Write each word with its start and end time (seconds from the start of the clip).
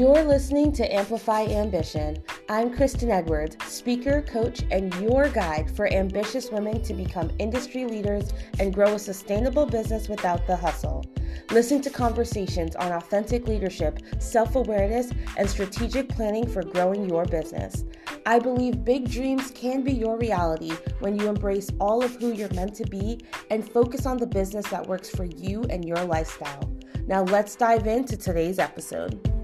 You're 0.00 0.24
listening 0.24 0.72
to 0.72 0.94
Amplify 0.94 1.42
Ambition. 1.42 2.22
I'm 2.48 2.74
Kristen 2.74 3.10
Edwards, 3.10 3.62
speaker, 3.66 4.22
coach, 4.22 4.62
and 4.70 4.94
your 4.94 5.28
guide 5.28 5.70
for 5.76 5.92
ambitious 5.92 6.50
women 6.50 6.82
to 6.84 6.94
become 6.94 7.30
industry 7.38 7.84
leaders 7.84 8.32
and 8.58 8.72
grow 8.72 8.94
a 8.94 8.98
sustainable 8.98 9.66
business 9.66 10.08
without 10.08 10.46
the 10.46 10.56
hustle. 10.56 11.04
Listen 11.50 11.82
to 11.82 11.90
conversations 11.90 12.74
on 12.76 12.92
authentic 12.92 13.46
leadership, 13.46 13.98
self 14.20 14.56
awareness, 14.56 15.10
and 15.36 15.50
strategic 15.50 16.08
planning 16.08 16.48
for 16.48 16.62
growing 16.62 17.06
your 17.06 17.26
business. 17.26 17.84
I 18.24 18.38
believe 18.38 18.86
big 18.86 19.10
dreams 19.10 19.50
can 19.50 19.82
be 19.82 19.92
your 19.92 20.16
reality 20.16 20.72
when 21.00 21.20
you 21.20 21.28
embrace 21.28 21.68
all 21.78 22.02
of 22.02 22.16
who 22.16 22.32
you're 22.32 22.54
meant 22.54 22.74
to 22.76 22.86
be 22.86 23.20
and 23.50 23.70
focus 23.70 24.06
on 24.06 24.16
the 24.16 24.26
business 24.26 24.66
that 24.70 24.86
works 24.86 25.10
for 25.10 25.24
you 25.24 25.62
and 25.64 25.84
your 25.84 26.02
lifestyle. 26.06 26.74
Now, 27.06 27.22
let's 27.24 27.54
dive 27.54 27.86
into 27.86 28.16
today's 28.16 28.58
episode. 28.58 29.39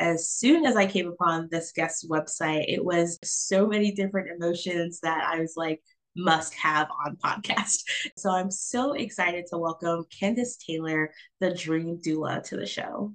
As 0.00 0.30
soon 0.30 0.64
as 0.64 0.76
I 0.76 0.86
came 0.86 1.08
upon 1.08 1.48
this 1.50 1.72
guest 1.72 2.08
website, 2.08 2.64
it 2.68 2.82
was 2.82 3.18
so 3.22 3.66
many 3.66 3.92
different 3.92 4.30
emotions 4.30 5.00
that 5.00 5.28
I 5.30 5.38
was 5.38 5.54
like, 5.56 5.82
must 6.16 6.54
have 6.54 6.88
on 7.06 7.16
podcast. 7.16 7.84
So 8.16 8.30
I'm 8.30 8.50
so 8.50 8.94
excited 8.94 9.46
to 9.50 9.58
welcome 9.58 10.04
Candace 10.10 10.56
Taylor, 10.56 11.12
the 11.38 11.54
Dream 11.54 11.98
Doula, 12.04 12.42
to 12.44 12.56
the 12.56 12.66
show. 12.66 13.14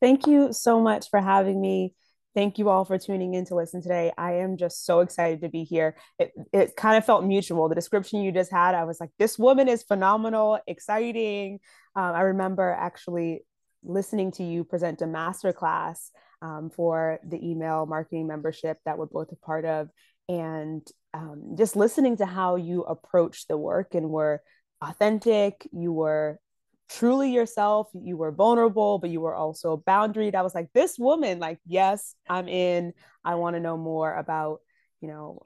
Thank 0.00 0.26
you 0.26 0.52
so 0.52 0.80
much 0.80 1.10
for 1.10 1.20
having 1.20 1.60
me. 1.60 1.94
Thank 2.34 2.58
you 2.58 2.68
all 2.68 2.84
for 2.84 2.98
tuning 2.98 3.34
in 3.34 3.44
to 3.46 3.54
listen 3.54 3.82
today. 3.82 4.12
I 4.16 4.34
am 4.38 4.56
just 4.56 4.84
so 4.84 5.00
excited 5.00 5.42
to 5.42 5.48
be 5.48 5.64
here. 5.64 5.96
It, 6.18 6.32
it 6.52 6.76
kind 6.76 6.96
of 6.96 7.04
felt 7.04 7.24
mutual. 7.24 7.68
The 7.68 7.74
description 7.76 8.22
you 8.22 8.32
just 8.32 8.50
had, 8.50 8.74
I 8.74 8.84
was 8.84 9.00
like, 9.00 9.10
this 9.18 9.38
woman 9.38 9.68
is 9.68 9.82
phenomenal, 9.82 10.58
exciting. 10.66 11.60
Um, 11.94 12.14
I 12.14 12.22
remember 12.22 12.70
actually 12.70 13.42
listening 13.84 14.32
to 14.32 14.42
you 14.42 14.64
present 14.64 15.02
a 15.02 15.06
masterclass 15.06 16.10
um, 16.42 16.70
for 16.70 17.18
the 17.26 17.38
email 17.48 17.86
marketing 17.86 18.26
membership 18.26 18.78
that 18.84 18.98
we're 18.98 19.06
both 19.06 19.30
a 19.32 19.36
part 19.36 19.64
of, 19.64 19.88
and 20.28 20.86
um, 21.12 21.54
just 21.56 21.76
listening 21.76 22.16
to 22.16 22.26
how 22.26 22.56
you 22.56 22.82
approach 22.82 23.46
the 23.46 23.56
work 23.56 23.94
and 23.94 24.10
were 24.10 24.42
authentic, 24.80 25.66
you 25.72 25.92
were 25.92 26.38
truly 26.88 27.32
yourself, 27.32 27.88
you 27.94 28.16
were 28.16 28.32
vulnerable, 28.32 28.98
but 28.98 29.10
you 29.10 29.20
were 29.20 29.34
also 29.34 29.82
boundaried. 29.86 30.34
I 30.34 30.42
was 30.42 30.54
like, 30.54 30.68
this 30.74 30.98
woman, 30.98 31.38
like, 31.38 31.58
yes, 31.66 32.14
I'm 32.28 32.48
in. 32.48 32.92
I 33.24 33.36
want 33.36 33.56
to 33.56 33.60
know 33.60 33.76
more 33.76 34.14
about, 34.14 34.60
you 35.00 35.08
know, 35.08 35.40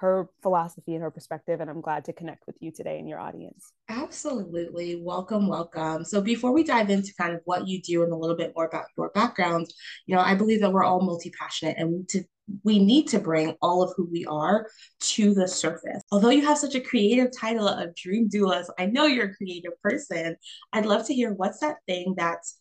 her 0.00 0.28
philosophy 0.42 0.94
and 0.94 1.02
her 1.02 1.10
perspective. 1.10 1.60
And 1.60 1.70
I'm 1.70 1.80
glad 1.80 2.04
to 2.06 2.12
connect 2.12 2.46
with 2.46 2.56
you 2.60 2.70
today 2.70 2.98
and 2.98 3.08
your 3.08 3.18
audience. 3.18 3.72
Absolutely. 3.88 5.00
Welcome, 5.02 5.48
welcome. 5.48 6.04
So 6.04 6.20
before 6.20 6.52
we 6.52 6.64
dive 6.64 6.90
into 6.90 7.14
kind 7.18 7.34
of 7.34 7.40
what 7.44 7.66
you 7.66 7.80
do 7.80 8.02
and 8.02 8.12
a 8.12 8.16
little 8.16 8.36
bit 8.36 8.52
more 8.54 8.66
about 8.66 8.86
your 8.96 9.10
background, 9.10 9.66
you 10.06 10.14
know, 10.14 10.20
I 10.20 10.34
believe 10.34 10.60
that 10.60 10.72
we're 10.72 10.84
all 10.84 11.00
multi-passionate 11.00 11.76
and 11.78 12.08
to 12.10 12.24
we 12.62 12.78
need 12.78 13.08
to 13.08 13.18
bring 13.18 13.56
all 13.60 13.82
of 13.82 13.92
who 13.96 14.08
we 14.08 14.24
are 14.26 14.68
to 15.00 15.34
the 15.34 15.48
surface. 15.48 16.00
Although 16.12 16.30
you 16.30 16.44
have 16.46 16.58
such 16.58 16.76
a 16.76 16.80
creative 16.80 17.32
title 17.36 17.66
of 17.66 17.94
Dream 17.96 18.28
Doulas, 18.28 18.66
I 18.78 18.86
know 18.86 19.06
you're 19.06 19.30
a 19.30 19.34
creative 19.34 19.72
person. 19.82 20.36
I'd 20.72 20.86
love 20.86 21.06
to 21.06 21.14
hear 21.14 21.32
what's 21.32 21.58
that 21.60 21.78
thing 21.86 22.14
that's 22.16 22.58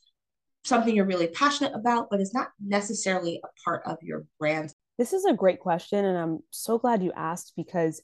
something 0.64 0.96
you're 0.96 1.06
really 1.06 1.28
passionate 1.28 1.74
about, 1.76 2.08
but 2.10 2.20
is 2.20 2.34
not 2.34 2.48
necessarily 2.66 3.40
a 3.44 3.48
part 3.64 3.84
of 3.86 3.98
your 4.02 4.26
brand. 4.40 4.74
This 4.98 5.14
is 5.14 5.26
a 5.26 5.34
great 5.34 5.60
question. 5.60 6.06
And 6.06 6.18
I'm 6.18 6.40
so 6.52 6.78
glad 6.78 7.04
you 7.04 7.12
asked 7.16 7.54
because 7.56 8.02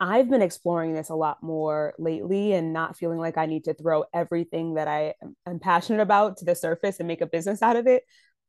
I've 0.00 0.28
been 0.28 0.42
exploring 0.42 0.92
this 0.92 1.08
a 1.08 1.14
lot 1.14 1.42
more 1.42 1.94
lately 1.98 2.52
and 2.52 2.72
not 2.72 2.96
feeling 2.96 3.18
like 3.18 3.38
I 3.38 3.46
need 3.46 3.64
to 3.64 3.74
throw 3.74 4.04
everything 4.12 4.74
that 4.74 4.88
I 4.88 5.14
am 5.46 5.58
passionate 5.60 6.00
about 6.00 6.38
to 6.38 6.44
the 6.44 6.54
surface 6.54 6.98
and 6.98 7.08
make 7.08 7.20
a 7.20 7.26
business 7.26 7.62
out 7.62 7.76
of 7.76 7.86
it. 7.86 8.02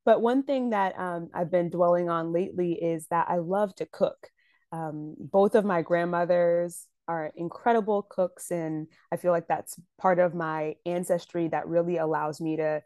But 0.06 0.22
one 0.22 0.44
thing 0.44 0.72
that 0.72 0.98
um, 1.00 1.30
I've 1.34 1.52
been 1.52 1.70
dwelling 1.70 2.10
on 2.10 2.34
lately 2.34 2.74
is 2.74 3.08
that 3.08 3.28
I 3.30 3.38
love 3.38 3.74
to 3.76 3.86
cook. 3.86 4.30
Um, 4.72 5.16
both 5.18 5.56
of 5.56 5.66
my 5.66 5.82
grandmothers 5.82 6.88
are 7.08 7.32
incredible 7.36 8.06
cooks, 8.10 8.52
and 8.52 8.88
I 9.12 9.18
feel 9.18 9.32
like 9.32 9.48
that's 9.48 9.80
part 10.00 10.20
of 10.20 10.36
my 10.36 10.76
ancestry 10.86 11.48
that 11.50 11.68
really 11.68 11.98
allows 11.98 12.42
me 12.42 12.58
to 12.58 12.82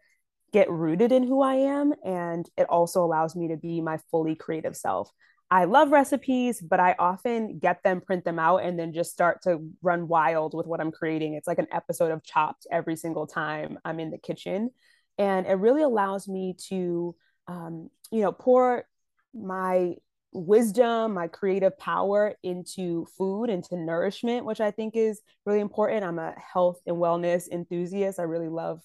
get 0.52 0.70
rooted 0.70 1.12
in 1.12 1.24
who 1.24 1.42
I 1.42 1.56
am. 1.56 1.94
And 2.04 2.50
it 2.58 2.68
also 2.70 3.04
allows 3.04 3.36
me 3.36 3.50
to 3.50 3.58
be 3.58 3.82
my 3.82 4.00
fully 4.12 4.36
creative 4.36 4.76
self. 4.76 5.12
I 5.52 5.66
love 5.66 5.92
recipes, 5.92 6.62
but 6.62 6.80
I 6.80 6.96
often 7.00 7.58
get 7.58 7.82
them, 7.84 8.02
print 8.02 8.24
them 8.24 8.38
out, 8.38 8.58
and 8.58 8.78
then 8.78 8.94
just 8.94 9.12
start 9.12 9.42
to 9.44 9.68
run 9.82 10.08
wild 10.08 10.54
with 10.54 10.68
what 10.68 10.80
I'm 10.80 10.92
creating. 10.92 11.34
It's 11.34 11.48
like 11.48 11.58
an 11.58 11.68
episode 11.72 12.12
of 12.12 12.24
Chopped 12.24 12.68
every 12.72 12.96
single 12.96 13.26
time 13.26 13.80
I'm 13.84 14.00
in 14.00 14.12
the 14.12 14.20
kitchen. 14.20 14.70
And 15.18 15.48
it 15.48 15.54
really 15.54 15.82
allows 15.82 16.28
me 16.28 16.56
to, 16.70 17.16
um, 17.48 17.90
you 18.12 18.22
know, 18.22 18.32
pour 18.32 18.86
my 19.34 19.96
wisdom, 20.32 21.16
my 21.16 21.28
creative 21.28 21.78
power 21.80 22.36
into 22.44 23.08
food, 23.18 23.50
into 23.50 23.76
nourishment, 23.76 24.46
which 24.46 24.62
I 24.62 24.70
think 24.70 24.96
is 24.96 25.20
really 25.46 25.60
important. 25.60 26.04
I'm 26.04 26.20
a 26.20 26.36
health 26.54 26.80
and 26.86 26.98
wellness 26.98 27.50
enthusiast. 27.50 28.20
I 28.20 28.24
really 28.24 28.50
love 28.50 28.82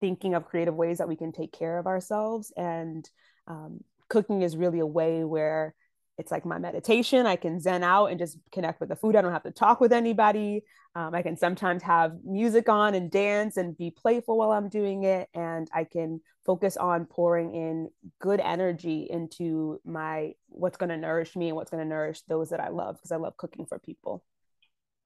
thinking 0.00 0.34
of 0.34 0.46
creative 0.46 0.74
ways 0.74 0.98
that 0.98 1.08
we 1.08 1.16
can 1.16 1.32
take 1.32 1.52
care 1.52 1.78
of 1.78 1.86
ourselves. 1.86 2.52
And 2.56 3.08
um, 3.46 3.80
cooking 4.08 4.42
is 4.42 4.56
really 4.56 4.80
a 4.80 4.86
way 4.86 5.24
where 5.24 5.74
it's 6.18 6.32
like 6.32 6.44
my 6.44 6.58
meditation. 6.58 7.26
I 7.26 7.36
can 7.36 7.60
zen 7.60 7.84
out 7.84 8.06
and 8.06 8.18
just 8.18 8.38
connect 8.50 8.80
with 8.80 8.88
the 8.88 8.96
food. 8.96 9.14
I 9.14 9.22
don't 9.22 9.32
have 9.32 9.44
to 9.44 9.52
talk 9.52 9.80
with 9.80 9.92
anybody. 9.92 10.64
Um, 10.96 11.14
I 11.14 11.22
can 11.22 11.36
sometimes 11.36 11.82
have 11.84 12.12
music 12.24 12.68
on 12.68 12.94
and 12.96 13.08
dance 13.08 13.56
and 13.56 13.78
be 13.78 13.92
playful 13.92 14.36
while 14.36 14.50
I'm 14.50 14.68
doing 14.68 15.04
it. 15.04 15.28
And 15.32 15.68
I 15.72 15.84
can 15.84 16.20
focus 16.44 16.76
on 16.76 17.04
pouring 17.04 17.54
in 17.54 17.88
good 18.20 18.40
energy 18.40 19.06
into 19.08 19.80
my 19.84 20.32
what's 20.48 20.76
going 20.76 20.88
to 20.88 20.96
nourish 20.96 21.36
me 21.36 21.48
and 21.48 21.56
what's 21.56 21.70
going 21.70 21.84
to 21.84 21.88
nourish 21.88 22.22
those 22.22 22.50
that 22.50 22.60
I 22.60 22.68
love 22.70 22.96
because 22.96 23.12
I 23.12 23.16
love 23.16 23.36
cooking 23.36 23.66
for 23.66 23.78
people. 23.78 24.24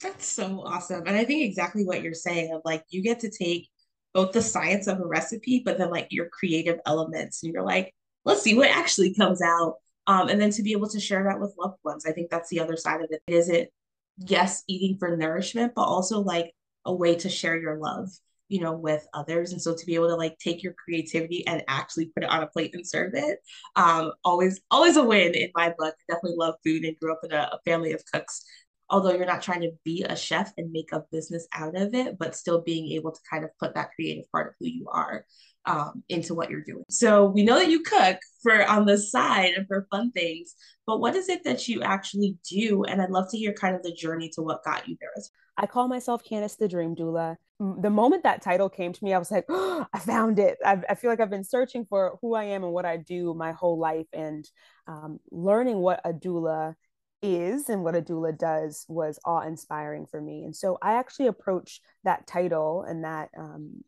That's 0.01 0.27
so 0.27 0.63
awesome. 0.65 1.07
And 1.07 1.17
I 1.17 1.25
think 1.25 1.45
exactly 1.45 1.85
what 1.85 2.03
you're 2.03 2.15
saying 2.15 2.55
of 2.55 2.63
like 2.65 2.85
you 2.89 3.03
get 3.03 3.21
to 3.21 3.31
take 3.31 3.69
both 4.15 4.33
the 4.33 4.43
science 4.43 4.87
of 4.87 5.01
a 5.01 5.07
recipe, 5.07 5.63
but 5.65 5.79
then 5.79 5.91
like 5.91 6.09
your 6.11 6.29
creative 6.29 6.79
elements. 6.87 7.43
And 7.43 7.53
you're 7.53 7.63
like, 7.63 7.95
let's 8.25 8.43
see 8.43 8.55
what 8.55 8.71
actually 8.71 9.15
comes 9.15 9.43
out. 9.43 9.77
Um, 10.07 10.29
and 10.29 10.41
then 10.41 10.51
to 10.53 10.63
be 10.63 10.73
able 10.73 10.89
to 10.89 11.01
share 11.01 11.25
that 11.25 11.41
with 11.41 11.55
loved 11.59 11.79
ones. 11.85 12.07
I 12.07 12.13
think 12.13 12.31
that's 12.31 12.51
the 12.51 12.61
other 12.61 12.77
side 12.77 13.01
of 13.01 13.09
it. 13.11 13.23
Is 13.27 13.49
it, 13.49 13.73
yes, 14.19 14.65
eating 14.69 14.99
for 14.99 15.17
nourishment, 15.17 15.73
but 15.75 15.83
also 15.83 16.21
like 16.21 16.53
a 16.85 16.93
way 16.93 17.15
to 17.17 17.29
share 17.29 17.59
your 17.59 17.79
love, 17.79 18.09
you 18.49 18.61
know, 18.61 18.73
with 18.73 19.07
others. 19.15 19.53
And 19.53 19.63
so 19.63 19.75
to 19.75 19.87
be 19.87 19.95
able 19.95 20.09
to 20.09 20.17
like 20.17 20.37
take 20.39 20.63
your 20.63 20.75
creativity 20.85 21.47
and 21.47 21.63
actually 21.69 22.07
put 22.07 22.25
it 22.25 22.31
on 22.31 22.43
a 22.43 22.49
plate 22.49 22.75
and 22.75 22.87
serve 22.87 23.13
it, 23.15 23.39
um, 23.77 24.13
always, 24.25 24.61
always 24.71 24.97
a 24.97 25.05
win 25.05 25.35
in 25.35 25.51
my 25.55 25.69
book. 25.79 25.95
I 25.97 26.13
definitely 26.13 26.37
love 26.37 26.57
food 26.65 26.85
and 26.85 26.99
grew 27.01 27.13
up 27.13 27.21
in 27.23 27.33
a, 27.33 27.51
a 27.53 27.59
family 27.65 27.93
of 27.93 28.03
cooks 28.13 28.45
although 28.93 29.13
you're 29.13 29.27
not 29.27 29.43
trying 29.43 29.63
to 29.63 29.73
be 29.85 30.05
a 30.09 30.15
chef 30.15 30.53
and 30.59 30.71
make 30.71 30.93
a 30.93 31.03
business 31.11 31.49
out 31.53 31.75
of 31.75 31.95
it, 31.95 32.19
but 32.19 32.37
still 32.37 32.61
being 32.61 32.93
able 32.93 33.11
to 33.11 33.21
kind 33.29 33.43
of 33.43 33.51
put 33.59 33.75
that 33.75 33.91
creative 33.97 34.31
part 34.31 34.49
of 34.49 34.55
who 34.61 34.67
you 34.67 34.87
are 34.93 35.25
um, 35.65 36.05
into 36.11 36.35
what 36.35 36.51
you're 36.51 36.61
doing. 36.61 36.85
So 36.91 37.25
we 37.25 37.43
know 37.43 37.59
that 37.59 37.71
you 37.71 37.83
cook 37.83 38.19
for 38.43 38.65
on 38.67 38.85
the 38.85 38.99
side 38.99 39.55
and 39.57 39.67
for 39.67 39.87
fun 39.91 40.13
things, 40.13 40.55
but 40.87 41.01
what 41.01 41.17
is 41.17 41.31
it 41.31 41.43
that 41.45 41.67
you 41.69 41.83
actually 41.83 42.37
do? 42.49 42.85
And 42.85 43.01
I'd 43.01 43.11
love 43.11 43.31
to 43.31 43.39
hear 43.39 43.55
kind 43.55 43.75
of 43.75 43.83
the 43.83 43.93
journey 43.93 44.31
to 44.35 44.43
what 44.43 44.63
got 44.63 44.87
you 44.87 44.97
there. 45.01 45.11
I 45.57 45.67
call 45.67 45.89
myself 45.89 46.23
Candace 46.23 46.57
the 46.57 46.69
Dream 46.69 46.95
Doula. 46.95 47.37
The 47.61 47.91
moment 47.91 48.25
that 48.25 48.43
title 48.43 48.69
came 48.69 48.93
to 48.93 49.05
me, 49.05 49.15
I 49.15 49.19
was 49.19 49.31
like, 49.31 49.45
oh, 49.49 49.87
I 49.93 49.99
found 50.01 50.39
it. 50.39 50.59
I, 50.65 50.83
I, 50.89 50.95
feel 50.97 51.11
like 51.11 51.21
I've 51.21 51.31
been 51.31 51.45
searching 51.45 51.87
for 51.89 52.19
who 52.21 52.35
I 52.35 52.45
am 52.45 52.65
and 52.65 52.73
what 52.73 52.85
I 52.85 52.97
do 52.97 53.35
my 53.35 53.53
whole 53.53 53.79
life, 53.79 54.07
and 54.13 54.45
um, 54.87 55.21
learning 55.31 55.79
what 55.79 56.01
a 56.05 56.13
doula 56.13 56.75
is 57.23 57.69
and 57.69 57.83
what 57.85 57.95
a 57.95 58.03
doula 58.03 58.37
does 58.37 58.85
was 58.89 59.19
awe 59.25 59.43
inspiring 59.43 60.07
for 60.07 60.21
me. 60.21 60.45
And 60.45 60.55
so 60.55 60.79
I 60.83 60.95
actually 60.95 61.29
approach 61.29 61.81
that 62.05 62.27
title 62.27 62.83
and 62.83 63.05
that 63.05 63.31
um, 63.39 63.85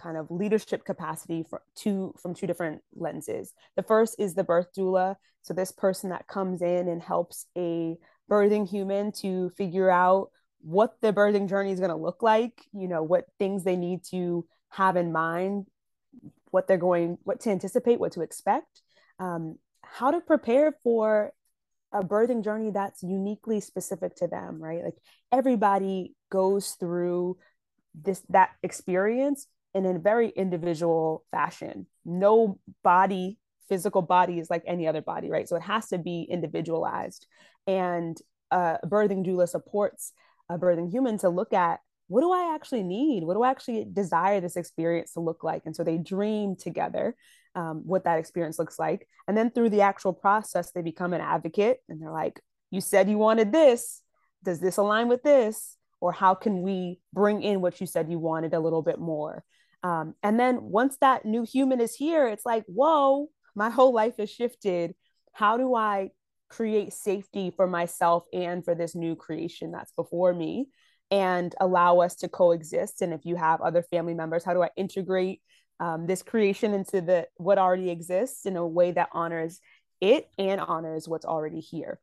kind 0.00 0.16
of 0.16 0.30
leadership 0.30 0.84
capacity 0.84 1.44
for 1.48 1.62
two 1.74 2.14
from 2.20 2.34
two 2.34 2.46
different 2.46 2.82
lenses. 2.94 3.52
The 3.76 3.82
first 3.82 4.16
is 4.18 4.34
the 4.34 4.44
birth 4.44 4.68
doula. 4.76 5.16
So 5.42 5.54
this 5.54 5.72
person 5.72 6.10
that 6.10 6.26
comes 6.26 6.62
in 6.62 6.88
and 6.88 7.02
helps 7.02 7.46
a 7.56 7.96
birthing 8.30 8.68
human 8.68 9.12
to 9.12 9.50
figure 9.50 9.90
out 9.90 10.30
what 10.60 10.96
the 11.00 11.12
birthing 11.12 11.48
journey 11.48 11.72
is 11.72 11.78
going 11.78 11.90
to 11.90 11.96
look 11.96 12.22
like, 12.22 12.62
you 12.72 12.88
know, 12.88 13.02
what 13.02 13.26
things 13.38 13.62
they 13.62 13.76
need 13.76 14.02
to 14.10 14.44
have 14.70 14.96
in 14.96 15.12
mind, 15.12 15.66
what 16.50 16.66
they're 16.66 16.76
going, 16.76 17.18
what 17.22 17.40
to 17.40 17.50
anticipate, 17.50 18.00
what 18.00 18.12
to 18.12 18.22
expect, 18.22 18.82
um, 19.18 19.56
how 19.82 20.10
to 20.10 20.20
prepare 20.20 20.74
for 20.82 21.32
a 21.92 22.02
birthing 22.02 22.44
journey 22.44 22.70
that's 22.70 23.02
uniquely 23.02 23.60
specific 23.60 24.16
to 24.16 24.26
them, 24.26 24.62
right? 24.62 24.84
Like 24.84 24.96
everybody 25.32 26.14
goes 26.30 26.72
through 26.72 27.38
this 27.94 28.22
that 28.28 28.50
experience 28.62 29.46
in 29.74 29.86
a 29.86 29.98
very 29.98 30.30
individual 30.30 31.24
fashion. 31.30 31.86
No 32.04 32.58
body, 32.82 33.38
physical 33.68 34.02
body 34.02 34.38
is 34.38 34.50
like 34.50 34.62
any 34.66 34.86
other 34.86 35.02
body, 35.02 35.30
right? 35.30 35.48
So 35.48 35.56
it 35.56 35.62
has 35.62 35.88
to 35.88 35.98
be 35.98 36.26
individualized. 36.28 37.26
And 37.66 38.16
uh, 38.50 38.78
a 38.82 38.86
birthing 38.86 39.26
doula 39.26 39.48
supports 39.48 40.12
a 40.48 40.58
birthing 40.58 40.90
human 40.90 41.18
to 41.18 41.28
look 41.28 41.52
at 41.52 41.80
what 42.08 42.20
do 42.20 42.30
I 42.30 42.54
actually 42.54 42.84
need? 42.84 43.24
What 43.24 43.34
do 43.34 43.42
I 43.42 43.50
actually 43.50 43.84
desire 43.92 44.40
this 44.40 44.56
experience 44.56 45.12
to 45.14 45.20
look 45.20 45.42
like? 45.42 45.62
And 45.66 45.74
so 45.74 45.82
they 45.82 45.98
dream 45.98 46.54
together 46.54 47.16
um, 47.56 47.82
what 47.84 48.04
that 48.04 48.18
experience 48.18 48.58
looks 48.58 48.78
like. 48.78 49.08
And 49.26 49.36
then 49.36 49.50
through 49.50 49.70
the 49.70 49.80
actual 49.80 50.12
process, 50.12 50.70
they 50.70 50.82
become 50.82 51.12
an 51.12 51.20
advocate 51.20 51.78
and 51.88 52.00
they're 52.00 52.12
like, 52.12 52.40
you 52.70 52.80
said 52.80 53.08
you 53.08 53.18
wanted 53.18 53.50
this. 53.50 54.02
Does 54.44 54.60
this 54.60 54.76
align 54.76 55.08
with 55.08 55.22
this? 55.22 55.76
Or 56.00 56.12
how 56.12 56.34
can 56.34 56.60
we 56.62 57.00
bring 57.12 57.42
in 57.42 57.62
what 57.62 57.80
you 57.80 57.86
said 57.86 58.10
you 58.10 58.18
wanted 58.18 58.52
a 58.52 58.60
little 58.60 58.82
bit 58.82 59.00
more? 59.00 59.42
Um, 59.82 60.14
and 60.22 60.38
then 60.38 60.58
once 60.62 60.98
that 61.00 61.24
new 61.24 61.42
human 61.42 61.80
is 61.80 61.94
here, 61.94 62.28
it's 62.28 62.44
like, 62.44 62.64
whoa, 62.66 63.28
my 63.54 63.70
whole 63.70 63.94
life 63.94 64.14
has 64.18 64.30
shifted. 64.30 64.94
How 65.32 65.56
do 65.56 65.74
I 65.74 66.10
create 66.48 66.92
safety 66.92 67.52
for 67.56 67.66
myself 67.66 68.24
and 68.32 68.64
for 68.64 68.74
this 68.74 68.94
new 68.94 69.16
creation 69.16 69.72
that's 69.72 69.92
before 69.92 70.34
me 70.34 70.66
and 71.10 71.54
allow 71.60 72.00
us 72.00 72.16
to 72.16 72.28
coexist? 72.28 73.00
And 73.00 73.14
if 73.14 73.24
you 73.24 73.36
have 73.36 73.62
other 73.62 73.82
family 73.82 74.14
members, 74.14 74.44
how 74.44 74.52
do 74.52 74.62
I 74.62 74.70
integrate 74.76 75.40
um, 75.80 76.06
this 76.06 76.22
creation 76.22 76.74
into 76.74 77.00
the 77.00 77.28
what 77.36 77.58
already 77.58 77.90
exists 77.90 78.46
in 78.46 78.56
a 78.56 78.66
way 78.66 78.92
that 78.92 79.08
honors 79.12 79.60
it 80.00 80.28
and 80.38 80.60
honors 80.60 81.08
what's 81.08 81.26
already 81.26 81.60
here? 81.60 82.00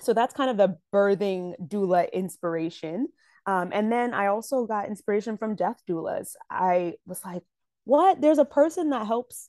So 0.00 0.12
that's 0.12 0.34
kind 0.34 0.50
of 0.50 0.56
the 0.56 0.78
birthing 0.92 1.54
doula 1.60 2.12
inspiration. 2.12 3.08
Um, 3.46 3.70
and 3.72 3.90
then 3.90 4.14
I 4.14 4.26
also 4.26 4.66
got 4.66 4.88
inspiration 4.88 5.38
from 5.38 5.56
death 5.56 5.82
doulas. 5.88 6.34
I 6.50 6.94
was 7.06 7.24
like, 7.24 7.42
what? 7.84 8.20
There's 8.20 8.38
a 8.38 8.44
person 8.44 8.90
that 8.90 9.06
helps 9.06 9.48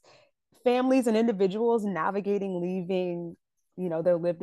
families 0.64 1.08
and 1.08 1.18
individuals 1.18 1.84
navigating 1.84 2.62
leaving, 2.62 3.36
you 3.76 3.90
know, 3.90 4.02
their 4.02 4.18
lived 4.18 4.42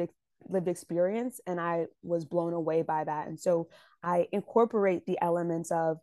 lived 0.49 0.69
experience, 0.69 1.41
and 1.47 1.59
I 1.59 1.87
was 2.03 2.27
blown 2.27 2.53
away 2.53 2.83
by 2.83 3.05
that. 3.05 3.29
And 3.29 3.41
so 3.41 3.69
I 4.03 4.29
incorporate 4.31 5.07
the 5.07 5.19
elements 5.21 5.71
of 5.71 5.99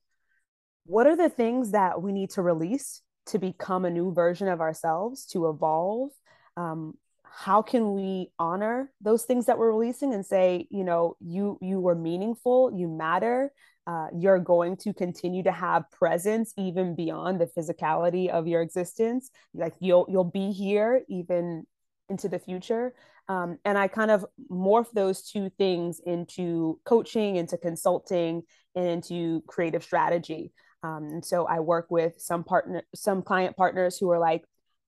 what 0.85 1.07
are 1.07 1.15
the 1.15 1.29
things 1.29 1.71
that 1.71 2.01
we 2.01 2.11
need 2.11 2.31
to 2.31 2.41
release 2.41 3.02
to 3.27 3.39
become 3.39 3.85
a 3.85 3.89
new 3.89 4.13
version 4.13 4.47
of 4.47 4.61
ourselves, 4.61 5.25
to 5.27 5.49
evolve. 5.49 6.09
Um, 6.57 6.95
how 7.35 7.63
can 7.63 7.93
we 7.95 8.31
honor 8.37 8.91
those 9.01 9.23
things 9.23 9.47
that 9.47 9.57
we're 9.57 9.71
releasing 9.71 10.13
and 10.13 10.25
say 10.25 10.67
you 10.69 10.83
know 10.83 11.17
you 11.19 11.57
you 11.61 11.79
were 11.79 11.95
meaningful 11.95 12.71
you 12.75 12.87
matter 12.87 13.51
uh, 13.85 14.07
you're 14.15 14.39
going 14.39 14.77
to 14.77 14.93
continue 14.93 15.43
to 15.43 15.51
have 15.51 15.89
presence 15.91 16.53
even 16.57 16.95
beyond 16.95 17.41
the 17.41 17.47
physicality 17.47 18.29
of 18.29 18.47
your 18.47 18.61
existence 18.61 19.31
like 19.55 19.73
you'll 19.79 20.05
you'll 20.09 20.23
be 20.23 20.51
here 20.51 21.01
even 21.09 21.65
into 22.07 22.29
the 22.29 22.37
future 22.37 22.93
um, 23.29 23.57
and 23.65 23.79
i 23.79 23.87
kind 23.87 24.11
of 24.11 24.23
morph 24.51 24.91
those 24.93 25.23
two 25.23 25.49
things 25.57 25.99
into 26.05 26.79
coaching 26.85 27.37
into 27.37 27.57
consulting 27.57 28.43
and 28.75 28.85
into 28.85 29.41
creative 29.47 29.83
strategy 29.83 30.51
um, 30.83 31.05
and 31.05 31.25
so 31.25 31.45
i 31.45 31.59
work 31.59 31.87
with 31.89 32.13
some 32.19 32.43
partner 32.43 32.83
some 32.93 33.21
client 33.21 33.57
partners 33.57 33.97
who 33.97 34.09
are 34.11 34.19
like 34.19 34.43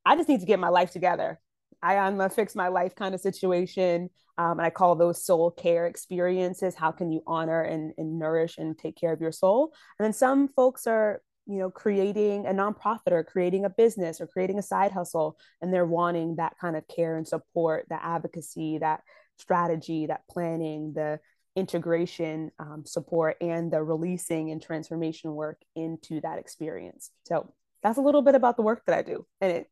i 0.06 0.16
just 0.16 0.30
need 0.30 0.40
to 0.40 0.46
get 0.46 0.60
my 0.60 0.70
life 0.70 0.92
together 0.92 1.40
I 1.86 1.96
am 1.96 2.20
a 2.20 2.30
fix 2.30 2.56
my 2.56 2.68
life 2.68 2.96
kind 2.96 3.14
of 3.14 3.22
situation. 3.22 4.10
Um, 4.40 4.54
and 4.54 4.62
I 4.62 4.72
call 4.72 4.96
those 4.96 5.24
soul 5.24 5.52
care 5.52 5.86
experiences. 5.86 6.74
How 6.74 6.92
can 6.92 7.12
you 7.12 7.22
honor 7.28 7.62
and, 7.62 7.94
and 7.98 8.18
nourish 8.18 8.58
and 8.58 8.78
take 8.78 8.98
care 8.98 9.14
of 9.14 9.22
your 9.22 9.32
soul? 9.32 9.72
And 10.00 10.06
then 10.06 10.12
some 10.12 10.48
folks 10.50 10.88
are, 10.88 11.22
you 11.46 11.60
know, 11.60 11.70
creating 11.70 12.48
a 12.48 12.50
nonprofit 12.50 13.12
or 13.12 13.24
creating 13.24 13.66
a 13.66 13.70
business 13.70 14.20
or 14.20 14.26
creating 14.26 14.58
a 14.58 14.64
side 14.64 14.92
hustle, 14.92 15.38
and 15.62 15.72
they're 15.72 15.86
wanting 15.86 16.38
that 16.38 16.56
kind 16.60 16.76
of 16.76 16.88
care 16.88 17.18
and 17.18 17.28
support, 17.28 17.86
that 17.90 18.02
advocacy, 18.04 18.80
that 18.80 19.02
strategy, 19.38 20.08
that 20.08 20.22
planning, 20.30 20.94
the 20.94 21.20
integration 21.56 22.52
um, 22.60 22.84
support, 22.86 23.38
and 23.42 23.72
the 23.72 23.82
releasing 23.82 24.52
and 24.52 24.62
transformation 24.62 25.34
work 25.34 25.62
into 25.76 26.22
that 26.22 26.40
experience. 26.40 27.12
So 27.24 27.54
that's 27.84 27.98
a 27.98 28.02
little 28.02 28.22
bit 28.22 28.36
about 28.36 28.58
the 28.58 28.64
work 28.64 28.84
that 28.86 28.98
I 28.98 29.02
do, 29.02 29.26
and 29.42 29.52
it 29.52 29.70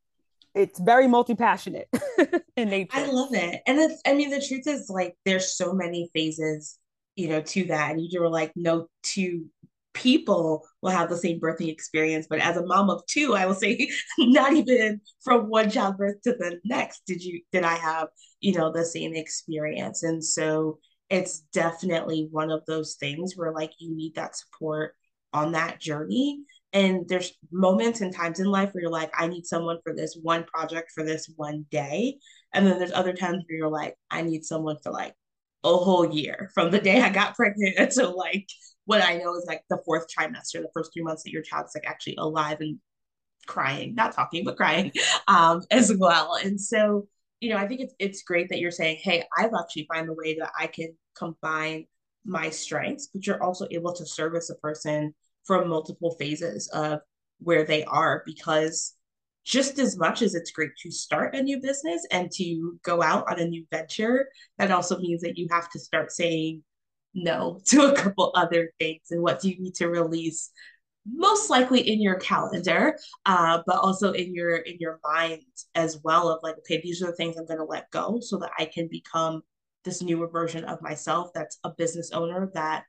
it's 0.56 0.80
very 0.80 1.08
multi-passionate 1.08 1.90
in 2.58 2.70
nature. 2.70 2.92
I 2.94 3.08
love 3.08 3.34
it. 3.34 3.62
And 3.66 3.80
it's 3.80 4.02
I 4.06 4.14
mean 4.14 4.30
the 4.30 4.46
truth 4.46 4.68
is 4.68 4.90
like 4.90 5.16
there's 5.26 5.56
so 5.56 5.74
many 5.74 6.10
phases, 6.14 6.78
you 7.16 7.30
know, 7.30 7.42
to 7.42 7.66
that. 7.66 7.92
And 7.92 8.02
you 8.02 8.22
were 8.22 8.30
like, 8.30 8.52
no 8.56 8.88
two 9.02 9.46
people 9.94 10.66
will 10.82 10.92
have 10.92 11.10
the 11.10 11.18
same 11.18 11.40
birthing 11.40 11.70
experience. 11.70 12.28
But 12.30 12.40
as 12.40 12.58
a 12.58 12.66
mom 12.66 12.90
of 12.90 13.06
two, 13.06 13.36
I 13.36 13.46
will 13.46 13.56
say 13.56 13.90
not 14.20 14.54
even 14.54 15.02
from 15.24 15.50
one 15.50 15.70
childbirth 15.70 16.22
to 16.24 16.32
the 16.34 16.60
next 16.64 17.02
did 17.08 17.24
you 17.24 17.42
did 17.52 17.64
I 17.64 17.76
have, 17.76 18.08
you 18.40 18.54
know, 18.54 18.72
the 18.72 18.86
same 18.86 19.16
experience. 19.16 20.04
And 20.04 20.24
so 20.24 20.80
it's 21.10 21.42
definitely 21.54 22.28
one 22.32 22.52
of 22.52 22.66
those 22.66 22.96
things 22.96 23.34
where 23.36 23.52
like 23.52 23.72
you 23.80 23.96
need 23.96 24.16
that 24.16 24.36
support 24.36 24.96
on 25.34 25.52
that 25.52 25.80
journey 25.80 26.44
and 26.74 27.08
there's 27.08 27.32
moments 27.52 28.02
and 28.02 28.14
times 28.14 28.40
in 28.40 28.48
life 28.48 28.72
where 28.74 28.82
you're 28.82 28.92
like, 28.92 29.12
I 29.18 29.28
need 29.28 29.46
someone 29.46 29.78
for 29.84 29.94
this 29.94 30.18
one 30.22 30.44
project 30.44 30.92
for 30.94 31.06
this 31.06 31.32
one 31.36 31.68
day. 31.70 32.18
And 32.52 32.66
then 32.66 32.80
there's 32.80 32.92
other 32.92 33.14
times 33.14 33.44
where 33.48 33.58
you're 33.58 33.70
like, 33.70 33.96
I 34.10 34.24
need 34.24 34.44
someone 34.44 34.78
for 34.82 34.92
like 34.92 35.14
a 35.64 35.78
whole 35.78 36.12
year 36.12 36.50
from 36.54 36.72
the 36.72 36.80
day 36.80 37.00
I 37.00 37.10
got 37.10 37.36
pregnant 37.36 37.78
until 37.78 38.18
like 38.18 38.48
what 38.86 39.04
I 39.04 39.18
know 39.18 39.36
is 39.36 39.46
like 39.48 39.62
the 39.70 39.82
fourth 39.86 40.08
trimester, 40.08 40.62
the 40.62 40.70
first 40.74 40.92
three 40.94 41.04
months 41.04 41.24
that 41.24 41.32
your 41.32 41.44
child's 41.44 41.76
like 41.76 41.86
actually 41.88 42.16
alive 42.18 42.58
and 42.60 42.80
crying, 43.46 43.94
not 43.94 44.14
talking, 44.14 44.44
but 44.44 44.58
crying 44.58 44.92
um, 45.28 45.62
as 45.70 45.94
well. 45.96 46.36
And 46.44 46.60
so, 46.60 47.08
you 47.44 47.50
know, 47.50 47.58
I 47.58 47.68
think 47.68 47.82
it's 47.82 47.94
it's 48.00 48.24
great 48.24 48.48
that 48.50 48.60
you're 48.60 48.72
saying, 48.72 49.00
hey, 49.04 49.26
I've 49.38 49.54
actually 49.54 49.86
find 49.94 50.08
a 50.08 50.14
way 50.14 50.38
that 50.40 50.52
I 50.58 50.68
can 50.68 50.96
combine 51.14 51.86
my 52.24 52.50
strengths, 52.50 53.10
but 53.14 53.28
you're 53.28 53.44
also 53.44 53.68
able 53.70 53.94
to 53.94 54.06
service 54.06 54.50
a 54.50 54.56
person 54.56 55.14
from 55.44 55.68
multiple 55.68 56.16
phases 56.18 56.70
of 56.70 57.02
where 57.40 57.66
they 57.66 57.84
are 57.84 58.24
because 58.26 58.96
just 59.44 59.78
as 59.78 59.98
much 59.98 60.22
as 60.22 60.36
it's 60.36 60.52
great 60.52 60.72
to 60.84 60.90
start 60.90 61.36
a 61.36 61.44
new 61.44 61.60
business 61.60 62.08
and 62.12 62.32
to 62.32 62.80
go 62.82 63.04
out 63.04 63.30
on 63.30 63.42
a 63.42 63.46
new 63.46 63.66
venture, 63.70 64.30
that 64.58 64.72
also 64.72 64.98
means 65.00 65.22
that 65.22 65.38
you 65.38 65.50
have 65.52 65.70
to 65.72 65.80
start 65.80 66.14
saying 66.14 66.64
no 67.14 67.60
to 67.66 67.92
a 67.92 67.94
couple 67.94 68.32
other 68.36 68.72
things. 68.80 69.02
And 69.12 69.22
what 69.22 69.42
do 69.42 69.50
you 69.50 69.60
need 69.60 69.76
to 69.76 69.90
release 69.90 70.50
most 71.06 71.50
likely 71.50 71.82
in 71.82 72.02
your 72.02 72.16
calendar 72.16 72.98
uh, 73.26 73.62
but 73.66 73.78
also 73.78 74.14
in 74.14 74.34
your 74.34 74.58
in 74.58 74.78
your 74.80 75.00
mind 75.04 75.42
as 75.76 76.00
well 76.04 76.30
of 76.30 76.40
like 76.44 76.58
okay 76.58 76.80
these 76.82 77.02
are 77.02 77.08
the 77.08 77.16
things 77.16 77.38
i'm 77.38 77.46
going 77.46 77.60
to 77.60 77.66
let 77.66 77.92
go 77.92 78.20
so 78.22 78.38
that 78.38 78.52
i 78.58 78.66
can 78.66 78.88
become 78.88 79.42
this 79.84 80.02
newer 80.02 80.28
version 80.28 80.64
of 80.64 80.82
myself 80.82 81.30
that's 81.34 81.60
a 81.66 81.70
business 81.72 82.12
owner 82.12 82.50
that 82.54 82.86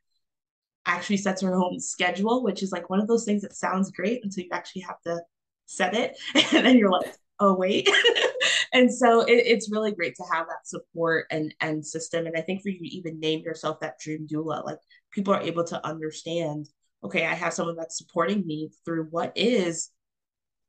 actually 0.87 1.16
sets 1.16 1.43
her 1.43 1.55
own 1.55 1.81
schedule, 1.81 2.43
which 2.43 2.62
is 2.62 2.72
like 2.72 2.91
one 2.91 3.00
of 3.00 3.08
those 3.08 3.24
things 3.24 3.43
that 3.43 3.55
sounds 3.55 3.91
great 3.91 4.22
until 4.24 4.44
you 4.44 4.50
actually 4.53 4.82
have 4.82 5.00
to 5.03 5.20
set 5.67 5.94
it. 5.94 6.17
And 6.55 6.67
then 6.67 6.79
you're 6.79 6.91
like, 6.91 7.15
oh, 7.41 7.55
wait. 7.55 7.88
and 8.72 8.93
so 8.93 9.22
it, 9.22 9.32
it's 9.32 9.70
really 9.70 9.93
great 9.93 10.15
to 10.17 10.24
have 10.32 10.46
that 10.46 10.67
support 10.67 11.27
and, 11.31 11.55
and 11.60 11.84
system. 11.84 12.27
And 12.27 12.36
I 12.36 12.43
think 12.43 12.62
for 12.62 12.69
you 12.69 12.79
to 12.79 12.96
even 12.96 13.20
name 13.20 13.41
yourself 13.41 13.81
that 13.81 13.98
dream 13.98 14.27
doula, 14.31 14.65
like 14.65 14.79
people 15.10 15.34
are 15.34 15.41
able 15.41 15.65
to 15.65 15.86
understand, 15.86 16.69
okay, 17.05 17.27
I 17.27 17.34
have 17.34 17.53
someone 17.53 17.77
that's 17.77 17.99
supporting 17.99 18.46
me 18.46 18.70
through 18.84 19.08
what 19.11 19.32
is 19.37 19.91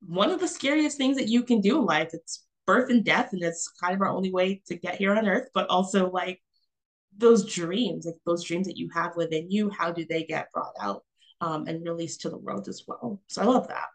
one 0.06 0.30
of 0.30 0.40
the 0.40 0.48
scariest 0.48 0.98
things 0.98 1.18
that 1.18 1.30
you 1.30 1.44
can 1.44 1.62
do 1.62 1.80
in 1.80 1.86
life. 1.86 2.10
It's 2.14 2.46
birth 2.68 2.90
and 2.90 3.04
death, 3.04 3.30
and 3.32 3.42
it's 3.42 3.70
kind 3.82 3.96
of 3.96 4.02
our 4.02 4.10
only 4.10 4.32
way 4.32 4.62
to 4.68 4.76
get 4.76 4.96
here 4.96 5.16
on 5.16 5.28
earth, 5.28 5.50
but 5.54 5.70
also 5.70 6.12
like 6.12 6.42
those 7.18 7.52
dreams, 7.52 8.06
like 8.06 8.16
those 8.26 8.44
dreams 8.44 8.68
that 8.68 8.78
you 8.78 8.90
have 8.94 9.16
within 9.16 9.50
you, 9.50 9.70
how 9.70 9.92
do 9.92 10.06
they 10.06 10.24
get 10.24 10.52
brought 10.52 10.74
out 10.80 11.04
um, 11.42 11.68
and 11.68 11.86
released 11.86 12.22
to 12.22 12.30
the 12.30 12.38
world 12.38 12.68
as 12.68 12.84
well? 12.88 13.22
So 13.28 13.42
I 13.42 13.46
love 13.46 13.68
that. 13.70 13.88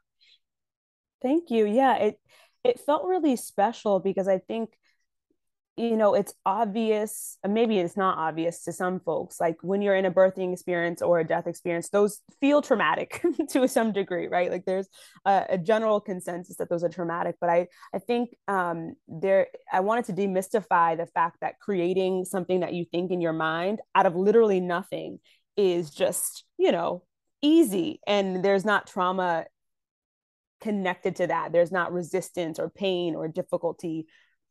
Thank 1.20 1.50
you. 1.50 1.66
Yeah, 1.66 1.96
it 1.96 2.20
it 2.64 2.80
felt 2.80 3.04
really 3.04 3.36
special 3.36 4.00
because 4.00 4.28
I 4.28 4.38
think 4.38 4.70
you 5.76 5.96
know 5.96 6.14
it's 6.14 6.34
obvious 6.44 7.38
maybe 7.48 7.78
it's 7.78 7.96
not 7.96 8.18
obvious 8.18 8.64
to 8.64 8.72
some 8.72 9.00
folks 9.00 9.40
like 9.40 9.56
when 9.62 9.80
you're 9.80 9.94
in 9.94 10.04
a 10.04 10.10
birthing 10.10 10.52
experience 10.52 11.00
or 11.00 11.20
a 11.20 11.26
death 11.26 11.46
experience 11.46 11.88
those 11.88 12.20
feel 12.40 12.60
traumatic 12.60 13.22
to 13.48 13.66
some 13.68 13.92
degree 13.92 14.26
right? 14.26 14.50
Like 14.50 14.64
there's 14.64 14.88
a, 15.24 15.46
a, 15.50 15.58
general 15.58 16.00
consensus 16.00 16.56
that 16.56 16.68
those 16.68 16.82
are 16.82 16.88
traumatic 16.88 17.36
but 17.40 17.50
i 17.50 17.68
i 17.94 17.98
think 17.98 18.30
um 18.48 18.94
there 19.08 19.46
i 19.72 19.80
wanted 19.80 20.04
to 20.06 20.12
demystify 20.12 20.96
the 20.96 21.06
fact 21.06 21.38
that 21.40 21.60
creating 21.60 22.24
something 22.24 22.60
that 22.60 22.74
you 22.74 22.84
think 22.84 23.10
in 23.10 23.20
your 23.20 23.32
mind 23.32 23.80
out 23.94 24.06
of 24.06 24.16
literally 24.16 24.60
nothing 24.60 25.18
is 25.56 25.90
just 25.90 26.44
you 26.58 26.72
know 26.72 27.02
easy 27.42 28.00
and 28.06 28.44
there's 28.44 28.64
not 28.64 28.86
trauma 28.86 29.44
connected 30.60 31.16
to 31.16 31.26
that. 31.26 31.52
There's 31.52 31.72
not 31.72 31.92
resistance 31.92 32.58
or 32.58 32.68
pain 32.68 33.14
or 33.14 33.28
difficulty 33.28 34.06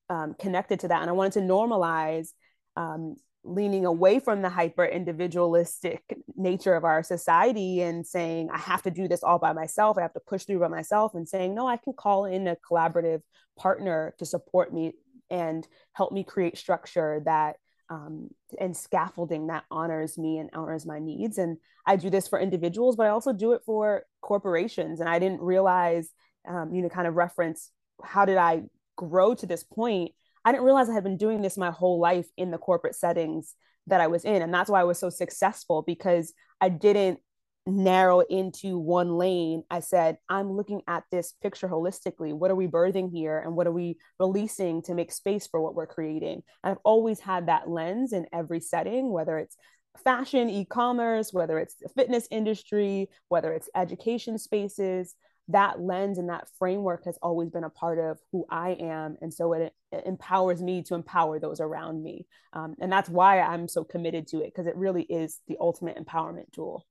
um, 0.09 0.35
connected 0.39 0.79
to 0.81 0.87
that. 0.87 1.01
And 1.01 1.09
I 1.09 1.13
wanted 1.13 1.33
to 1.33 1.41
normalize 1.41 2.29
um, 2.75 3.15
leaning 3.43 3.85
away 3.85 4.19
from 4.19 4.41
the 4.41 4.49
hyper 4.49 4.85
individualistic 4.85 6.03
nature 6.35 6.75
of 6.75 6.83
our 6.83 7.03
society 7.03 7.81
and 7.81 8.05
saying, 8.05 8.49
I 8.51 8.57
have 8.57 8.81
to 8.83 8.91
do 8.91 9.07
this 9.07 9.23
all 9.23 9.39
by 9.39 9.53
myself. 9.53 9.97
I 9.97 10.01
have 10.01 10.13
to 10.13 10.19
push 10.19 10.43
through 10.43 10.59
by 10.59 10.67
myself 10.67 11.13
and 11.15 11.27
saying, 11.27 11.55
no, 11.55 11.67
I 11.67 11.77
can 11.77 11.93
call 11.93 12.25
in 12.25 12.47
a 12.47 12.57
collaborative 12.69 13.21
partner 13.57 14.13
to 14.19 14.25
support 14.25 14.73
me 14.73 14.93
and 15.29 15.67
help 15.93 16.11
me 16.11 16.23
create 16.23 16.57
structure 16.57 17.21
that 17.25 17.57
um, 17.89 18.29
and 18.59 18.77
scaffolding 18.77 19.47
that 19.47 19.63
honors 19.71 20.17
me 20.17 20.37
and 20.37 20.49
honors 20.53 20.85
my 20.85 20.99
needs. 20.99 21.37
And 21.37 21.57
I 21.85 21.95
do 21.95 22.09
this 22.09 22.27
for 22.27 22.39
individuals, 22.39 22.95
but 22.95 23.07
I 23.07 23.09
also 23.09 23.33
do 23.33 23.53
it 23.53 23.61
for 23.65 24.03
corporations. 24.21 24.99
And 24.99 25.09
I 25.09 25.17
didn't 25.17 25.41
realize, 25.41 26.09
um, 26.47 26.73
you 26.73 26.83
know, 26.83 26.89
kind 26.89 27.07
of 27.07 27.15
reference 27.15 27.71
how 28.03 28.25
did 28.25 28.37
I 28.37 28.63
grow 28.99 29.33
to 29.33 29.45
this 29.45 29.63
point? 29.63 30.11
I 30.43 30.51
didn't 30.51 30.65
realize 30.65 30.89
I 30.89 30.93
had 30.93 31.03
been 31.03 31.17
doing 31.17 31.41
this 31.41 31.57
my 31.57 31.71
whole 31.71 31.99
life 31.99 32.27
in 32.37 32.51
the 32.51 32.57
corporate 32.57 32.95
settings 32.95 33.55
that 33.87 34.01
I 34.01 34.07
was 34.07 34.25
in. 34.25 34.41
And 34.41 34.53
that's 34.53 34.69
why 34.69 34.81
I 34.81 34.85
was 34.85 34.99
so 34.99 35.09
successful 35.09 35.83
because 35.85 36.33
I 36.61 36.69
didn't 36.69 37.19
narrow 37.65 38.21
into 38.21 38.77
one 38.77 39.17
lane. 39.17 39.63
I 39.69 39.79
said, 39.79 40.17
I'm 40.27 40.51
looking 40.51 40.81
at 40.87 41.03
this 41.11 41.33
picture 41.41 41.67
holistically. 41.67 42.33
What 42.33 42.51
are 42.51 42.55
we 42.55 42.67
birthing 42.67 43.11
here? 43.11 43.39
And 43.39 43.55
what 43.55 43.67
are 43.67 43.71
we 43.71 43.97
releasing 44.19 44.81
to 44.83 44.93
make 44.93 45.11
space 45.11 45.47
for 45.47 45.61
what 45.61 45.75
we're 45.75 45.87
creating? 45.87 46.43
And 46.63 46.71
I've 46.71 46.83
always 46.83 47.19
had 47.19 47.47
that 47.47 47.69
lens 47.69 48.13
in 48.13 48.25
every 48.33 48.59
setting, 48.59 49.11
whether 49.11 49.37
it's 49.37 49.55
fashion, 50.03 50.49
e 50.49 50.65
commerce, 50.65 51.33
whether 51.33 51.59
it's 51.59 51.75
the 51.75 51.89
fitness 51.89 52.27
industry, 52.31 53.09
whether 53.27 53.53
it's 53.53 53.69
education 53.75 54.37
spaces. 54.37 55.15
That 55.49 55.81
lens 55.81 56.17
and 56.17 56.29
that 56.29 56.47
framework 56.57 57.05
has 57.05 57.17
always 57.21 57.49
been 57.49 57.63
a 57.63 57.69
part 57.69 57.99
of 57.99 58.19
who 58.31 58.45
I 58.49 58.71
am. 58.79 59.17
And 59.21 59.33
so 59.33 59.53
it, 59.53 59.73
it 59.91 60.03
empowers 60.05 60.61
me 60.61 60.83
to 60.83 60.95
empower 60.95 61.39
those 61.39 61.59
around 61.59 62.03
me. 62.03 62.27
Um, 62.53 62.75
and 62.79 62.91
that's 62.91 63.09
why 63.09 63.41
I'm 63.41 63.67
so 63.67 63.83
committed 63.83 64.27
to 64.27 64.41
it, 64.41 64.53
because 64.53 64.67
it 64.67 64.75
really 64.75 65.03
is 65.03 65.39
the 65.47 65.57
ultimate 65.59 65.97
empowerment 65.97 66.51
tool. 66.53 66.85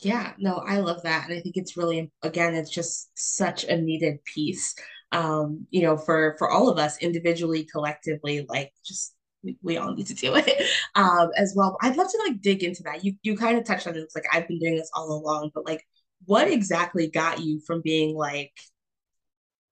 Yeah, 0.00 0.32
no, 0.38 0.56
I 0.66 0.78
love 0.78 1.02
that. 1.02 1.28
And 1.28 1.38
I 1.38 1.40
think 1.40 1.56
it's 1.56 1.76
really, 1.76 2.10
again, 2.22 2.54
it's 2.54 2.70
just 2.70 3.10
such 3.14 3.64
a 3.64 3.76
needed 3.76 4.24
piece, 4.24 4.74
um, 5.12 5.66
you 5.70 5.82
know, 5.82 5.96
for, 5.96 6.34
for 6.38 6.50
all 6.50 6.68
of 6.68 6.78
us 6.78 6.98
individually, 6.98 7.64
collectively, 7.64 8.46
like 8.48 8.72
just, 8.84 9.14
we, 9.44 9.58
we 9.62 9.76
all 9.76 9.92
need 9.94 10.06
to 10.06 10.14
do 10.14 10.34
it 10.34 10.66
um, 10.94 11.30
as 11.36 11.52
well. 11.54 11.76
I'd 11.82 11.96
love 11.96 12.10
to 12.10 12.18
like 12.26 12.40
dig 12.40 12.64
into 12.64 12.82
that. 12.84 13.04
You, 13.04 13.14
you 13.22 13.36
kind 13.36 13.58
of 13.58 13.64
touched 13.64 13.86
on 13.86 13.96
it. 13.96 14.00
It's 14.00 14.14
like, 14.14 14.24
I've 14.32 14.48
been 14.48 14.58
doing 14.58 14.76
this 14.76 14.90
all 14.94 15.12
along, 15.12 15.50
but 15.54 15.66
like, 15.66 15.86
what 16.26 16.48
exactly 16.48 17.08
got 17.08 17.40
you 17.40 17.60
from 17.60 17.80
being 17.82 18.16
like, 18.16 18.52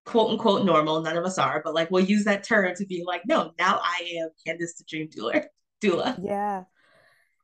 quote 0.04 0.30
unquote 0.30 0.64
normal, 0.64 1.02
none 1.02 1.16
of 1.16 1.24
us 1.24 1.38
are, 1.38 1.60
but 1.64 1.74
like, 1.74 1.90
we'll 1.90 2.04
use 2.04 2.24
that 2.24 2.44
term 2.44 2.74
to 2.76 2.86
be 2.86 3.04
like, 3.06 3.22
no, 3.26 3.52
now 3.58 3.80
I 3.82 4.18
am 4.18 4.28
Candace 4.46 4.74
the 4.76 4.84
Dream 4.88 5.08
Doula. 5.08 5.44
Doula. 5.82 6.18
Yeah. 6.22 6.64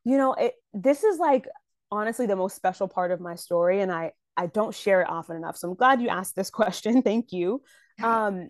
You 0.04 0.18
know, 0.18 0.34
it, 0.34 0.54
this 0.74 1.04
is 1.04 1.18
like 1.18 1.46
honestly 1.90 2.26
the 2.26 2.36
most 2.36 2.56
special 2.56 2.88
part 2.88 3.10
of 3.10 3.20
my 3.20 3.34
story 3.34 3.80
and 3.80 3.92
i 3.92 4.12
i 4.36 4.46
don't 4.46 4.74
share 4.74 5.02
it 5.02 5.08
often 5.08 5.36
enough 5.36 5.56
so 5.56 5.68
i'm 5.68 5.74
glad 5.74 6.00
you 6.00 6.08
asked 6.08 6.36
this 6.36 6.50
question 6.60 7.02
thank 7.02 7.32
you 7.32 7.62
um 8.02 8.48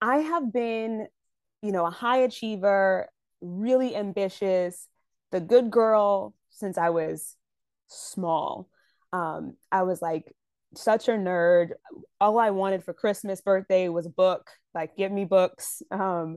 i 0.00 0.18
have 0.18 0.52
been 0.52 1.06
you 1.62 1.72
know 1.72 1.86
a 1.86 1.90
high 1.90 2.18
achiever 2.18 3.08
really 3.40 3.94
ambitious 3.94 4.88
the 5.30 5.40
good 5.40 5.70
girl 5.70 6.34
since 6.50 6.78
i 6.78 6.90
was 6.90 7.36
small 7.88 8.68
um 9.16 9.54
i 9.72 9.82
was 9.82 10.02
like 10.02 10.32
such 10.74 11.08
a 11.08 11.12
nerd 11.12 11.70
all 12.20 12.38
i 12.38 12.50
wanted 12.50 12.84
for 12.84 12.92
christmas 12.92 13.40
birthday 13.40 13.88
was 13.88 14.06
a 14.06 14.10
book 14.10 14.50
like 14.74 14.96
give 14.96 15.10
me 15.12 15.24
books 15.24 15.82
um 15.90 16.36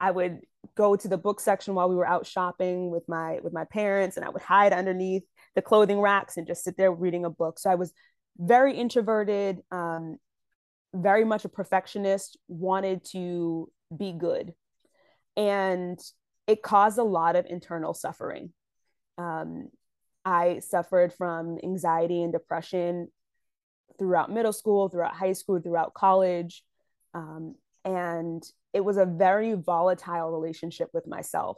I 0.00 0.10
would 0.10 0.40
go 0.76 0.96
to 0.96 1.08
the 1.08 1.18
book 1.18 1.40
section 1.40 1.74
while 1.74 1.88
we 1.88 1.96
were 1.96 2.06
out 2.06 2.26
shopping 2.26 2.90
with 2.90 3.08
my 3.08 3.40
with 3.42 3.52
my 3.52 3.64
parents 3.64 4.16
and 4.16 4.24
I 4.24 4.28
would 4.28 4.42
hide 4.42 4.72
underneath 4.72 5.24
the 5.54 5.62
clothing 5.62 6.00
racks 6.00 6.36
and 6.36 6.46
just 6.46 6.64
sit 6.64 6.76
there 6.76 6.92
reading 6.92 7.24
a 7.24 7.30
book. 7.30 7.58
So 7.58 7.70
I 7.70 7.74
was 7.74 7.92
very 8.38 8.76
introverted, 8.76 9.58
um, 9.72 10.18
very 10.94 11.24
much 11.24 11.44
a 11.44 11.48
perfectionist, 11.48 12.38
wanted 12.46 13.04
to 13.12 13.70
be 13.96 14.12
good. 14.12 14.54
And 15.36 15.98
it 16.46 16.62
caused 16.62 16.98
a 16.98 17.04
lot 17.04 17.36
of 17.36 17.46
internal 17.46 17.94
suffering. 17.94 18.52
Um, 19.16 19.68
I 20.28 20.58
suffered 20.58 21.14
from 21.14 21.58
anxiety 21.64 22.22
and 22.22 22.30
depression 22.30 23.08
throughout 23.98 24.30
middle 24.30 24.52
school, 24.52 24.90
throughout 24.90 25.14
high 25.14 25.32
school, 25.32 25.58
throughout 25.58 25.94
college. 25.94 26.62
Um, 27.14 27.54
and 27.82 28.42
it 28.74 28.84
was 28.84 28.98
a 28.98 29.06
very 29.06 29.54
volatile 29.54 30.30
relationship 30.30 30.90
with 30.92 31.06
myself. 31.06 31.56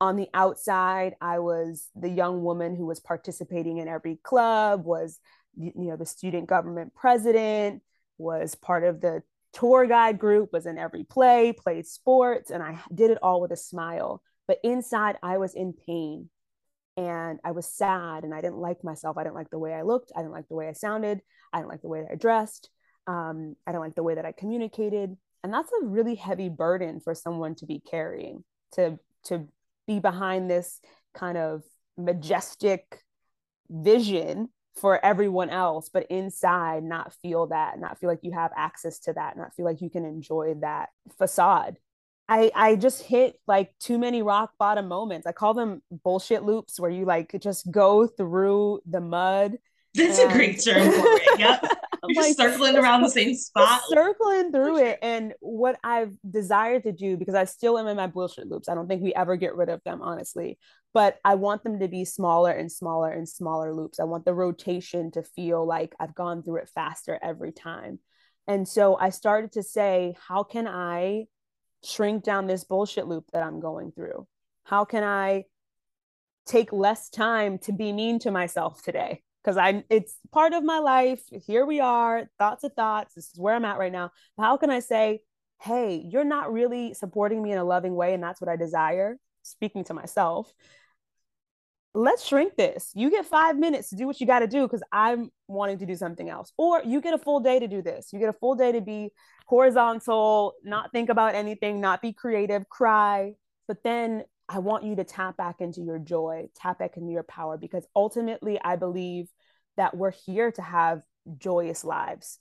On 0.00 0.16
the 0.16 0.28
outside, 0.34 1.14
I 1.20 1.38
was 1.38 1.88
the 1.94 2.08
young 2.08 2.42
woman 2.42 2.74
who 2.74 2.86
was 2.86 2.98
participating 2.98 3.78
in 3.78 3.86
every 3.86 4.16
club, 4.24 4.84
was 4.84 5.20
you 5.56 5.72
know 5.76 5.96
the 5.96 6.04
student 6.06 6.48
government 6.48 6.96
president, 6.96 7.82
was 8.16 8.56
part 8.56 8.82
of 8.82 9.00
the 9.00 9.22
tour 9.52 9.86
guide 9.86 10.18
group, 10.18 10.52
was 10.52 10.66
in 10.66 10.76
every 10.76 11.04
play, 11.04 11.52
played 11.52 11.86
sports, 11.86 12.50
and 12.50 12.64
I 12.64 12.80
did 12.92 13.12
it 13.12 13.18
all 13.22 13.40
with 13.40 13.52
a 13.52 13.56
smile. 13.56 14.22
But 14.48 14.58
inside, 14.64 15.18
I 15.22 15.38
was 15.38 15.54
in 15.54 15.72
pain 15.72 16.30
and 16.98 17.38
I 17.44 17.52
was 17.52 17.66
sad 17.66 18.24
and 18.24 18.34
I 18.34 18.42
didn't 18.42 18.58
like 18.58 18.84
myself. 18.84 19.16
I 19.16 19.22
didn't 19.22 19.36
like 19.36 19.50
the 19.50 19.58
way 19.58 19.72
I 19.72 19.82
looked. 19.82 20.12
I 20.14 20.20
didn't 20.20 20.32
like 20.32 20.48
the 20.48 20.56
way 20.56 20.68
I 20.68 20.72
sounded. 20.72 21.20
I 21.52 21.58
didn't 21.58 21.70
like 21.70 21.82
the 21.82 21.88
way 21.88 22.02
that 22.02 22.12
I 22.12 22.16
dressed. 22.16 22.68
Um, 23.06 23.56
I 23.66 23.72
don't 23.72 23.80
like 23.80 23.94
the 23.94 24.02
way 24.02 24.16
that 24.16 24.26
I 24.26 24.32
communicated 24.32 25.16
and 25.42 25.52
that's 25.52 25.70
a 25.72 25.86
really 25.86 26.14
heavy 26.14 26.48
burden 26.48 27.00
for 27.00 27.14
someone 27.14 27.54
to 27.56 27.66
be 27.66 27.80
carrying 27.80 28.44
to 28.72 28.98
to 29.24 29.46
be 29.86 29.98
behind 29.98 30.50
this 30.50 30.80
kind 31.14 31.38
of 31.38 31.62
majestic 31.96 33.02
vision 33.70 34.48
for 34.74 35.04
everyone 35.04 35.50
else 35.50 35.88
but 35.88 36.06
inside 36.10 36.82
not 36.82 37.12
feel 37.20 37.48
that 37.48 37.78
not 37.78 37.98
feel 37.98 38.08
like 38.08 38.20
you 38.22 38.32
have 38.32 38.52
access 38.56 38.98
to 38.98 39.12
that 39.12 39.36
not 39.36 39.54
feel 39.54 39.64
like 39.64 39.80
you 39.80 39.90
can 39.90 40.04
enjoy 40.04 40.54
that 40.60 40.90
facade 41.16 41.76
i 42.28 42.50
i 42.54 42.76
just 42.76 43.02
hit 43.02 43.38
like 43.46 43.72
too 43.78 43.98
many 43.98 44.22
rock 44.22 44.52
bottom 44.58 44.88
moments 44.88 45.26
i 45.26 45.32
call 45.32 45.54
them 45.54 45.82
bullshit 46.04 46.42
loops 46.42 46.78
where 46.78 46.90
you 46.90 47.04
like 47.04 47.34
just 47.40 47.70
go 47.70 48.06
through 48.06 48.80
the 48.86 49.00
mud 49.00 49.56
that's 49.94 50.18
and... 50.18 50.30
a 50.30 50.34
great 50.34 50.62
term 50.62 50.90
for 50.90 51.06
it 51.06 51.38
yep 51.38 51.62
I'm 52.02 52.10
like 52.14 52.36
circling 52.36 52.76
around 52.76 53.02
the 53.02 53.10
same 53.10 53.34
spot. 53.34 53.82
Circling 53.88 54.52
through 54.52 54.78
it. 54.78 54.98
And 55.02 55.34
what 55.40 55.78
I've 55.82 56.12
desired 56.28 56.84
to 56.84 56.92
do, 56.92 57.16
because 57.16 57.34
I 57.34 57.44
still 57.44 57.78
am 57.78 57.86
in 57.86 57.96
my 57.96 58.06
bullshit 58.06 58.46
loops, 58.46 58.68
I 58.68 58.74
don't 58.74 58.88
think 58.88 59.02
we 59.02 59.14
ever 59.14 59.36
get 59.36 59.56
rid 59.56 59.68
of 59.68 59.82
them, 59.84 60.02
honestly. 60.02 60.58
But 60.94 61.18
I 61.24 61.34
want 61.34 61.64
them 61.64 61.80
to 61.80 61.88
be 61.88 62.04
smaller 62.04 62.50
and 62.50 62.70
smaller 62.70 63.10
and 63.10 63.28
smaller 63.28 63.74
loops. 63.74 64.00
I 64.00 64.04
want 64.04 64.24
the 64.24 64.34
rotation 64.34 65.10
to 65.12 65.22
feel 65.22 65.66
like 65.66 65.94
I've 66.00 66.14
gone 66.14 66.42
through 66.42 66.58
it 66.58 66.70
faster 66.74 67.18
every 67.22 67.52
time. 67.52 67.98
And 68.46 68.66
so 68.66 68.96
I 68.96 69.10
started 69.10 69.52
to 69.52 69.62
say, 69.62 70.16
how 70.26 70.42
can 70.42 70.66
I 70.66 71.26
shrink 71.84 72.24
down 72.24 72.46
this 72.46 72.64
bullshit 72.64 73.06
loop 73.06 73.24
that 73.32 73.42
I'm 73.42 73.60
going 73.60 73.92
through? 73.92 74.26
How 74.64 74.84
can 74.84 75.02
I 75.02 75.44
take 76.46 76.72
less 76.72 77.08
time 77.08 77.58
to 77.58 77.72
be 77.72 77.92
mean 77.92 78.18
to 78.20 78.30
myself 78.30 78.82
today? 78.82 79.22
because 79.48 79.56
I'm 79.56 79.82
it's 79.88 80.14
part 80.30 80.52
of 80.52 80.62
my 80.62 80.78
life. 80.78 81.22
Here 81.46 81.64
we 81.64 81.80
are, 81.80 82.28
thoughts 82.38 82.64
of 82.64 82.74
thoughts. 82.74 83.14
This 83.14 83.30
is 83.32 83.38
where 83.38 83.54
I'm 83.54 83.64
at 83.64 83.78
right 83.78 83.92
now. 83.92 84.10
How 84.38 84.58
can 84.58 84.68
I 84.68 84.80
say, 84.80 85.20
hey, 85.62 86.04
you're 86.06 86.24
not 86.24 86.52
really 86.52 86.92
supporting 86.92 87.42
me 87.42 87.52
in 87.52 87.58
a 87.58 87.64
loving 87.64 87.94
way, 87.94 88.12
and 88.12 88.22
that's 88.22 88.42
what 88.42 88.50
I 88.50 88.56
desire? 88.56 89.16
Speaking 89.42 89.84
to 89.84 89.94
myself. 89.94 90.52
Let's 91.98 92.24
shrink 92.24 92.54
this. 92.54 92.92
You 92.94 93.10
get 93.10 93.26
five 93.26 93.58
minutes 93.58 93.88
to 93.88 93.96
do 93.96 94.06
what 94.06 94.20
you 94.20 94.26
got 94.26 94.38
to 94.38 94.46
do 94.46 94.62
because 94.62 94.84
I'm 94.92 95.32
wanting 95.48 95.78
to 95.78 95.86
do 95.86 95.96
something 95.96 96.30
else. 96.30 96.52
Or 96.56 96.80
you 96.84 97.00
get 97.00 97.12
a 97.12 97.18
full 97.18 97.40
day 97.40 97.58
to 97.58 97.66
do 97.66 97.82
this. 97.82 98.12
You 98.12 98.20
get 98.20 98.28
a 98.28 98.34
full 98.34 98.54
day 98.54 98.70
to 98.70 98.80
be 98.80 99.10
horizontal, 99.46 100.54
not 100.62 100.92
think 100.92 101.08
about 101.08 101.34
anything, 101.34 101.80
not 101.80 102.00
be 102.00 102.12
creative, 102.12 102.68
cry. 102.68 103.32
But 103.66 103.82
then 103.82 104.22
I 104.48 104.60
want 104.60 104.84
you 104.84 104.94
to 104.94 105.02
tap 105.02 105.36
back 105.36 105.56
into 105.60 105.80
your 105.80 105.98
joy, 105.98 106.46
tap 106.54 106.78
back 106.78 106.96
into 106.96 107.10
your 107.10 107.24
power, 107.24 107.58
because 107.58 107.84
ultimately, 107.96 108.60
I 108.64 108.76
believe 108.76 109.26
that 109.76 109.96
we're 109.96 110.12
here 110.12 110.52
to 110.52 110.62
have 110.62 111.02
joyous 111.36 111.82
lives. 111.82 112.38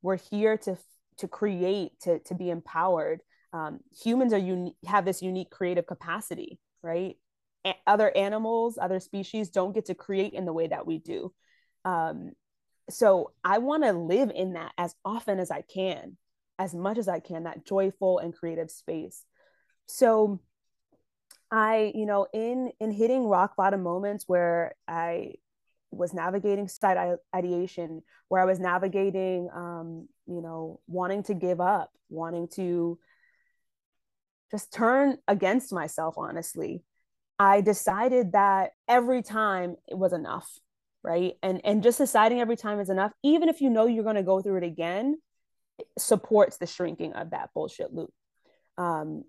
We're 0.00 0.16
here 0.16 0.56
to 0.56 0.78
to 1.18 1.28
create, 1.28 2.00
to 2.04 2.20
to 2.20 2.34
be 2.34 2.48
empowered. 2.48 3.20
Um, 3.52 3.80
humans 4.02 4.32
are 4.32 4.38
uni- 4.38 4.76
have 4.86 5.04
this 5.04 5.20
unique 5.20 5.50
creative 5.50 5.86
capacity, 5.86 6.58
right? 6.82 7.16
Other 7.86 8.14
animals, 8.16 8.78
other 8.80 9.00
species 9.00 9.50
don't 9.50 9.74
get 9.74 9.86
to 9.86 9.94
create 9.94 10.34
in 10.34 10.44
the 10.44 10.52
way 10.52 10.66
that 10.66 10.86
we 10.86 10.98
do. 10.98 11.32
Um, 11.84 12.32
so 12.90 13.32
I 13.44 13.58
want 13.58 13.84
to 13.84 13.92
live 13.92 14.30
in 14.34 14.52
that 14.52 14.72
as 14.78 14.94
often 15.04 15.40
as 15.40 15.50
I 15.50 15.62
can, 15.62 16.16
as 16.58 16.74
much 16.74 16.98
as 16.98 17.08
I 17.08 17.20
can, 17.20 17.44
that 17.44 17.64
joyful 17.66 18.18
and 18.18 18.34
creative 18.34 18.70
space. 18.70 19.24
So 19.86 20.40
I, 21.50 21.92
you 21.94 22.06
know, 22.06 22.26
in 22.32 22.72
in 22.80 22.90
hitting 22.90 23.26
rock 23.26 23.56
bottom 23.56 23.82
moments 23.82 24.24
where 24.26 24.74
I 24.88 25.34
was 25.90 26.12
navigating 26.12 26.68
side 26.68 27.18
ideation, 27.34 28.02
where 28.28 28.42
I 28.42 28.44
was 28.44 28.58
navigating, 28.58 29.48
um, 29.54 30.08
you 30.26 30.42
know, 30.42 30.80
wanting 30.86 31.22
to 31.24 31.34
give 31.34 31.60
up, 31.60 31.90
wanting 32.08 32.48
to 32.54 32.98
just 34.50 34.72
turn 34.72 35.18
against 35.26 35.72
myself, 35.72 36.14
honestly, 36.16 36.82
I 37.38 37.60
decided 37.60 38.32
that 38.32 38.70
every 38.88 39.22
time 39.22 39.76
it 39.86 39.96
was 39.96 40.12
enough, 40.12 40.48
right? 41.02 41.34
And 41.42 41.60
and 41.64 41.82
just 41.82 41.98
deciding 41.98 42.40
every 42.40 42.56
time 42.56 42.80
is 42.80 42.90
enough, 42.90 43.12
even 43.22 43.48
if 43.48 43.60
you 43.60 43.70
know 43.70 43.86
you're 43.86 44.04
going 44.04 44.16
to 44.16 44.22
go 44.22 44.40
through 44.40 44.58
it 44.58 44.64
again, 44.64 45.16
it 45.78 45.86
supports 45.98 46.56
the 46.56 46.66
shrinking 46.66 47.12
of 47.12 47.30
that 47.30 47.50
bullshit 47.54 47.92
loop. 47.92 48.12
Um, 48.78 49.24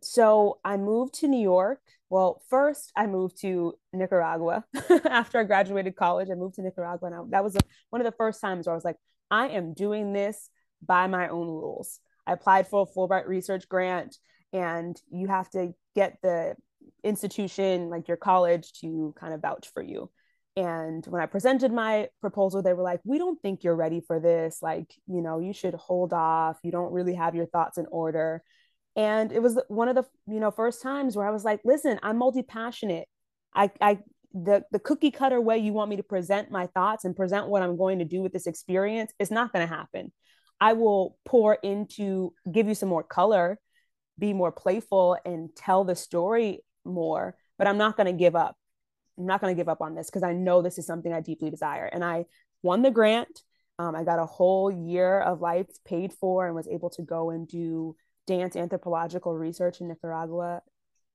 so 0.00 0.58
I 0.64 0.76
moved 0.76 1.14
to 1.14 1.28
New 1.28 1.40
York. 1.40 1.80
Well, 2.10 2.42
first 2.48 2.92
I 2.96 3.06
moved 3.06 3.40
to 3.40 3.74
Nicaragua 3.92 4.64
after 5.04 5.38
I 5.38 5.44
graduated 5.44 5.96
college. 5.96 6.28
I 6.30 6.34
moved 6.34 6.56
to 6.56 6.62
Nicaragua, 6.62 7.06
and 7.08 7.14
I, 7.14 7.20
that 7.30 7.44
was 7.44 7.56
a, 7.56 7.60
one 7.90 8.00
of 8.00 8.06
the 8.06 8.16
first 8.16 8.40
times 8.40 8.66
where 8.66 8.74
I 8.74 8.76
was 8.76 8.84
like, 8.84 8.96
I 9.30 9.48
am 9.48 9.74
doing 9.74 10.12
this 10.12 10.50
by 10.84 11.06
my 11.06 11.28
own 11.28 11.48
rules. 11.48 12.00
I 12.26 12.32
applied 12.32 12.68
for 12.68 12.82
a 12.82 12.94
Fulbright 12.94 13.26
research 13.26 13.68
grant, 13.68 14.16
and 14.52 15.00
you 15.10 15.26
have 15.28 15.50
to 15.50 15.74
get 15.94 16.18
the 16.22 16.54
institution, 17.04 17.90
like 17.90 18.08
your 18.08 18.16
college, 18.16 18.72
to 18.80 19.14
kind 19.18 19.32
of 19.32 19.42
vouch 19.42 19.70
for 19.72 19.82
you. 19.82 20.10
And 20.56 21.06
when 21.06 21.22
I 21.22 21.26
presented 21.26 21.72
my 21.72 22.08
proposal, 22.20 22.62
they 22.62 22.72
were 22.72 22.82
like, 22.82 23.00
We 23.04 23.18
don't 23.18 23.40
think 23.40 23.62
you're 23.62 23.76
ready 23.76 24.00
for 24.00 24.18
this. 24.18 24.58
Like, 24.60 24.92
you 25.06 25.22
know, 25.22 25.38
you 25.38 25.52
should 25.52 25.74
hold 25.74 26.12
off. 26.12 26.58
You 26.64 26.72
don't 26.72 26.92
really 26.92 27.14
have 27.14 27.36
your 27.36 27.46
thoughts 27.46 27.78
in 27.78 27.86
order. 27.90 28.42
And 28.96 29.30
it 29.30 29.40
was 29.40 29.56
one 29.68 29.88
of 29.88 29.94
the, 29.94 30.04
you 30.26 30.40
know, 30.40 30.50
first 30.50 30.82
times 30.82 31.16
where 31.16 31.28
I 31.28 31.30
was 31.30 31.44
like, 31.44 31.60
Listen, 31.64 32.00
I'm 32.02 32.18
multi 32.18 32.42
passionate. 32.42 33.06
I, 33.54 33.70
I, 33.80 33.98
the, 34.34 34.64
the 34.72 34.80
cookie 34.80 35.12
cutter 35.12 35.40
way 35.40 35.58
you 35.58 35.72
want 35.72 35.90
me 35.90 35.96
to 35.96 36.02
present 36.02 36.50
my 36.50 36.66
thoughts 36.66 37.04
and 37.04 37.14
present 37.14 37.48
what 37.48 37.62
I'm 37.62 37.76
going 37.76 38.00
to 38.00 38.04
do 38.04 38.20
with 38.20 38.32
this 38.32 38.46
experience 38.48 39.12
is 39.20 39.30
not 39.30 39.52
going 39.52 39.66
to 39.66 39.72
happen. 39.72 40.12
I 40.60 40.72
will 40.72 41.16
pour 41.24 41.54
into, 41.54 42.34
give 42.50 42.66
you 42.66 42.74
some 42.74 42.88
more 42.88 43.04
color, 43.04 43.58
be 44.18 44.32
more 44.32 44.50
playful, 44.50 45.16
and 45.24 45.54
tell 45.54 45.84
the 45.84 45.94
story 45.94 46.64
more, 46.84 47.36
but 47.56 47.66
I'm 47.66 47.78
not 47.78 47.96
going 47.96 48.06
to 48.06 48.12
give 48.12 48.36
up. 48.36 48.56
I'm 49.18 49.26
not 49.26 49.40
going 49.40 49.54
to 49.54 49.60
give 49.60 49.68
up 49.68 49.80
on 49.80 49.94
this 49.94 50.06
because 50.06 50.22
I 50.22 50.32
know 50.32 50.62
this 50.62 50.78
is 50.78 50.86
something 50.86 51.12
I 51.12 51.20
deeply 51.20 51.50
desire. 51.50 51.86
And 51.86 52.04
I 52.04 52.26
won 52.62 52.82
the 52.82 52.90
grant. 52.90 53.42
Um, 53.78 53.94
I 53.94 54.04
got 54.04 54.18
a 54.18 54.26
whole 54.26 54.70
year 54.70 55.20
of 55.20 55.40
life 55.40 55.66
paid 55.84 56.12
for 56.12 56.46
and 56.46 56.54
was 56.54 56.68
able 56.68 56.90
to 56.90 57.02
go 57.02 57.30
and 57.30 57.46
do 57.46 57.96
dance 58.26 58.56
anthropological 58.56 59.36
research 59.36 59.80
in 59.80 59.88
Nicaragua, 59.88 60.62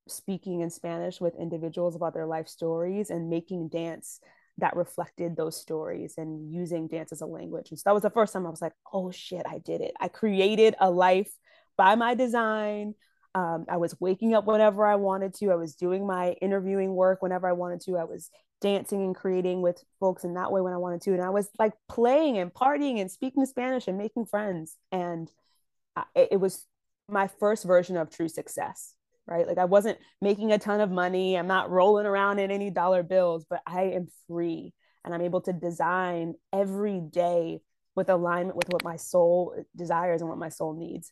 speaking 0.07 0.61
in 0.61 0.69
Spanish 0.69 1.21
with 1.21 1.35
individuals 1.39 1.95
about 1.95 2.13
their 2.13 2.25
life 2.25 2.47
stories 2.47 3.09
and 3.09 3.29
making 3.29 3.69
dance 3.69 4.19
that 4.57 4.75
reflected 4.75 5.35
those 5.35 5.59
stories 5.59 6.15
and 6.17 6.51
using 6.51 6.87
dance 6.87 7.11
as 7.11 7.21
a 7.21 7.25
language. 7.25 7.69
And 7.71 7.79
so 7.79 7.83
that 7.85 7.93
was 7.93 8.03
the 8.03 8.09
first 8.09 8.33
time 8.33 8.45
I 8.45 8.49
was 8.49 8.61
like, 8.61 8.73
oh 8.91 9.11
shit, 9.11 9.43
I 9.47 9.59
did 9.59 9.81
it. 9.81 9.93
I 9.99 10.07
created 10.07 10.75
a 10.79 10.91
life 10.91 11.31
by 11.77 11.95
my 11.95 12.13
design. 12.15 12.95
Um, 13.35 13.65
I 13.67 13.77
was 13.77 13.99
waking 13.99 14.33
up 14.33 14.45
whenever 14.45 14.85
I 14.85 14.95
wanted 14.95 15.33
to. 15.35 15.51
I 15.51 15.55
was 15.55 15.75
doing 15.75 16.05
my 16.05 16.33
interviewing 16.41 16.93
work 16.93 17.21
whenever 17.21 17.47
I 17.47 17.53
wanted 17.53 17.81
to. 17.81 17.97
I 17.97 18.03
was 18.03 18.29
dancing 18.61 19.01
and 19.01 19.15
creating 19.15 19.61
with 19.61 19.83
folks 19.99 20.23
in 20.23 20.35
that 20.35 20.51
way 20.51 20.61
when 20.61 20.73
I 20.73 20.77
wanted 20.77 21.01
to. 21.01 21.13
And 21.13 21.21
I 21.21 21.29
was 21.29 21.49
like 21.59 21.73
playing 21.89 22.37
and 22.37 22.53
partying 22.53 23.01
and 23.01 23.11
speaking 23.11 23.45
Spanish 23.45 23.87
and 23.87 23.97
making 23.97 24.25
friends. 24.25 24.77
And 24.91 25.29
it, 26.15 26.29
it 26.33 26.37
was 26.37 26.65
my 27.09 27.27
first 27.39 27.65
version 27.65 27.97
of 27.97 28.09
true 28.09 28.29
success, 28.29 28.93
right? 29.27 29.47
Like 29.47 29.57
I 29.57 29.65
wasn't 29.65 29.97
making 30.21 30.51
a 30.51 30.59
ton 30.59 30.79
of 30.79 30.89
money. 30.89 31.37
I'm 31.37 31.47
not 31.47 31.69
rolling 31.69 32.05
around 32.05 32.39
in 32.39 32.51
any 32.51 32.69
dollar 32.69 33.03
bills, 33.03 33.45
but 33.49 33.61
I 33.65 33.83
am 33.83 34.07
free 34.27 34.73
and 35.03 35.13
I'm 35.13 35.21
able 35.21 35.41
to 35.41 35.53
design 35.53 36.35
every 36.53 37.01
day 37.01 37.59
with 37.95 38.09
alignment 38.09 38.55
with 38.55 38.69
what 38.69 38.83
my 38.83 38.95
soul 38.95 39.55
desires 39.75 40.21
and 40.21 40.29
what 40.29 40.39
my 40.39 40.49
soul 40.49 40.73
needs. 40.73 41.11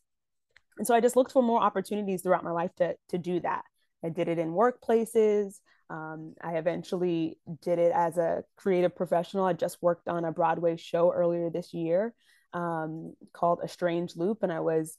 And 0.78 0.88
so 0.88 0.96
I 0.96 1.02
just 1.02 1.16
looked 1.16 1.32
for 1.32 1.44
more 1.44 1.62
opportunities 1.62 2.22
throughout 2.22 2.44
my 2.44 2.52
life 2.52 2.72
to, 2.78 2.96
to 3.10 3.18
do 3.18 3.40
that. 3.42 3.64
I 4.04 4.10
did 4.10 4.28
it 4.28 4.40
in 4.40 4.52
workplaces. 4.52 5.60
Um, 5.90 6.34
I 6.42 6.54
eventually 6.54 7.38
did 7.62 7.78
it 7.78 7.92
as 7.94 8.18
a 8.18 8.44
creative 8.56 8.96
professional. 8.96 9.46
I 9.46 9.54
just 9.54 9.82
worked 9.82 10.08
on 10.08 10.26
a 10.26 10.32
Broadway 10.32 10.78
show 10.78 11.12
earlier 11.12 11.50
this 11.50 11.74
year 11.74 12.14
um, 12.54 13.14
called 13.34 13.60
A 13.64 13.68
Strange 13.68 14.16
Loop, 14.16 14.44
and 14.44 14.52
I 14.52 14.62
was 14.62 14.98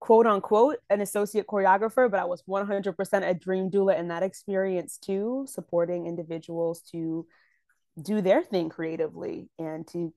quote 0.00 0.26
unquote 0.26 0.78
an 0.90 1.00
associate 1.00 1.46
choreographer, 1.46 2.10
but 2.10 2.20
I 2.20 2.24
was 2.24 2.42
100% 2.48 3.28
a 3.28 3.34
dream 3.34 3.70
doula 3.70 3.98
in 3.98 4.08
that 4.08 4.22
experience 4.22 4.98
too, 4.98 5.46
supporting 5.48 6.06
individuals 6.06 6.82
to 6.92 7.26
do 8.00 8.20
their 8.20 8.42
thing 8.42 8.68
creatively 8.68 9.48
and 9.58 9.86
to 9.88 10.12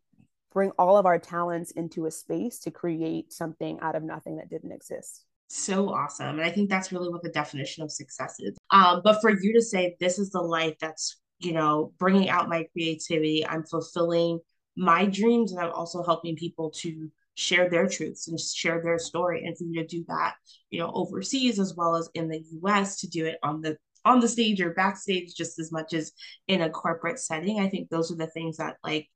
bring 0.52 0.72
all 0.78 0.98
of 0.98 1.06
our 1.06 1.20
talents 1.20 1.72
into 1.72 2.06
a 2.06 2.12
space 2.12 2.60
to 2.60 2.72
create 2.72 3.32
something 3.32 3.80
out 3.82 3.96
of 3.96 4.04
nothing 4.04 4.38
that 4.38 4.50
didn't 4.50 4.72
exist. 4.72 5.26
So 5.48 5.90
awesome. 5.90 6.40
And 6.40 6.42
i 6.42 6.52
think 6.52 6.70
that's 6.70 6.92
really 6.92 7.10
what 7.10 7.24
the 7.24 7.30
definition 7.30 7.84
of 7.84 7.92
success 7.92 8.36
is. 8.40 8.58
Um, 8.72 9.02
but 9.04 9.20
for 9.22 9.32
you 9.32 9.54
to 9.54 9.62
say 9.62 9.96
this 10.00 10.20
is 10.20 10.30
the 10.30 10.42
life 10.42 10.76
that's 10.80 11.18
you 11.40 11.54
know 11.54 11.94
bringing 11.98 12.30
out 12.30 12.50
my 12.50 12.66
creativity. 12.74 13.46
I'm 13.48 13.64
fulfilling 13.64 14.40
my 14.80 15.06
dreams 15.06 15.52
and 15.52 15.60
i'm 15.60 15.74
also 15.74 16.02
helping 16.02 16.36
people 16.36 16.70
to 16.70 17.12
share 17.36 17.70
their 17.70 17.88
truths 17.88 18.28
and 18.28 18.40
share 18.40 18.82
their 18.82 18.98
story 18.98 19.46
and 19.46 19.58
for 19.58 19.66
you 19.66 19.82
to 19.82 19.88
do 19.88 20.06
that 20.08 20.36
you 20.70 20.80
know 20.80 20.92
overseas 20.94 21.60
as 21.60 21.76
well 21.76 21.96
as 21.96 22.10
in 22.14 22.30
the 22.30 22.42
us 22.64 22.98
to 22.98 23.08
do 23.08 23.26
it 23.26 23.38
on 23.44 23.62
the 23.62 23.78
on 24.06 24.22
the 24.22 24.28
stage 24.28 24.62
or 24.62 24.74
backstage 24.74 25.36
just 25.36 25.60
as 25.60 25.72
much 25.72 25.94
as 25.94 26.14
in 26.48 26.62
a 26.62 26.70
corporate 26.70 27.20
setting 27.20 27.60
i 27.60 27.68
think 27.68 27.90
those 27.90 28.10
are 28.10 28.16
the 28.16 28.28
things 28.28 28.56
that 28.58 28.78
like 28.84 29.08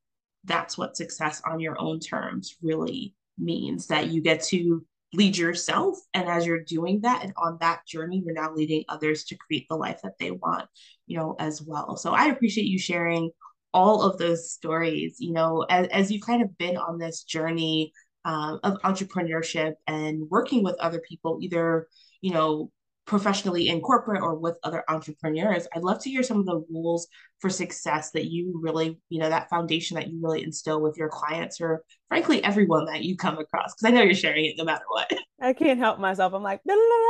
that's 0.45 0.77
what 0.77 0.97
success 0.97 1.41
on 1.49 1.59
your 1.59 1.79
own 1.79 1.99
terms 1.99 2.55
really 2.61 3.15
means 3.37 3.87
that 3.87 4.07
you 4.07 4.21
get 4.21 4.43
to 4.43 4.85
lead 5.13 5.37
yourself. 5.37 5.97
And 6.13 6.27
as 6.27 6.45
you're 6.45 6.63
doing 6.63 7.01
that 7.01 7.23
and 7.23 7.33
on 7.37 7.57
that 7.61 7.85
journey 7.85 8.21
you're 8.25 8.33
now 8.33 8.53
leading 8.53 8.83
others 8.89 9.23
to 9.25 9.37
create 9.37 9.67
the 9.69 9.75
life 9.75 10.01
that 10.03 10.17
they 10.19 10.31
want 10.31 10.67
you 11.07 11.17
know 11.17 11.35
as 11.39 11.61
well. 11.61 11.97
So 11.97 12.13
i 12.13 12.25
appreciate 12.25 12.67
you 12.67 12.79
sharing 12.79 13.29
all 13.73 14.03
of 14.03 14.17
those 14.17 14.51
stories 14.51 15.17
you 15.19 15.33
know 15.33 15.65
as, 15.69 15.87
as 15.87 16.11
you've 16.11 16.25
kind 16.25 16.43
of 16.43 16.57
been 16.57 16.77
on 16.77 16.99
this 16.99 17.23
journey 17.23 17.91
um, 18.25 18.59
of 18.63 18.79
entrepreneurship 18.83 19.73
and 19.87 20.29
working 20.29 20.63
with 20.63 20.75
other 20.75 21.01
people 21.07 21.39
either 21.41 21.87
you 22.21 22.31
know 22.31 22.71
professionally 23.05 23.67
in 23.67 23.81
corporate 23.81 24.21
or 24.21 24.35
with 24.35 24.57
other 24.63 24.83
entrepreneurs 24.87 25.67
i'd 25.75 25.83
love 25.83 26.01
to 26.01 26.09
hear 26.09 26.23
some 26.23 26.39
of 26.39 26.45
the 26.45 26.63
rules 26.69 27.07
for 27.39 27.49
success 27.49 28.11
that 28.11 28.31
you 28.31 28.57
really 28.61 28.97
you 29.09 29.19
know 29.19 29.29
that 29.29 29.49
foundation 29.49 29.95
that 29.95 30.07
you 30.07 30.19
really 30.21 30.41
instill 30.41 30.81
with 30.81 30.97
your 30.97 31.09
clients 31.09 31.59
or 31.59 31.83
frankly 32.07 32.41
everyone 32.43 32.85
that 32.85 33.03
you 33.03 33.17
come 33.17 33.37
across 33.37 33.73
because 33.73 33.85
i 33.85 33.89
know 33.89 34.01
you're 34.01 34.15
sharing 34.15 34.45
it 34.45 34.55
no 34.57 34.63
matter 34.63 34.85
what. 34.87 35.11
I 35.41 35.51
can't 35.51 35.79
help 35.79 35.99
myself. 35.99 36.33
I'm 36.33 36.43
like 36.43 36.61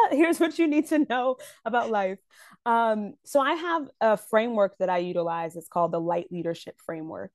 here's 0.10 0.39
what 0.39 0.58
you 0.58 0.65
need 0.65 0.88
to 0.88 1.06
know 1.08 1.36
about 1.65 1.91
life. 1.91 2.17
Um, 2.65 3.13
so 3.23 3.39
i 3.39 3.53
have 3.53 3.88
a 4.01 4.17
framework 4.17 4.75
that 4.79 4.89
i 4.89 4.97
utilize. 4.97 5.56
It's 5.56 5.67
called 5.67 5.91
the 5.91 6.01
light 6.01 6.32
leadership 6.32 6.75
framework 6.84 7.32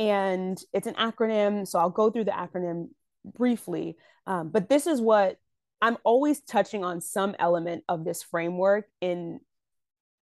and 0.00 0.58
it's 0.72 0.86
an 0.86 0.94
acronym 0.94 1.68
so 1.68 1.78
i'll 1.78 1.90
go 1.90 2.10
through 2.10 2.24
the 2.24 2.30
acronym 2.30 2.88
briefly 3.24 3.96
um, 4.26 4.48
but 4.48 4.68
this 4.68 4.86
is 4.86 5.00
what 5.00 5.36
I'm 5.82 5.96
always 6.04 6.40
touching 6.40 6.84
on 6.84 7.00
some 7.00 7.34
element 7.38 7.84
of 7.88 8.04
this 8.04 8.22
framework 8.22 8.86
in 9.00 9.40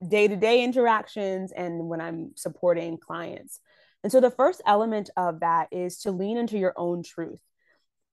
day 0.06 0.28
to 0.28 0.36
day 0.36 0.62
interactions 0.62 1.52
and 1.52 1.88
when 1.88 2.00
I'm 2.00 2.32
supporting 2.34 2.98
clients. 2.98 3.60
And 4.02 4.12
so 4.12 4.20
the 4.20 4.30
first 4.30 4.60
element 4.66 5.10
of 5.16 5.40
that 5.40 5.68
is 5.72 5.98
to 6.00 6.12
lean 6.12 6.36
into 6.36 6.58
your 6.58 6.74
own 6.76 7.02
truth. 7.02 7.40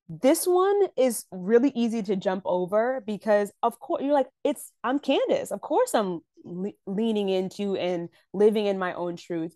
This 0.07 0.45
one 0.45 0.87
is 0.97 1.25
really 1.31 1.71
easy 1.73 2.03
to 2.03 2.15
jump 2.15 2.43
over 2.45 3.01
because, 3.05 3.51
of 3.63 3.79
course, 3.79 4.03
you're 4.03 4.13
like, 4.13 4.29
it's, 4.43 4.71
I'm 4.83 4.99
Candace. 4.99 5.51
Of 5.51 5.61
course, 5.61 5.95
I'm 5.95 6.19
le- 6.43 6.73
leaning 6.85 7.29
into 7.29 7.75
and 7.77 8.09
living 8.33 8.65
in 8.65 8.77
my 8.77 8.93
own 8.93 9.15
truth. 9.15 9.55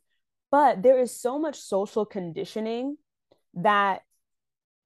But 0.52 0.82
there 0.82 1.00
is 1.00 1.20
so 1.20 1.40
much 1.40 1.58
social 1.60 2.06
conditioning 2.06 2.98
that 3.56 4.04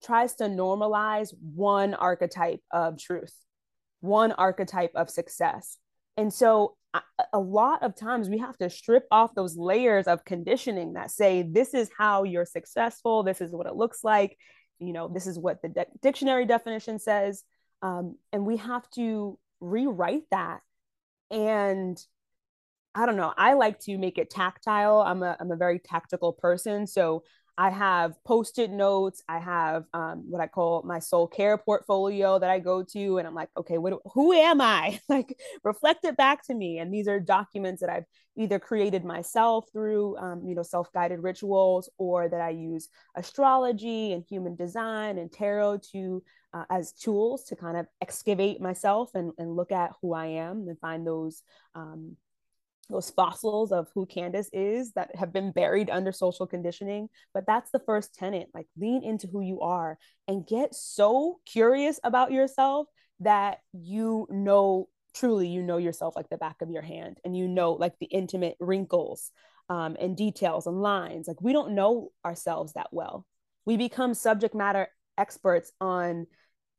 tries 0.04 0.36
to 0.36 0.46
normalize 0.46 1.34
one 1.54 1.94
archetype 1.94 2.62
of 2.72 3.00
truth, 3.00 3.34
one 4.02 4.32
archetype 4.32 4.92
of 4.96 5.10
success. 5.10 5.78
And 6.18 6.34
so 6.34 6.76
a 7.34 7.40
lot 7.40 7.84
of 7.84 7.96
times 7.96 8.30
we 8.30 8.40
have 8.40 8.58
to 8.58 8.70
strip 8.70 9.06
off 9.12 9.36
those 9.36 9.58
layers 9.58 10.08
of 10.08 10.26
conditioning 10.26 10.94
that 10.94 11.12
say 11.12 11.44
this 11.44 11.74
is 11.74 11.90
how 11.96 12.24
you're 12.24 12.46
successful. 12.46 13.24
This 13.24 13.42
is 13.42 13.52
what 13.52 13.68
it 13.68 13.76
looks 13.76 14.04
like. 14.04 14.36
You 14.80 14.94
know 14.94 15.08
this 15.08 15.28
is 15.28 15.38
what 15.38 15.62
the 15.62 15.70
de- 15.70 15.86
dictionary 16.02 16.46
definition 16.46 17.00
says. 17.00 17.44
Um, 17.82 18.16
and 18.34 18.46
we 18.46 18.58
have 18.58 18.90
to 18.92 19.38
rewrite 19.60 20.24
that. 20.32 20.60
And 21.32 21.98
i 22.96 23.06
don't 23.06 23.18
know 23.18 23.32
i 23.38 23.54
like 23.54 23.80
to 23.80 23.98
make 24.00 24.18
it 24.18 24.32
tactile. 24.32 25.02
I'm 25.02 25.22
a, 25.22 25.38
I'm 25.40 25.52
a 25.52 25.56
very 25.56 25.80
tactical 25.80 26.34
person. 26.34 26.88
So 26.88 27.24
I 27.60 27.72
have 27.72 28.14
post-it 28.24 28.72
notes. 28.72 29.22
I 29.28 29.40
have 29.40 29.84
um, 29.94 30.24
what 30.30 30.40
I 30.40 30.48
call 30.48 30.82
my 30.84 31.00
soul 31.00 31.28
care 31.28 31.58
portfolio 31.58 32.40
that 32.40 32.50
I 32.50 32.58
go 32.58 32.84
to, 32.84 33.18
and 33.18 33.28
I'm 33.28 33.36
like, 33.36 33.50
okay, 33.58 33.78
what? 33.78 34.00
Who 34.14 34.32
am 34.32 34.62
I? 34.62 35.02
like, 35.10 35.38
reflect 35.66 36.06
it 36.06 36.16
back 36.16 36.48
to 36.48 36.54
me. 36.54 36.80
And 36.80 36.94
these 36.94 37.10
are 37.10 37.20
documents 37.20 37.82
that 37.82 37.90
I've 37.90 38.06
either 38.38 38.60
created 38.60 39.04
myself 39.04 39.66
through, 39.74 40.16
um, 40.20 40.48
you 40.48 40.56
know, 40.56 40.64
self-guided 40.64 41.20
rituals, 41.22 41.90
or 41.98 42.30
that 42.30 42.40
I 42.40 42.52
use 42.52 42.88
astrology 43.18 44.14
and 44.14 44.24
human 44.24 44.56
design 44.56 45.18
and 45.18 45.30
tarot 45.30 45.80
to 45.92 46.24
uh, 46.54 46.64
as 46.70 46.94
tools 46.94 47.44
to 47.44 47.58
kind 47.58 47.76
of 47.76 47.88
excavate 48.02 48.62
myself 48.62 49.16
and, 49.16 49.34
and 49.38 49.58
look 49.58 49.74
at 49.74 49.92
who 50.02 50.14
I 50.14 50.28
am 50.28 50.70
and 50.70 50.80
find 50.80 51.06
those 51.06 51.44
um, 51.76 52.16
those 52.90 53.10
fossils 53.10 53.72
of 53.72 53.88
who 53.94 54.06
Candace 54.06 54.50
is 54.52 54.92
that 54.94 55.16
have 55.16 55.32
been 55.32 55.52
buried 55.52 55.90
under 55.90 56.12
social 56.12 56.48
conditioning. 56.48 57.10
But 57.34 57.46
that's 57.46 57.72
the 57.72 57.80
first 57.80 58.16
tenet 58.16 58.50
like 58.54 58.68
lean 58.78 59.04
into 59.04 59.28
who 59.28 59.42
you 59.42 59.62
are 59.62 59.98
and 60.28 60.46
get 60.46 60.74
so 60.74 61.40
curious 61.46 62.00
about 62.04 62.32
yourself 62.32 62.88
that 63.20 63.60
you 63.74 64.28
know 64.30 64.88
truly 65.14 65.48
you 65.48 65.62
know 65.62 65.78
yourself 65.78 66.16
like 66.16 66.30
the 66.30 66.38
back 66.38 66.62
of 66.62 66.70
your 66.70 66.82
hand 66.82 67.20
and 67.26 67.36
you 67.36 67.48
know 67.48 67.74
like 67.74 67.94
the 68.00 68.06
intimate 68.06 68.56
wrinkles 68.60 69.32
um, 69.70 69.98
and 70.00 70.16
details 70.16 70.68
and 70.68 70.82
lines 70.82 71.28
like 71.28 71.42
we 71.42 71.52
don't 71.52 71.74
know 71.74 72.10
ourselves 72.24 72.74
that 72.74 72.88
well 72.92 73.26
we 73.66 73.76
become 73.76 74.14
subject 74.14 74.54
matter 74.54 74.88
experts 75.18 75.72
on 75.82 76.28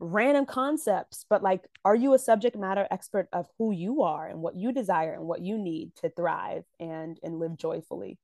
random 0.01 0.47
concepts 0.47 1.27
but 1.29 1.43
like 1.43 1.63
are 1.85 1.95
you 1.95 2.15
a 2.15 2.19
subject 2.19 2.57
matter 2.57 2.89
expert 2.91 3.29
of 3.35 3.47
who 3.59 3.71
you 3.71 4.03
are 4.03 4.27
and 4.27 4.41
what 4.41 4.57
you 4.57 4.73
desire 4.73 5.13
and 5.13 5.25
what 5.25 5.43
you 5.43 5.59
need 5.59 5.95
to 5.95 6.09
thrive 6.09 6.65
and 6.81 7.21
and 7.23 7.39
live 7.39 7.57
joyfully? 7.57 8.19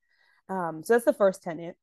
Um, 0.49 0.83
so 0.85 0.95
that's 0.95 1.05
the 1.05 1.13
first 1.13 1.43
tenet. 1.43 1.77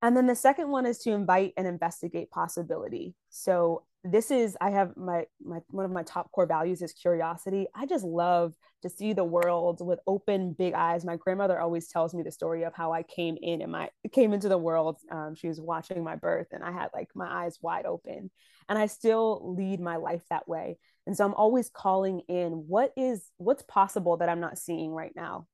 And 0.00 0.16
then 0.16 0.26
the 0.26 0.34
second 0.34 0.68
one 0.68 0.86
is 0.86 0.98
to 1.00 1.12
invite 1.12 1.52
and 1.56 1.66
investigate 1.66 2.30
possibility. 2.30 3.14
So 3.30 3.84
this 4.04 4.32
is 4.32 4.56
i 4.60 4.70
have 4.70 4.96
my 4.96 5.24
my 5.44 5.60
one 5.68 5.84
of 5.84 5.90
my 5.92 6.02
top 6.02 6.30
core 6.32 6.46
values 6.46 6.82
is 6.82 6.92
curiosity. 6.92 7.66
I 7.74 7.86
just 7.86 8.04
love 8.04 8.54
to 8.82 8.88
see 8.88 9.12
the 9.12 9.22
world 9.24 9.84
with 9.84 10.00
open 10.08 10.54
big 10.54 10.74
eyes. 10.74 11.04
My 11.04 11.16
grandmother 11.16 11.60
always 11.60 11.86
tells 11.86 12.12
me 12.12 12.24
the 12.24 12.32
story 12.32 12.64
of 12.64 12.74
how 12.74 12.92
i 12.92 13.04
came 13.04 13.36
in 13.40 13.62
and 13.62 13.70
my 13.70 13.90
came 14.12 14.32
into 14.32 14.48
the 14.48 14.58
world 14.58 14.98
um, 15.10 15.34
she 15.36 15.46
was 15.46 15.60
watching 15.60 16.02
my 16.02 16.16
birth 16.16 16.48
and 16.50 16.64
i 16.64 16.72
had 16.72 16.88
like 16.92 17.08
my 17.14 17.44
eyes 17.44 17.58
wide 17.62 17.86
open 17.86 18.30
and 18.68 18.78
i 18.78 18.86
still 18.86 19.54
lead 19.56 19.80
my 19.80 19.96
life 19.96 20.22
that 20.30 20.48
way. 20.48 20.78
And 21.06 21.16
so 21.16 21.24
i'm 21.24 21.34
always 21.34 21.70
calling 21.70 22.20
in 22.28 22.64
what 22.66 22.92
is 22.96 23.30
what's 23.36 23.62
possible 23.62 24.16
that 24.16 24.28
i'm 24.28 24.40
not 24.40 24.58
seeing 24.58 24.90
right 24.90 25.12
now? 25.14 25.46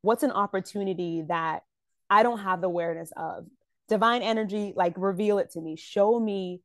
What's 0.00 0.22
an 0.22 0.32
opportunity 0.32 1.24
that 1.28 1.62
i 2.08 2.22
don't 2.22 2.40
have 2.40 2.62
the 2.62 2.68
awareness 2.68 3.12
of? 3.16 3.46
Divine 3.88 4.22
energy 4.22 4.72
like 4.74 4.94
reveal 4.96 5.38
it 5.38 5.50
to 5.52 5.60
me. 5.60 5.76
Show 5.76 6.18
me 6.18 6.60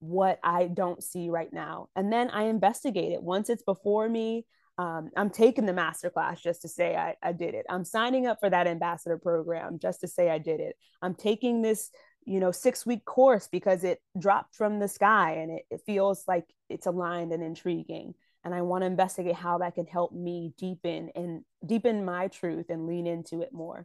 what 0.00 0.38
I 0.42 0.64
don't 0.66 1.02
see 1.02 1.28
right 1.30 1.52
now. 1.52 1.88
And 1.96 2.12
then 2.12 2.30
I 2.30 2.44
investigate 2.44 3.12
it. 3.12 3.22
Once 3.22 3.50
it's 3.50 3.62
before 3.62 4.08
me, 4.08 4.46
um, 4.78 5.10
I'm 5.16 5.30
taking 5.30 5.66
the 5.66 5.72
master 5.72 6.08
class 6.08 6.40
just 6.40 6.62
to 6.62 6.68
say 6.68 6.94
I, 6.94 7.16
I 7.20 7.32
did 7.32 7.54
it. 7.54 7.66
I'm 7.68 7.84
signing 7.84 8.28
up 8.28 8.38
for 8.38 8.48
that 8.48 8.68
ambassador 8.68 9.18
program 9.18 9.80
just 9.80 10.00
to 10.02 10.08
say 10.08 10.30
I 10.30 10.38
did 10.38 10.60
it. 10.60 10.76
I'm 11.02 11.14
taking 11.14 11.62
this, 11.62 11.90
you 12.24 12.38
know, 12.38 12.52
six 12.52 12.86
week 12.86 13.04
course 13.04 13.48
because 13.50 13.82
it 13.82 14.00
dropped 14.16 14.54
from 14.54 14.78
the 14.78 14.86
sky 14.86 15.38
and 15.40 15.50
it, 15.50 15.62
it 15.70 15.80
feels 15.84 16.22
like 16.28 16.44
it's 16.68 16.86
aligned 16.86 17.32
and 17.32 17.42
intriguing. 17.42 18.14
And 18.44 18.54
I 18.54 18.62
want 18.62 18.82
to 18.82 18.86
investigate 18.86 19.34
how 19.34 19.58
that 19.58 19.74
can 19.74 19.86
help 19.86 20.12
me 20.12 20.52
deepen 20.56 21.10
and 21.16 21.42
deepen 21.66 22.04
my 22.04 22.28
truth 22.28 22.66
and 22.70 22.86
lean 22.86 23.08
into 23.08 23.42
it 23.42 23.52
more. 23.52 23.84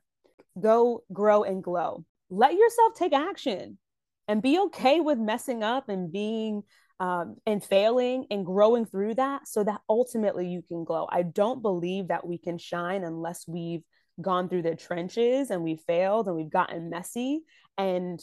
Go, 0.59 1.03
grow, 1.11 1.43
and 1.43 1.63
glow. 1.63 2.05
Let 2.29 2.53
yourself 2.53 2.93
take 2.95 3.13
action 3.13 3.79
and 4.27 4.41
be 4.41 4.59
okay 4.59 4.99
with 4.99 5.17
messing 5.17 5.63
up 5.63 5.89
and 5.89 6.11
being 6.11 6.63
um, 6.99 7.35
and 7.45 7.63
failing 7.63 8.25
and 8.31 8.45
growing 8.45 8.85
through 8.85 9.15
that 9.15 9.47
so 9.47 9.63
that 9.63 9.81
ultimately 9.89 10.47
you 10.47 10.61
can 10.61 10.83
glow. 10.83 11.07
I 11.11 11.23
don't 11.23 11.61
believe 11.61 12.07
that 12.07 12.25
we 12.25 12.37
can 12.37 12.57
shine 12.57 13.03
unless 13.03 13.45
we've 13.47 13.83
gone 14.21 14.47
through 14.47 14.61
the 14.61 14.75
trenches 14.75 15.49
and 15.49 15.63
we've 15.63 15.81
failed 15.81 16.27
and 16.27 16.35
we've 16.35 16.51
gotten 16.51 16.89
messy 16.89 17.41
and, 17.77 18.21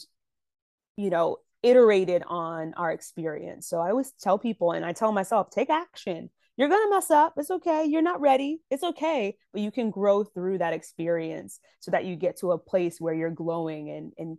you 0.97 1.09
know, 1.09 1.37
iterated 1.61 2.23
on 2.27 2.73
our 2.75 2.91
experience. 2.91 3.67
So 3.67 3.79
I 3.79 3.91
always 3.91 4.13
tell 4.19 4.39
people 4.39 4.71
and 4.71 4.85
I 4.85 4.93
tell 4.93 5.11
myself, 5.11 5.51
take 5.51 5.69
action. 5.69 6.29
You're 6.57 6.69
going 6.69 6.83
to 6.83 6.95
mess 6.95 7.11
up. 7.11 7.33
It's 7.37 7.51
okay. 7.51 7.85
You're 7.85 8.01
not 8.01 8.21
ready. 8.21 8.61
It's 8.69 8.83
okay. 8.83 9.35
But 9.53 9.61
you 9.61 9.71
can 9.71 9.89
grow 9.89 10.23
through 10.23 10.59
that 10.59 10.73
experience 10.73 11.59
so 11.79 11.91
that 11.91 12.05
you 12.05 12.15
get 12.15 12.37
to 12.39 12.51
a 12.51 12.57
place 12.57 12.99
where 12.99 13.13
you're 13.13 13.29
glowing 13.29 13.89
and, 13.89 14.13
and 14.17 14.37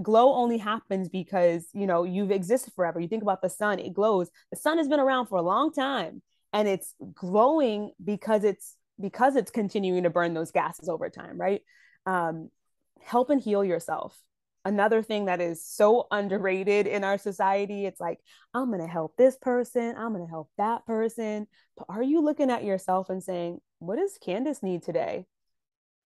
glow 0.00 0.34
only 0.34 0.58
happens 0.58 1.08
because 1.08 1.66
you 1.74 1.86
know 1.86 2.04
you've 2.04 2.30
existed 2.30 2.72
forever. 2.74 3.00
You 3.00 3.08
think 3.08 3.22
about 3.22 3.42
the 3.42 3.50
sun 3.50 3.78
it 3.78 3.92
glows. 3.92 4.30
The 4.50 4.56
sun 4.56 4.78
has 4.78 4.88
been 4.88 5.00
around 5.00 5.26
for 5.26 5.36
a 5.36 5.42
long 5.42 5.72
time 5.72 6.22
and 6.52 6.68
it's 6.68 6.94
glowing 7.14 7.92
because 8.02 8.44
it's 8.44 8.76
because 9.00 9.36
it's 9.36 9.50
continuing 9.50 10.04
to 10.04 10.10
burn 10.10 10.34
those 10.34 10.50
gases 10.50 10.88
over 10.88 11.10
time 11.10 11.38
right? 11.38 11.62
Um, 12.06 12.50
help 13.02 13.30
and 13.30 13.40
heal 13.40 13.64
yourself. 13.64 14.18
Another 14.64 15.02
thing 15.02 15.24
that 15.24 15.40
is 15.40 15.66
so 15.66 16.06
underrated 16.10 16.86
in 16.86 17.02
our 17.02 17.18
society 17.18 17.84
it's 17.84 18.00
like 18.00 18.20
i'm 18.54 18.68
going 18.68 18.80
to 18.80 18.86
help 18.86 19.16
this 19.16 19.36
person 19.36 19.96
i'm 19.98 20.12
going 20.12 20.24
to 20.24 20.30
help 20.30 20.50
that 20.56 20.86
person. 20.86 21.46
But 21.76 21.86
are 21.88 22.02
you 22.02 22.22
looking 22.22 22.50
at 22.50 22.64
yourself 22.64 23.10
and 23.10 23.22
saying 23.22 23.60
what 23.80 23.96
does 23.96 24.16
candace 24.24 24.62
need 24.62 24.84
today 24.84 25.26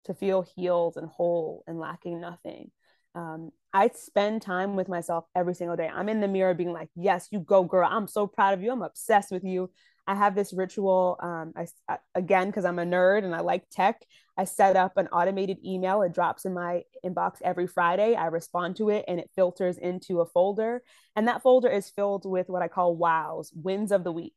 to 0.05 0.15
feel 0.15 0.43
healed 0.43 0.97
and 0.97 1.09
whole 1.09 1.65
and 1.67 1.79
lacking 1.79 2.21
nothing? 2.21 2.71
Um, 3.15 3.51
I 3.75 3.89
spend 3.95 4.43
time 4.43 4.77
with 4.77 4.89
myself 4.89 5.25
every 5.35 5.55
single 5.55 5.77
day. 5.77 5.89
I'm 5.93 6.09
in 6.09 6.21
the 6.21 6.29
mirror 6.29 6.55
being 6.55 6.73
like, 6.73 6.91
yes, 6.95 7.29
you 7.31 7.41
go, 7.41 7.65
girl. 7.65 7.89
I'm 7.91 8.07
so 8.07 8.27
proud 8.27 8.55
of 8.55 8.63
you. 8.63 8.71
I'm 8.71 8.83
obsessed 8.83 9.31
with 9.31 9.45
you. 9.45 9.71
I 10.07 10.15
have 10.15 10.35
this 10.35 10.53
ritual. 10.53 11.17
Um, 11.21 11.55
I, 11.57 11.99
again, 12.15 12.49
because 12.49 12.65
I'm 12.65 12.79
a 12.79 12.85
nerd 12.85 13.25
and 13.25 13.35
I 13.35 13.41
like 13.41 13.69
tech, 13.71 14.03
I 14.37 14.45
set 14.45 14.77
up 14.77 14.97
an 14.97 15.09
automated 15.09 15.59
email. 15.65 16.03
It 16.03 16.13
drops 16.13 16.45
in 16.45 16.55
my 16.55 16.83
inbox 17.05 17.37
every 17.43 17.67
Friday. 17.67 18.15
I 18.15 18.27
respond 18.27 18.77
to 18.77 18.91
it 18.91 19.05
and 19.09 19.21
it 19.21 19.31
filters 19.35 19.79
into 19.79 20.21
a 20.21 20.27
folder. 20.27 20.83
And 21.17 21.29
that 21.29 21.43
folder 21.43 21.69
is 21.69 21.89
filled 21.89 22.25
with 22.27 22.49
what 22.49 22.63
I 22.63 22.69
call 22.69 22.97
wows, 22.97 23.53
wins 23.55 23.93
of 23.93 24.05
the 24.05 24.13
week. 24.13 24.35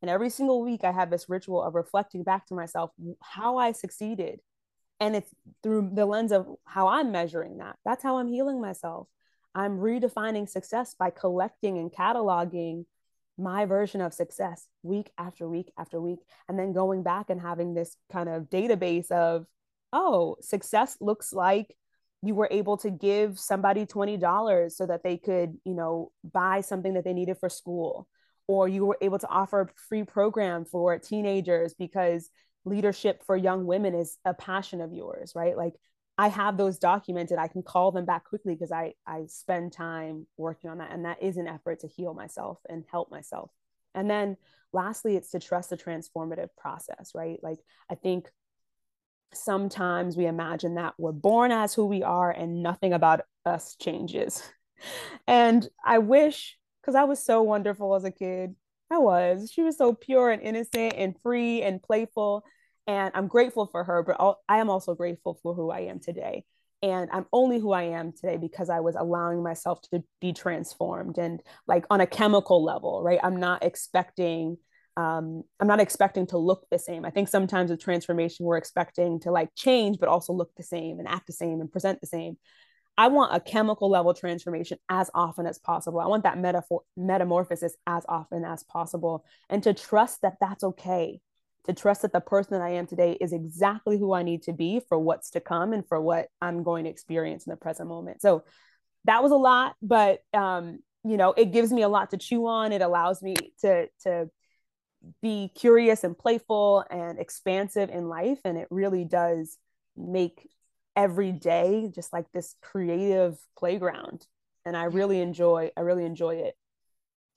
And 0.00 0.10
every 0.10 0.30
single 0.30 0.62
week, 0.62 0.84
I 0.84 0.92
have 0.92 1.10
this 1.10 1.28
ritual 1.28 1.62
of 1.62 1.74
reflecting 1.74 2.22
back 2.22 2.46
to 2.46 2.54
myself 2.54 2.90
how 3.20 3.56
I 3.56 3.72
succeeded, 3.72 4.40
and 5.00 5.16
it's 5.16 5.30
through 5.62 5.90
the 5.92 6.06
lens 6.06 6.32
of 6.32 6.46
how 6.64 6.88
i'm 6.88 7.12
measuring 7.12 7.58
that. 7.58 7.76
That's 7.84 8.02
how 8.02 8.18
i'm 8.18 8.28
healing 8.28 8.60
myself. 8.60 9.08
I'm 9.54 9.78
redefining 9.78 10.48
success 10.48 10.94
by 10.98 11.10
collecting 11.10 11.78
and 11.78 11.90
cataloging 11.90 12.84
my 13.38 13.64
version 13.64 14.00
of 14.00 14.12
success 14.12 14.66
week 14.82 15.10
after 15.16 15.48
week 15.48 15.72
after 15.78 16.00
week 16.00 16.18
and 16.48 16.58
then 16.58 16.72
going 16.72 17.02
back 17.02 17.30
and 17.30 17.40
having 17.40 17.72
this 17.72 17.96
kind 18.10 18.28
of 18.28 18.50
database 18.50 19.10
of 19.12 19.46
oh 19.92 20.36
success 20.40 20.96
looks 21.00 21.32
like 21.32 21.76
you 22.22 22.34
were 22.34 22.48
able 22.50 22.76
to 22.76 22.90
give 22.90 23.38
somebody 23.38 23.86
$20 23.86 24.72
so 24.72 24.86
that 24.86 25.04
they 25.04 25.16
could 25.16 25.56
you 25.64 25.74
know 25.74 26.10
buy 26.24 26.60
something 26.60 26.94
that 26.94 27.04
they 27.04 27.12
needed 27.12 27.38
for 27.38 27.48
school 27.48 28.08
or 28.48 28.66
you 28.66 28.84
were 28.84 28.98
able 29.00 29.18
to 29.18 29.28
offer 29.28 29.60
a 29.60 29.68
free 29.88 30.02
program 30.02 30.64
for 30.64 30.98
teenagers 30.98 31.74
because 31.74 32.30
leadership 32.68 33.22
for 33.24 33.36
young 33.36 33.66
women 33.66 33.94
is 33.94 34.16
a 34.24 34.34
passion 34.34 34.80
of 34.80 34.92
yours, 34.92 35.32
right? 35.34 35.56
Like 35.56 35.74
I 36.16 36.28
have 36.28 36.56
those 36.56 36.78
documented. 36.78 37.38
I 37.38 37.48
can 37.48 37.62
call 37.62 37.92
them 37.92 38.04
back 38.04 38.24
quickly 38.24 38.54
because 38.54 38.72
I 38.72 38.94
I 39.06 39.26
spend 39.28 39.72
time 39.72 40.26
working 40.36 40.70
on 40.70 40.78
that, 40.78 40.92
and 40.92 41.04
that 41.04 41.22
is 41.22 41.36
an 41.36 41.46
effort 41.46 41.80
to 41.80 41.88
heal 41.88 42.14
myself 42.14 42.58
and 42.68 42.84
help 42.90 43.10
myself. 43.10 43.50
And 43.94 44.10
then 44.10 44.36
lastly, 44.72 45.16
it's 45.16 45.30
to 45.30 45.38
trust 45.38 45.70
the 45.70 45.76
transformative 45.76 46.48
process, 46.56 47.12
right? 47.14 47.38
Like 47.42 47.58
I 47.90 47.94
think 47.94 48.30
sometimes 49.32 50.16
we 50.16 50.26
imagine 50.26 50.74
that 50.74 50.94
we're 50.98 51.12
born 51.12 51.52
as 51.52 51.74
who 51.74 51.86
we 51.86 52.02
are 52.02 52.30
and 52.30 52.62
nothing 52.62 52.92
about 52.92 53.20
us 53.44 53.76
changes. 53.76 54.42
and 55.26 55.68
I 55.84 55.98
wish 55.98 56.58
because 56.80 56.94
I 56.94 57.04
was 57.04 57.22
so 57.22 57.42
wonderful 57.42 57.94
as 57.94 58.04
a 58.04 58.10
kid. 58.10 58.54
I 58.90 58.98
was. 58.98 59.50
She 59.52 59.62
was 59.62 59.76
so 59.76 59.92
pure 59.92 60.30
and 60.30 60.42
innocent 60.42 60.94
and 60.96 61.14
free 61.20 61.62
and 61.62 61.82
playful. 61.82 62.44
And 62.88 63.12
I'm 63.14 63.28
grateful 63.28 63.66
for 63.66 63.84
her, 63.84 64.02
but 64.02 64.16
I 64.48 64.58
am 64.58 64.70
also 64.70 64.94
grateful 64.94 65.38
for 65.42 65.54
who 65.54 65.70
I 65.70 65.80
am 65.80 66.00
today. 66.00 66.44
And 66.82 67.10
I'm 67.12 67.26
only 67.32 67.58
who 67.58 67.72
I 67.72 67.82
am 67.82 68.12
today 68.12 68.38
because 68.38 68.70
I 68.70 68.80
was 68.80 68.96
allowing 68.98 69.42
myself 69.42 69.82
to 69.92 70.02
be 70.20 70.32
transformed 70.32 71.18
and 71.18 71.42
like 71.66 71.84
on 71.90 72.00
a 72.00 72.06
chemical 72.06 72.64
level, 72.64 73.02
right? 73.02 73.20
I'm 73.22 73.36
not 73.36 73.62
expecting 73.62 74.56
um, 74.96 75.44
I'm 75.60 75.68
not 75.68 75.78
expecting 75.78 76.26
to 76.28 76.38
look 76.38 76.66
the 76.72 76.78
same. 76.78 77.04
I 77.04 77.10
think 77.10 77.28
sometimes 77.28 77.70
with 77.70 77.80
transformation, 77.80 78.44
we're 78.44 78.56
expecting 78.56 79.20
to 79.20 79.30
like 79.30 79.50
change, 79.54 79.98
but 80.00 80.08
also 80.08 80.32
look 80.32 80.50
the 80.56 80.64
same 80.64 80.98
and 80.98 81.06
act 81.06 81.28
the 81.28 81.32
same 81.32 81.60
and 81.60 81.70
present 81.70 82.00
the 82.00 82.08
same. 82.08 82.36
I 82.96 83.06
want 83.06 83.32
a 83.32 83.38
chemical 83.38 83.88
level 83.88 84.12
transformation 84.12 84.78
as 84.88 85.08
often 85.14 85.46
as 85.46 85.56
possible. 85.60 86.00
I 86.00 86.06
want 86.06 86.24
that 86.24 86.36
metaphor 86.38 86.82
metamorphosis 86.96 87.76
as 87.86 88.04
often 88.08 88.44
as 88.44 88.64
possible 88.64 89.24
and 89.48 89.62
to 89.62 89.72
trust 89.72 90.22
that 90.22 90.38
that's 90.40 90.64
okay. 90.64 91.20
To 91.66 91.74
trust 91.74 92.02
that 92.02 92.12
the 92.12 92.20
person 92.20 92.52
that 92.52 92.62
I 92.62 92.70
am 92.70 92.86
today 92.86 93.18
is 93.20 93.34
exactly 93.34 93.98
who 93.98 94.14
I 94.14 94.22
need 94.22 94.42
to 94.44 94.52
be 94.52 94.80
for 94.88 94.98
what's 94.98 95.30
to 95.30 95.40
come 95.40 95.74
and 95.74 95.86
for 95.86 96.00
what 96.00 96.28
I'm 96.40 96.62
going 96.62 96.84
to 96.84 96.90
experience 96.90 97.46
in 97.46 97.50
the 97.50 97.56
present 97.56 97.88
moment. 97.88 98.22
So 98.22 98.44
that 99.04 99.22
was 99.22 99.32
a 99.32 99.36
lot, 99.36 99.74
but 99.82 100.20
um, 100.32 100.78
you 101.04 101.16
know, 101.16 101.34
it 101.36 101.52
gives 101.52 101.70
me 101.70 101.82
a 101.82 101.88
lot 101.88 102.10
to 102.10 102.16
chew 102.16 102.46
on. 102.46 102.72
It 102.72 102.80
allows 102.80 103.22
me 103.22 103.34
to 103.60 103.88
to 104.04 104.30
be 105.22 105.50
curious 105.54 106.04
and 106.04 106.16
playful 106.16 106.84
and 106.90 107.18
expansive 107.18 107.90
in 107.90 108.08
life 108.08 108.40
and 108.44 108.58
it 108.58 108.66
really 108.70 109.04
does 109.04 109.56
make 109.96 110.48
every 110.96 111.32
day 111.32 111.90
just 111.94 112.12
like 112.12 112.26
this 112.32 112.54
creative 112.62 113.38
playground 113.56 114.26
and 114.64 114.76
i 114.76 114.84
really 114.84 115.20
enjoy 115.20 115.70
i 115.76 115.80
really 115.80 116.04
enjoy 116.04 116.34
it 116.34 116.54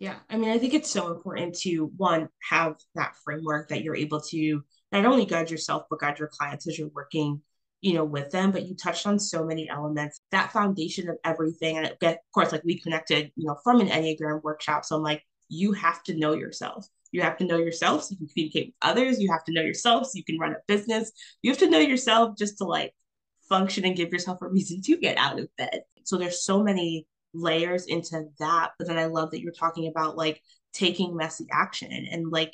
yeah 0.01 0.15
i 0.29 0.35
mean 0.35 0.49
i 0.49 0.57
think 0.57 0.73
it's 0.73 0.91
so 0.91 1.13
important 1.13 1.55
to 1.55 1.91
one 1.97 2.27
have 2.49 2.75
that 2.95 3.13
framework 3.23 3.69
that 3.69 3.83
you're 3.83 3.95
able 3.95 4.19
to 4.19 4.61
not 4.91 5.05
only 5.05 5.25
guide 5.25 5.49
yourself 5.49 5.83
but 5.89 5.99
guide 5.99 6.19
your 6.19 6.27
clients 6.27 6.67
as 6.67 6.77
you're 6.77 6.89
working 6.89 7.41
you 7.79 7.93
know 7.93 8.03
with 8.03 8.29
them 8.31 8.51
but 8.51 8.65
you 8.67 8.75
touched 8.75 9.07
on 9.07 9.17
so 9.17 9.45
many 9.45 9.69
elements 9.69 10.21
that 10.31 10.51
foundation 10.51 11.09
of 11.09 11.17
everything 11.23 11.77
and 11.77 11.87
of 11.87 12.17
course 12.33 12.51
like 12.51 12.63
we 12.63 12.79
connected 12.79 13.31
you 13.35 13.45
know 13.45 13.57
from 13.63 13.79
an 13.79 13.87
enneagram 13.87 14.43
workshop 14.43 14.83
so 14.83 14.95
i'm 14.95 15.03
like 15.03 15.23
you 15.51 15.73
have 15.73 16.01
to 16.03 16.17
know 16.17 16.33
yourself. 16.33 16.87
You 17.11 17.21
have 17.21 17.37
to 17.37 17.45
know 17.45 17.57
yourself 17.57 18.03
so 18.03 18.11
you 18.11 18.17
can 18.17 18.27
communicate 18.29 18.67
with 18.67 18.75
others. 18.81 19.19
You 19.19 19.29
have 19.31 19.43
to 19.43 19.51
know 19.51 19.61
yourself 19.61 20.07
so 20.07 20.11
you 20.15 20.23
can 20.23 20.39
run 20.39 20.53
a 20.53 20.59
business. 20.65 21.11
You 21.41 21.51
have 21.51 21.59
to 21.59 21.69
know 21.69 21.77
yourself 21.77 22.37
just 22.37 22.57
to 22.59 22.63
like 22.63 22.93
function 23.49 23.83
and 23.83 23.95
give 23.95 24.13
yourself 24.13 24.41
a 24.41 24.47
reason 24.47 24.81
to 24.81 24.97
get 24.97 25.17
out 25.17 25.39
of 25.39 25.49
bed. 25.57 25.81
So 26.05 26.17
there's 26.17 26.43
so 26.43 26.63
many 26.63 27.05
layers 27.33 27.85
into 27.85 28.25
that. 28.39 28.71
But 28.77 28.87
then 28.87 28.97
I 28.97 29.05
love 29.05 29.31
that 29.31 29.41
you're 29.41 29.51
talking 29.51 29.87
about 29.87 30.17
like 30.17 30.41
taking 30.73 31.15
messy 31.15 31.47
action 31.51 32.07
and 32.11 32.29
like 32.29 32.53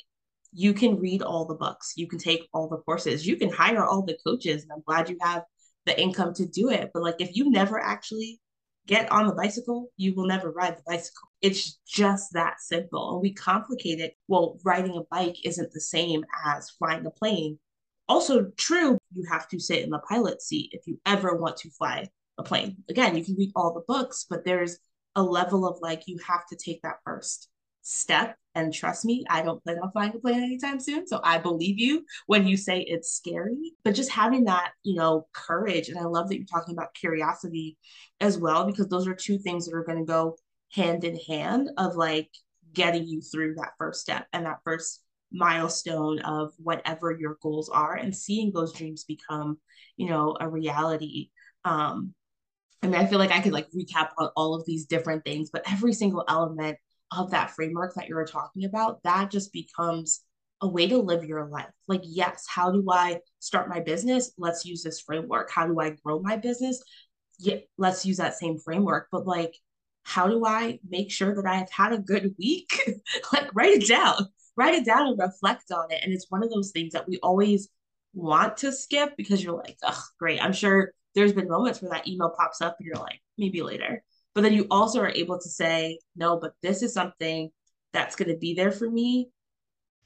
you 0.52 0.72
can 0.72 0.98
read 0.98 1.22
all 1.22 1.44
the 1.44 1.54
books, 1.54 1.92
you 1.96 2.06
can 2.06 2.18
take 2.18 2.48
all 2.52 2.68
the 2.68 2.78
courses, 2.78 3.26
you 3.26 3.36
can 3.36 3.50
hire 3.50 3.84
all 3.84 4.02
the 4.02 4.18
coaches. 4.26 4.62
And 4.62 4.72
I'm 4.72 4.82
glad 4.86 5.10
you 5.10 5.18
have 5.20 5.42
the 5.86 6.00
income 6.00 6.34
to 6.34 6.46
do 6.46 6.70
it. 6.70 6.90
But 6.92 7.02
like 7.02 7.16
if 7.20 7.34
you 7.36 7.50
never 7.50 7.78
actually 7.78 8.40
get 8.86 9.10
on 9.12 9.26
the 9.26 9.34
bicycle, 9.34 9.90
you 9.96 10.14
will 10.14 10.26
never 10.26 10.50
ride 10.50 10.78
the 10.78 10.82
bicycle. 10.86 11.28
It's 11.42 11.78
just 11.86 12.32
that 12.32 12.60
simple. 12.60 13.12
And 13.12 13.20
we 13.20 13.34
complicate 13.34 14.00
it. 14.00 14.14
Well, 14.26 14.58
riding 14.64 14.96
a 14.96 15.02
bike 15.10 15.36
isn't 15.44 15.72
the 15.72 15.80
same 15.80 16.24
as 16.46 16.70
flying 16.70 17.04
a 17.06 17.10
plane. 17.10 17.58
Also, 18.08 18.50
true, 18.56 18.96
you 19.12 19.24
have 19.30 19.46
to 19.48 19.60
sit 19.60 19.84
in 19.84 19.90
the 19.90 19.98
pilot 19.98 20.40
seat 20.40 20.70
if 20.72 20.86
you 20.86 20.98
ever 21.04 21.36
want 21.36 21.58
to 21.58 21.70
fly 21.70 22.08
a 22.38 22.42
plane. 22.42 22.78
Again, 22.88 23.16
you 23.16 23.24
can 23.24 23.36
read 23.36 23.52
all 23.54 23.74
the 23.74 23.84
books, 23.92 24.26
but 24.28 24.44
there's 24.44 24.78
a 25.14 25.22
level 25.22 25.66
of 25.66 25.80
like, 25.80 26.04
you 26.06 26.18
have 26.26 26.46
to 26.48 26.56
take 26.56 26.80
that 26.82 27.00
first 27.04 27.48
step. 27.82 28.36
And 28.54 28.72
trust 28.72 29.04
me, 29.04 29.24
I 29.30 29.42
don't 29.42 29.62
plan 29.62 29.78
on 29.78 29.90
flying 29.92 30.12
a 30.14 30.18
plane 30.18 30.42
anytime 30.42 30.80
soon. 30.80 31.06
So 31.06 31.20
I 31.22 31.38
believe 31.38 31.78
you 31.78 32.04
when 32.26 32.46
you 32.46 32.56
say 32.56 32.80
it's 32.80 33.12
scary. 33.12 33.72
But 33.84 33.94
just 33.94 34.10
having 34.10 34.44
that, 34.44 34.72
you 34.82 34.94
know, 34.94 35.26
courage. 35.32 35.88
And 35.88 35.98
I 35.98 36.04
love 36.04 36.28
that 36.28 36.36
you're 36.36 36.46
talking 36.46 36.74
about 36.74 36.94
curiosity 36.94 37.76
as 38.20 38.36
well, 38.38 38.64
because 38.64 38.88
those 38.88 39.06
are 39.06 39.14
two 39.14 39.38
things 39.38 39.66
that 39.66 39.76
are 39.76 39.84
going 39.84 39.98
to 39.98 40.04
go 40.04 40.36
hand 40.72 41.04
in 41.04 41.16
hand 41.16 41.70
of 41.78 41.96
like 41.96 42.28
getting 42.72 43.06
you 43.06 43.20
through 43.20 43.54
that 43.54 43.72
first 43.78 44.00
step 44.00 44.26
and 44.32 44.44
that 44.44 44.58
first 44.64 45.02
milestone 45.32 46.18
of 46.20 46.52
whatever 46.58 47.10
your 47.12 47.36
goals 47.42 47.68
are 47.68 47.94
and 47.94 48.14
seeing 48.14 48.52
those 48.52 48.72
dreams 48.72 49.04
become, 49.04 49.58
you 49.96 50.08
know, 50.08 50.36
a 50.40 50.48
reality. 50.48 51.30
Um, 51.64 52.14
I 52.82 52.86
mean, 52.86 52.96
I 52.96 53.06
feel 53.06 53.18
like 53.18 53.32
I 53.32 53.40
could 53.40 53.52
like 53.52 53.68
recap 53.70 54.10
on 54.18 54.30
all 54.36 54.54
of 54.54 54.64
these 54.66 54.86
different 54.86 55.24
things, 55.24 55.50
but 55.50 55.70
every 55.70 55.92
single 55.92 56.24
element 56.28 56.78
of 57.10 57.30
that 57.30 57.50
framework 57.50 57.94
that 57.94 58.08
you're 58.08 58.24
talking 58.24 58.64
about, 58.64 59.02
that 59.02 59.30
just 59.30 59.52
becomes 59.52 60.22
a 60.60 60.68
way 60.68 60.88
to 60.88 60.98
live 60.98 61.24
your 61.24 61.46
life. 61.46 61.70
Like, 61.86 62.02
yes, 62.04 62.44
how 62.48 62.70
do 62.70 62.84
I 62.90 63.20
start 63.38 63.68
my 63.68 63.80
business? 63.80 64.32
Let's 64.38 64.64
use 64.64 64.82
this 64.82 65.00
framework. 65.00 65.50
How 65.50 65.66
do 65.66 65.78
I 65.80 65.90
grow 66.04 66.20
my 66.20 66.36
business? 66.36 66.82
Yeah, 67.38 67.56
let's 67.78 68.04
use 68.04 68.16
that 68.16 68.34
same 68.34 68.58
framework. 68.58 69.08
But 69.10 69.26
like, 69.26 69.54
how 70.04 70.26
do 70.26 70.44
I 70.44 70.80
make 70.88 71.10
sure 71.10 71.34
that 71.34 71.46
I 71.46 71.56
have 71.56 71.70
had 71.70 71.92
a 71.92 71.98
good 71.98 72.34
week? 72.38 72.72
like, 73.32 73.54
write 73.54 73.82
it 73.82 73.88
down, 73.88 74.28
write 74.56 74.74
it 74.74 74.84
down 74.84 75.06
and 75.06 75.18
reflect 75.18 75.70
on 75.70 75.90
it. 75.90 76.00
And 76.02 76.12
it's 76.12 76.26
one 76.30 76.42
of 76.42 76.50
those 76.50 76.70
things 76.72 76.92
that 76.92 77.08
we 77.08 77.18
always 77.22 77.68
want 78.14 78.56
to 78.58 78.72
skip 78.72 79.16
because 79.16 79.42
you're 79.42 79.56
like, 79.56 79.78
oh, 79.84 80.02
great. 80.18 80.42
I'm 80.42 80.52
sure 80.52 80.92
there's 81.18 81.32
been 81.32 81.48
moments 81.48 81.82
where 81.82 81.90
that 81.90 82.06
email 82.06 82.32
pops 82.36 82.60
up 82.60 82.76
and 82.78 82.86
you're 82.86 83.02
like, 83.02 83.20
maybe 83.36 83.60
later. 83.62 84.02
But 84.34 84.42
then 84.42 84.52
you 84.52 84.66
also 84.70 85.00
are 85.00 85.10
able 85.10 85.38
to 85.38 85.48
say, 85.48 85.98
no, 86.14 86.38
but 86.38 86.52
this 86.62 86.82
is 86.82 86.94
something 86.94 87.50
that's 87.92 88.14
going 88.14 88.30
to 88.30 88.36
be 88.36 88.54
there 88.54 88.70
for 88.70 88.88
me 88.88 89.30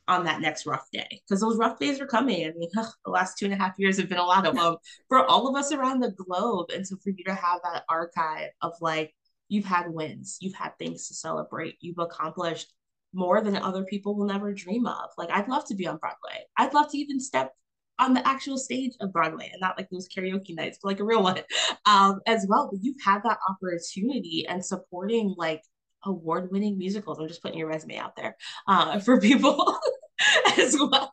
on 0.09 0.25
that 0.25 0.40
next 0.40 0.64
rough 0.66 0.88
day 0.90 1.07
because 1.11 1.40
those 1.40 1.59
rough 1.59 1.79
days 1.79 2.01
are 2.01 2.07
coming. 2.07 2.46
I 2.46 2.53
mean, 2.57 2.70
ugh, 2.77 2.87
the 3.05 3.11
last 3.11 3.37
two 3.38 3.44
and 3.44 3.55
a 3.55 3.59
half 3.59 3.75
years 3.79 3.98
have 3.98 4.09
been 4.09 4.18
a 4.18 4.25
lot 4.25 4.46
of 4.46 4.57
them 4.57 4.77
for 5.09 5.25
all 5.27 5.48
of 5.48 5.57
us 5.57 5.70
around 5.70 6.01
the 6.01 6.12
globe. 6.12 6.70
And 6.75 6.87
so 6.87 6.96
for 6.96 7.11
you 7.11 7.25
to 7.25 7.35
have 7.35 7.61
that 7.64 7.85
archive 7.90 8.48
of 8.62 8.72
like, 8.81 9.14
you've 9.48 9.66
had 9.66 9.92
wins, 9.92 10.38
you've 10.40 10.55
had 10.55 10.79
things 10.79 11.09
to 11.09 11.14
celebrate, 11.14 11.77
you've 11.81 11.98
accomplished 11.98 12.72
more 13.12 13.42
than 13.42 13.57
other 13.57 13.85
people 13.85 14.16
will 14.16 14.25
never 14.25 14.55
dream 14.55 14.87
of. 14.87 15.11
Like, 15.18 15.31
I'd 15.31 15.48
love 15.48 15.66
to 15.66 15.75
be 15.75 15.87
on 15.87 15.98
Broadway. 15.98 16.46
I'd 16.57 16.72
love 16.72 16.90
to 16.90 16.98
even 16.98 17.20
step 17.20 17.53
on 17.98 18.14
the 18.14 18.26
actual 18.26 18.57
stage 18.57 18.92
of 19.00 19.12
Broadway 19.12 19.50
and 19.52 19.61
not 19.61 19.76
like 19.76 19.88
those 19.90 20.09
karaoke 20.09 20.55
nights, 20.55 20.78
but 20.83 20.88
like 20.88 21.00
a 21.00 21.05
real 21.05 21.22
one 21.22 21.40
um, 21.87 22.20
as 22.26 22.46
well. 22.48 22.68
But 22.70 22.83
you've 22.83 23.00
had 23.05 23.22
that 23.24 23.38
opportunity 23.48 24.46
and 24.48 24.64
supporting 24.64 25.35
like 25.37 25.62
award 26.05 26.50
winning 26.50 26.78
musicals. 26.78 27.18
I'm 27.18 27.28
just 27.28 27.42
putting 27.42 27.59
your 27.59 27.68
resume 27.68 27.98
out 27.98 28.16
there 28.16 28.37
uh, 28.66 28.98
for 29.00 29.20
people 29.20 29.78
as 30.59 30.76
well. 30.78 31.12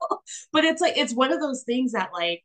But 0.51 0.65
it's 0.65 0.81
like, 0.81 0.97
it's 0.97 1.13
one 1.13 1.31
of 1.31 1.39
those 1.39 1.63
things 1.63 1.91
that 1.91 2.09
like 2.13 2.43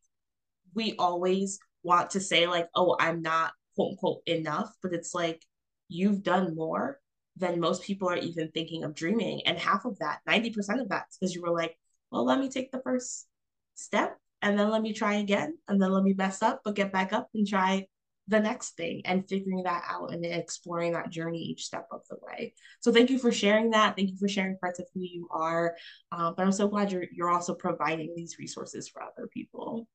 we 0.75 0.94
always 0.99 1.59
want 1.83 2.11
to 2.11 2.20
say, 2.20 2.47
like, 2.47 2.68
oh, 2.75 2.97
I'm 2.99 3.23
not 3.23 3.53
quote 3.77 3.92
unquote 3.92 4.23
enough. 4.27 4.75
But 4.83 4.92
it's 4.92 5.14
like, 5.14 5.42
you've 5.88 6.23
done 6.23 6.55
more 6.55 6.99
than 7.37 7.61
most 7.61 7.83
people 7.83 8.09
are 8.09 8.16
even 8.16 8.51
thinking 8.51 8.85
of 8.85 8.94
dreaming. 8.94 9.42
And 9.47 9.59
half 9.59 9.85
of 9.85 9.99
that, 9.99 10.20
90% 10.29 10.81
of 10.81 10.88
that, 10.90 11.07
because 11.12 11.35
you 11.35 11.42
were 11.42 11.51
like, 11.51 11.77
well, 12.11 12.25
let 12.25 12.38
me 12.38 12.49
take 12.49 12.70
the 12.70 12.81
first 12.83 13.27
step 13.75 14.16
and 14.45 14.59
then 14.59 14.71
let 14.71 14.83
me 14.83 14.93
try 14.93 15.15
again 15.15 15.57
and 15.67 15.81
then 15.81 15.91
let 15.91 16.05
me 16.05 16.13
mess 16.13 16.43
up 16.43 16.61
but 16.65 16.77
get 16.77 16.93
back 16.93 17.13
up 17.13 17.29
and 17.35 17.49
try 17.49 17.85
the 18.29 18.41
next 18.41 18.77
thing 18.77 19.03
and 19.05 19.29
figuring 19.29 19.65
that 19.65 19.83
out 19.89 20.13
and 20.13 20.25
exploring 20.25 20.93
that 20.93 21.11
journey 21.11 21.39
each 21.39 21.65
step 21.65 21.87
of 21.91 22.01
the 22.09 22.17
way. 22.23 22.55
So 22.81 22.91
thank 22.91 23.11
you 23.11 23.19
for 23.19 23.31
sharing 23.31 23.71
that. 23.71 23.97
Thank 23.97 24.11
you 24.11 24.17
for 24.17 24.29
sharing 24.29 24.57
parts 24.59 24.79
of 24.79 24.87
who 24.95 25.01
you 25.01 25.29
are. 25.31 25.77
Um, 26.11 26.35
but 26.37 26.45
i'm 26.45 26.53
so 26.53 26.69
glad 26.69 26.93
you're 26.93 27.05
you're 27.13 27.31
also 27.31 27.55
providing 27.55 28.15
these 28.15 28.39
resources 28.39 28.89
for 28.89 29.03
other 29.03 29.27
people. 29.27 29.89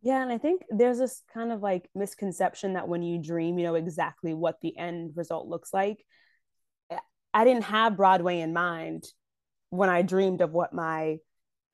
Yeah 0.00 0.22
and 0.22 0.32
i 0.32 0.38
think 0.38 0.62
there's 0.70 0.98
this 0.98 1.22
kind 1.34 1.52
of 1.52 1.60
like 1.60 1.88
misconception 1.94 2.74
that 2.74 2.88
when 2.88 3.02
you 3.02 3.18
dream 3.18 3.58
you 3.58 3.64
know 3.64 3.74
exactly 3.74 4.32
what 4.32 4.60
the 4.60 4.76
end 4.76 5.12
result 5.16 5.48
looks 5.48 5.72
like. 5.72 6.04
I 7.34 7.44
didn't 7.44 7.64
have 7.64 7.96
broadway 7.96 8.40
in 8.40 8.52
mind 8.54 9.04
when 9.70 9.90
i 9.90 10.00
dreamed 10.00 10.40
of 10.40 10.52
what 10.52 10.72
my 10.72 11.18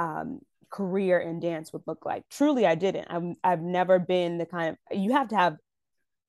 um, 0.01 0.41
career 0.75 1.21
in 1.21 1.39
dance 1.39 1.73
would 1.73 1.83
look 1.87 2.05
like. 2.05 2.25
Truly, 2.31 2.67
I 2.67 2.75
didn't. 2.75 3.07
I've, 3.09 3.37
I've 3.45 3.63
never 3.63 4.01
been 4.01 4.39
the 4.39 4.47
kind 4.47 4.77
of, 4.91 4.99
you 4.99 5.13
have 5.13 5.29
to 5.29 5.37
have 5.37 5.57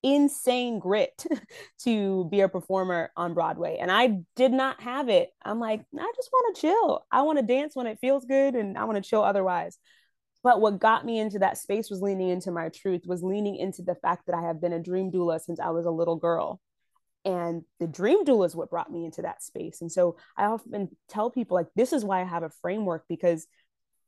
insane 0.03 0.77
grit 0.77 1.25
to 1.83 2.25
be 2.25 2.41
a 2.41 2.49
performer 2.49 3.09
on 3.17 3.33
Broadway. 3.33 3.77
And 3.81 3.91
I 3.91 4.19
did 4.35 4.51
not 4.51 4.79
have 4.81 5.09
it. 5.09 5.31
I'm 5.43 5.59
like, 5.59 5.81
I 5.97 6.11
just 6.15 6.29
want 6.31 6.55
to 6.55 6.61
chill. 6.61 7.03
I 7.11 7.23
want 7.23 7.39
to 7.39 7.45
dance 7.45 7.75
when 7.75 7.87
it 7.87 7.97
feels 7.99 8.25
good 8.25 8.53
and 8.53 8.77
I 8.77 8.83
want 8.83 9.03
to 9.03 9.09
chill 9.09 9.23
otherwise. 9.23 9.79
But 10.43 10.61
what 10.61 10.79
got 10.79 11.05
me 11.05 11.17
into 11.17 11.39
that 11.39 11.57
space 11.57 11.89
was 11.89 12.03
leaning 12.03 12.29
into 12.29 12.51
my 12.51 12.69
truth, 12.69 13.01
was 13.07 13.23
leaning 13.23 13.55
into 13.55 13.81
the 13.81 13.95
fact 13.95 14.27
that 14.27 14.35
I 14.35 14.43
have 14.43 14.61
been 14.61 14.73
a 14.73 14.83
dream 14.83 15.11
doula 15.11 15.41
since 15.41 15.59
I 15.59 15.71
was 15.71 15.87
a 15.87 15.91
little 15.91 16.17
girl. 16.17 16.61
And 17.25 17.63
the 17.79 17.87
dream 17.87 18.23
doula 18.25 18.45
is 18.45 18.55
what 18.55 18.69
brought 18.69 18.91
me 18.91 19.05
into 19.05 19.23
that 19.23 19.41
space. 19.41 19.81
And 19.81 19.91
so 19.91 20.17
I 20.37 20.45
often 20.45 20.95
tell 21.09 21.31
people, 21.31 21.55
like, 21.55 21.69
this 21.75 21.91
is 21.91 22.05
why 22.05 22.21
I 22.21 22.25
have 22.25 22.43
a 22.43 22.51
framework 22.61 23.05
because 23.09 23.47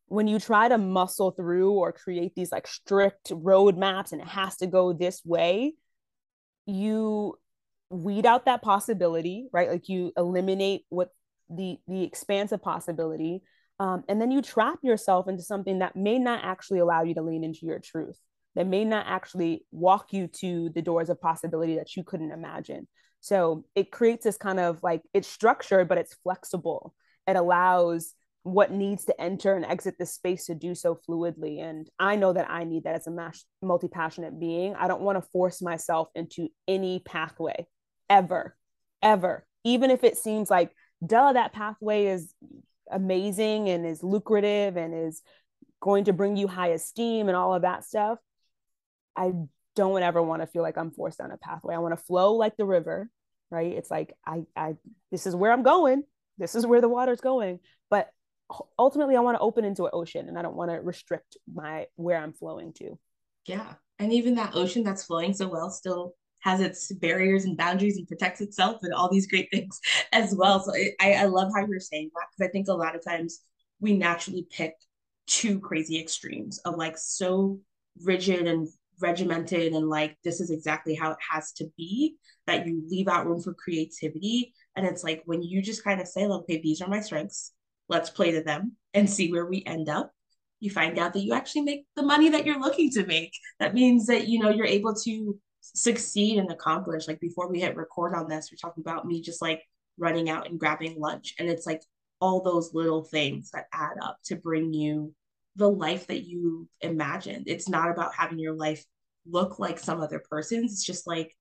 when 0.08 0.28
you 0.28 0.40
try 0.40 0.70
to 0.70 0.78
muscle 0.78 1.32
through 1.32 1.72
or 1.72 1.92
create 1.92 2.34
these 2.36 2.52
like 2.52 2.68
strict 2.68 3.30
roadmaps 3.30 4.12
and 4.12 4.22
it 4.22 4.28
has 4.28 4.58
to 4.58 4.68
go 4.68 4.94
this 4.94 5.22
way, 5.26 5.74
you 6.66 7.38
weed 7.90 8.26
out 8.26 8.46
that 8.46 8.62
possibility, 8.62 9.48
right? 9.52 9.70
Like 9.70 9.90
you 9.90 10.12
eliminate 10.18 10.84
what 10.90 11.10
the 11.50 11.78
the 11.88 12.04
expansive 12.04 12.62
possibility, 12.62 13.42
um, 13.80 14.04
and 14.08 14.22
then 14.22 14.32
you 14.32 14.42
trap 14.42 14.80
yourself 14.82 15.28
into 15.28 15.44
something 15.44 15.80
that 15.80 15.96
may 15.96 16.20
not 16.20 16.44
actually 16.44 16.80
allow 16.80 17.04
you 17.04 17.14
to 17.16 17.22
lean 17.22 17.44
into 17.44 17.66
your 17.66 17.80
truth. 17.80 18.20
That 18.56 18.68
may 18.68 18.86
not 18.86 19.06
actually 19.08 19.66
walk 19.72 20.14
you 20.14 20.28
to 20.40 20.70
the 20.74 20.82
doors 20.82 21.10
of 21.10 21.22
possibility 21.22 21.76
that 21.76 21.96
you 21.96 22.04
couldn't 22.04 22.32
imagine. 22.32 22.88
So 23.20 23.66
it 23.76 23.92
creates 23.92 24.24
this 24.24 24.38
kind 24.38 24.60
of 24.60 24.82
like 24.84 25.02
it's 25.14 25.28
structured, 25.28 25.88
but 25.88 25.98
it's 25.98 26.16
flexible. 26.24 26.94
It 27.28 27.36
allows 27.36 28.14
what 28.48 28.72
needs 28.72 29.06
to 29.06 29.22
enter 29.22 29.56
and 29.56 29.66
exit 29.66 29.96
the 30.00 30.06
space 30.06 30.46
to 30.46 30.56
do 30.56 30.74
so 30.74 31.00
fluidly. 31.08 31.62
And 31.62 31.90
I 32.00 32.16
know 32.16 32.34
that 32.34 32.50
I 32.50 32.64
need 32.64 32.86
that 32.86 32.96
as 32.96 33.08
a 33.08 33.32
multi 33.62 33.88
passionate 33.88 34.40
being. 34.40 34.76
I 34.76 34.88
don't 34.88 35.02
want 35.02 35.18
to 35.18 35.30
force 35.32 35.62
myself 35.62 36.08
into 36.16 36.50
any 36.68 37.00
pathway 37.00 37.68
ever, 38.10 38.56
ever, 39.02 39.46
even 39.64 39.92
if 39.92 40.04
it 40.04 40.18
seems 40.18 40.50
like, 40.50 40.72
duh, 41.06 41.34
that 41.34 41.54
pathway 41.54 42.08
is 42.08 42.34
amazing 42.90 43.68
and 43.70 43.86
is 43.86 44.02
lucrative 44.02 44.78
and 44.78 44.94
is 44.94 45.22
going 45.82 46.06
to 46.06 46.14
bring 46.14 46.38
you 46.38 46.48
high 46.48 46.70
esteem 46.70 47.28
and 47.28 47.36
all 47.36 47.54
of 47.54 47.64
that 47.64 47.84
stuff. 47.84 48.18
I 49.16 49.34
don't 49.76 50.04
ever 50.04 50.22
want 50.22 50.42
to 50.42 50.48
feel 50.48 50.64
like 50.64 50.78
I'm 50.78 50.92
forced 50.92 51.18
down 51.18 51.32
a 51.32 51.38
pathway. 51.38 51.76
I 51.76 51.80
want 51.80 51.98
to 51.98 52.04
flow 52.04 52.36
like 52.36 52.56
the 52.56 52.66
river, 52.66 53.10
right? 53.52 53.74
It's 53.74 53.92
like 53.92 54.14
I 54.26 54.44
I 54.56 54.76
this 55.12 55.28
is 55.28 55.36
where 55.36 55.52
I'm 55.52 55.64
going. 55.64 56.04
This 56.38 56.56
is 56.56 56.66
where 56.66 56.82
the 56.82 56.90
water's 56.90 57.22
going. 57.22 57.60
But 57.90 58.10
ultimately 58.78 59.16
I 59.16 59.22
want 59.22 59.36
to 59.36 59.42
open 59.42 59.66
into 59.66 59.86
an 59.86 59.92
ocean 59.94 60.28
and 60.28 60.38
I 60.38 60.42
don't 60.42 60.56
want 60.56 60.72
to 60.72 60.78
restrict 60.78 61.38
my 61.54 61.88
where 61.96 62.18
I'm 62.18 62.34
flowing 62.34 62.74
to. 62.74 62.98
Yeah. 63.46 63.74
And 64.00 64.14
even 64.14 64.36
that 64.36 64.56
ocean 64.56 64.84
that's 64.84 65.04
flowing 65.04 65.34
so 65.34 65.48
well 65.48 65.70
still 65.70 66.14
has 66.42 66.62
its 66.62 66.92
barriers 66.94 67.46
and 67.46 67.58
boundaries 67.58 67.98
and 67.98 68.08
protects 68.08 68.42
itself 68.42 68.80
and 68.84 68.94
all 68.94 69.12
these 69.12 69.28
great 69.28 69.50
things 69.52 69.80
as 70.14 70.36
well. 70.36 70.62
So 70.62 70.74
I, 71.02 71.14
I 71.14 71.26
love 71.26 71.52
how 71.56 71.66
you're 71.66 71.80
saying 71.80 72.12
that 72.14 72.28
because 72.32 72.50
I 72.50 72.52
think 72.52 72.68
a 72.68 72.74
lot 72.74 72.96
of 72.96 73.04
times 73.04 73.40
we 73.80 73.98
naturally 73.98 74.48
pick 74.50 74.74
two 75.26 75.60
crazy 75.60 76.00
extremes 76.00 76.60
of 76.60 76.76
like 76.76 76.98
so 76.98 77.60
rigid 78.04 78.48
and 78.48 78.68
regimented 79.02 79.74
and 79.74 79.90
like 79.90 80.18
this 80.24 80.40
is 80.40 80.50
exactly 80.50 80.96
how 80.96 81.12
it 81.12 81.18
has 81.32 81.52
to 81.54 81.70
be 81.78 82.16
that 82.48 82.66
you 82.66 82.82
leave 82.90 83.08
out 83.08 83.28
room 83.28 83.42
for 83.42 83.54
creativity 83.54 84.54
And 84.76 84.86
it's 84.86 85.04
like 85.04 85.22
when 85.26 85.44
you 85.44 85.62
just 85.62 85.84
kind 85.84 86.00
of 86.02 86.08
say, 86.08 86.28
"Look, 86.28 86.44
okay, 86.44 86.62
these 86.62 86.82
are 86.82 86.88
my 86.88 87.02
strengths, 87.02 87.52
let's 87.90 88.10
play 88.10 88.32
to 88.32 88.44
them 88.44 88.76
and 88.94 89.10
see 89.10 89.32
where 89.32 89.46
we 89.46 89.64
end 89.66 89.90
up. 89.90 90.12
You 90.60 90.72
find 90.72 90.98
out 90.98 91.14
that 91.14 91.22
you 91.22 91.34
actually 91.34 91.62
make 91.62 91.86
the 91.96 92.04
money 92.04 92.30
that 92.30 92.46
you're 92.46 92.60
looking 92.60 92.90
to 92.92 93.06
make. 93.06 93.32
That 93.60 93.74
means 93.74 94.08
that, 94.08 94.28
you 94.28 94.40
know, 94.40 94.50
you're 94.50 94.66
able 94.66 94.96
to 95.04 95.40
succeed 95.62 96.40
and 96.40 96.52
accomplish. 96.52 97.08
Like 97.08 97.20
before 97.20 97.50
we 97.50 97.60
hit 97.60 97.76
record 97.76 98.16
on 98.16 98.28
this, 98.28 98.50
we're 98.52 98.58
talking 98.58 98.82
about 98.82 99.06
me 99.06 99.22
just 99.22 99.42
like 99.42 99.62
running 100.00 100.30
out 100.30 100.50
and 100.50 100.60
grabbing 100.60 101.00
lunch. 101.00 101.36
And 101.38 101.48
it's 101.48 101.68
like 101.68 101.84
all 102.20 102.42
those 102.42 102.74
little 102.74 103.04
things 103.04 103.52
that 103.52 103.68
add 103.72 103.98
up 104.02 104.18
to 104.26 104.36
bring 104.36 104.74
you 104.74 105.14
the 105.56 105.70
life 105.70 106.08
that 106.08 106.26
you 106.26 106.68
imagined. 106.82 107.44
It's 107.48 107.70
not 107.70 107.92
about 107.92 108.16
having 108.16 108.40
your 108.40 108.56
life 108.56 108.84
look 109.30 109.60
like 109.60 109.78
some 109.78 110.02
other 110.02 110.24
person's. 110.28 110.72
It's 110.72 110.86
just 110.86 111.06
like, 111.06 111.37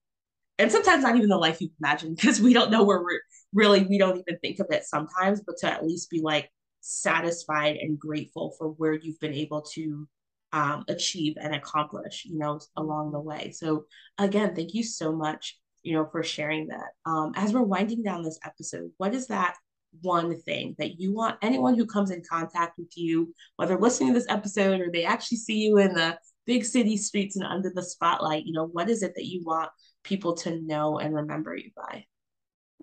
and 0.58 0.72
sometimes 0.72 1.02
not 1.02 1.16
even 1.16 1.28
the 1.28 1.36
life 1.36 1.60
you 1.60 1.70
imagine 1.80 2.14
because 2.14 2.40
we 2.40 2.52
don't 2.52 2.70
know 2.70 2.84
where 2.84 3.02
we're 3.02 3.20
really, 3.52 3.84
we 3.84 3.98
don't 3.98 4.18
even 4.18 4.38
think 4.40 4.58
of 4.58 4.66
it 4.70 4.84
sometimes, 4.84 5.42
but 5.46 5.56
to 5.58 5.70
at 5.70 5.86
least 5.86 6.10
be 6.10 6.20
like 6.22 6.50
satisfied 6.80 7.76
and 7.76 7.98
grateful 7.98 8.54
for 8.58 8.68
where 8.68 8.94
you've 8.94 9.20
been 9.20 9.34
able 9.34 9.62
to 9.62 10.08
um, 10.52 10.84
achieve 10.88 11.34
and 11.40 11.54
accomplish, 11.54 12.24
you 12.24 12.38
know, 12.38 12.60
along 12.76 13.12
the 13.12 13.20
way. 13.20 13.52
So 13.54 13.84
again, 14.18 14.54
thank 14.54 14.74
you 14.74 14.82
so 14.82 15.12
much, 15.12 15.58
you 15.82 15.94
know, 15.94 16.08
for 16.10 16.22
sharing 16.22 16.68
that. 16.68 16.90
Um, 17.04 17.32
as 17.36 17.52
we're 17.52 17.62
winding 17.62 18.02
down 18.02 18.22
this 18.22 18.38
episode, 18.44 18.90
what 18.96 19.14
is 19.14 19.26
that 19.26 19.56
one 20.02 20.40
thing 20.42 20.74
that 20.78 21.00
you 21.00 21.12
want 21.12 21.38
anyone 21.42 21.74
who 21.74 21.86
comes 21.86 22.10
in 22.10 22.22
contact 22.28 22.78
with 22.78 22.96
you, 22.96 23.34
whether 23.56 23.78
listening 23.78 24.12
to 24.12 24.18
this 24.18 24.28
episode 24.28 24.80
or 24.80 24.90
they 24.90 25.04
actually 25.04 25.38
see 25.38 25.58
you 25.58 25.78
in 25.78 25.94
the 25.94 26.18
big 26.46 26.64
city 26.64 26.96
streets 26.96 27.36
and 27.36 27.44
under 27.44 27.70
the 27.74 27.82
spotlight, 27.82 28.44
you 28.44 28.52
know, 28.52 28.66
what 28.66 28.88
is 28.88 29.02
it 29.02 29.14
that 29.16 29.26
you 29.26 29.42
want 29.44 29.70
people 30.06 30.34
to 30.34 30.60
know 30.60 30.98
and 30.98 31.14
remember 31.14 31.56
you 31.56 31.70
by? 31.76 32.06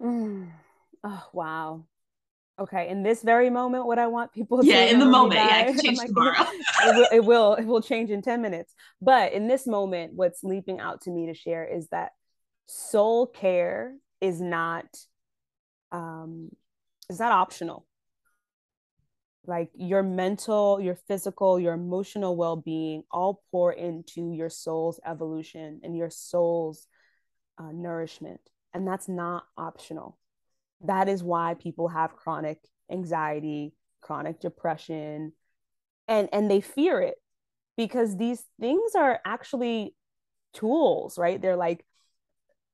Mm. 0.02 0.50
Oh, 1.04 1.24
wow. 1.32 1.86
Okay, 2.60 2.90
in 2.90 3.02
this 3.02 3.24
very 3.24 3.50
moment, 3.50 3.88
what 3.88 3.98
I 3.98 4.08
want 4.08 4.32
people 4.32 4.62
to 4.62 4.68
yeah, 4.68 4.84
in 4.84 5.00
the 5.00 5.06
moment, 5.06 5.42
yeah, 5.42 5.66
it 5.66 5.82
change 5.82 6.00
tomorrow. 6.06 6.34
it, 6.86 6.96
will, 6.96 7.08
it 7.12 7.26
will, 7.26 7.54
it 7.56 7.66
will 7.66 7.82
change 7.82 8.12
in 8.12 8.22
ten 8.22 8.42
minutes. 8.42 8.76
But 9.02 9.34
in 9.34 9.48
this 9.48 9.66
moment, 9.66 10.14
what's 10.14 10.44
leaping 10.44 10.80
out 10.80 11.02
to 11.02 11.12
me 11.12 11.28
to 11.28 11.34
share 11.34 11.66
is 11.66 11.88
that 11.88 12.12
soul 12.68 13.26
care 13.26 13.96
is 14.22 14.40
not, 14.40 14.86
um, 15.92 16.50
is 17.10 17.20
not 17.20 17.32
optional 17.32 17.88
like 19.46 19.70
your 19.76 20.04
mental, 20.04 20.80
your 20.80 20.96
physical, 21.08 21.60
your 21.60 21.74
emotional 21.74 22.36
well 22.36 22.56
being 22.56 23.04
all 23.12 23.44
pour 23.52 23.74
into 23.74 24.32
your 24.32 24.50
soul's 24.50 25.00
evolution 25.06 25.82
and 25.84 25.98
your 25.98 26.10
soul's 26.10 26.88
uh, 27.58 27.72
nourishment. 27.72 28.42
And 28.74 28.88
that's 28.88 29.08
not 29.08 29.46
optional. 29.58 30.18
That 30.82 31.08
is 31.08 31.24
why 31.24 31.56
people 31.56 31.88
have 31.90 32.16
chronic 32.16 32.60
anxiety, 32.92 33.74
chronic 34.02 34.40
depression, 34.40 35.34
and, 36.08 36.30
and 36.34 36.50
they 36.50 36.62
fear 36.62 37.02
it 37.02 37.16
because 37.78 38.18
these 38.18 38.44
things 38.60 38.96
are 38.96 39.20
actually 39.26 39.96
tools, 40.54 41.18
right? 41.18 41.42
They're 41.42 41.56
like 41.56 41.86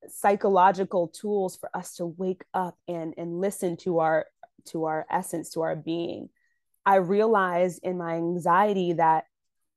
psychological 0.07 1.07
tools 1.09 1.57
for 1.57 1.69
us 1.75 1.95
to 1.95 2.05
wake 2.05 2.43
up 2.53 2.77
and, 2.87 3.13
and 3.17 3.39
listen 3.39 3.77
to 3.77 3.99
our 3.99 4.25
to 4.65 4.85
our 4.85 5.05
essence, 5.09 5.51
to 5.51 5.61
our 5.61 5.75
being 5.75 6.29
I 6.89 6.95
realized 6.95 7.81
in 7.83 7.99
my 7.99 8.15
anxiety 8.15 8.93
that 8.93 9.25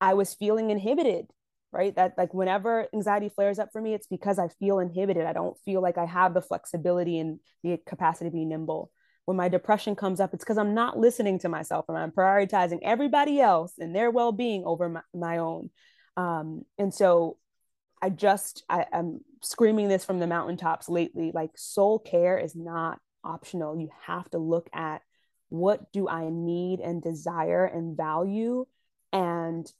I 0.01 0.15
was 0.15 0.33
feeling 0.33 0.71
inhibited, 0.71 1.27
right? 1.73 1.95
That 1.97 2.15
like 2.19 2.35
whenever 2.35 2.87
anxiety 2.95 3.29
flares 3.29 3.59
up 3.59 3.71
for 3.73 3.81
me, 3.81 3.95
it's 3.95 4.07
because 4.07 4.39
I 4.39 4.49
feel 4.49 4.79
inhibited. 4.79 5.25
I 5.25 5.33
don't 5.33 5.57
feel 5.65 5.81
like 5.81 5.99
I 5.99 6.05
have 6.05 6.35
the 6.35 6.43
flexibility 6.43 7.19
and 7.19 7.41
the 7.63 7.79
capacity 7.87 8.31
to 8.31 8.37
be 8.37 8.45
nimble. 8.45 8.91
When 9.25 9.37
my 9.37 9.49
depression 9.49 9.97
comes 9.97 10.21
up, 10.21 10.35
it's 10.35 10.45
because 10.45 10.59
I'm 10.59 10.75
not 10.75 10.99
listening 10.99 11.39
to 11.41 11.49
myself 11.49 11.87
and 11.89 11.97
I'm 11.97 12.11
prioritizing 12.11 12.81
everybody 12.83 13.41
else 13.41 13.75
and 13.79 13.95
their 13.95 14.11
well 14.11 14.33
being 14.33 14.65
over 14.65 14.89
my, 14.89 15.01
my 15.15 15.39
own. 15.39 15.71
Um, 16.17 16.65
and 16.79 16.93
so 16.93 17.39
I 18.03 18.11
just, 18.11 18.65
I, 18.69 18.87
I'm 18.93 19.21
screaming 19.43 19.89
this 19.89 20.05
from 20.05 20.19
the 20.19 20.27
mountaintops 20.27 20.89
lately 20.89 21.31
like, 21.33 21.51
soul 21.57 21.99
care 21.99 22.37
is 22.37 22.55
not 22.55 22.99
optional. 23.25 23.79
You 23.79 23.91
have 24.07 24.29
to 24.31 24.39
look 24.39 24.69
at 24.75 25.03
what 25.49 25.93
do 25.93 26.09
I 26.09 26.29
need 26.31 26.81
and 26.81 27.03
desire 27.03 27.65
and 27.65 27.97
value 27.97 28.67
and 29.13 29.71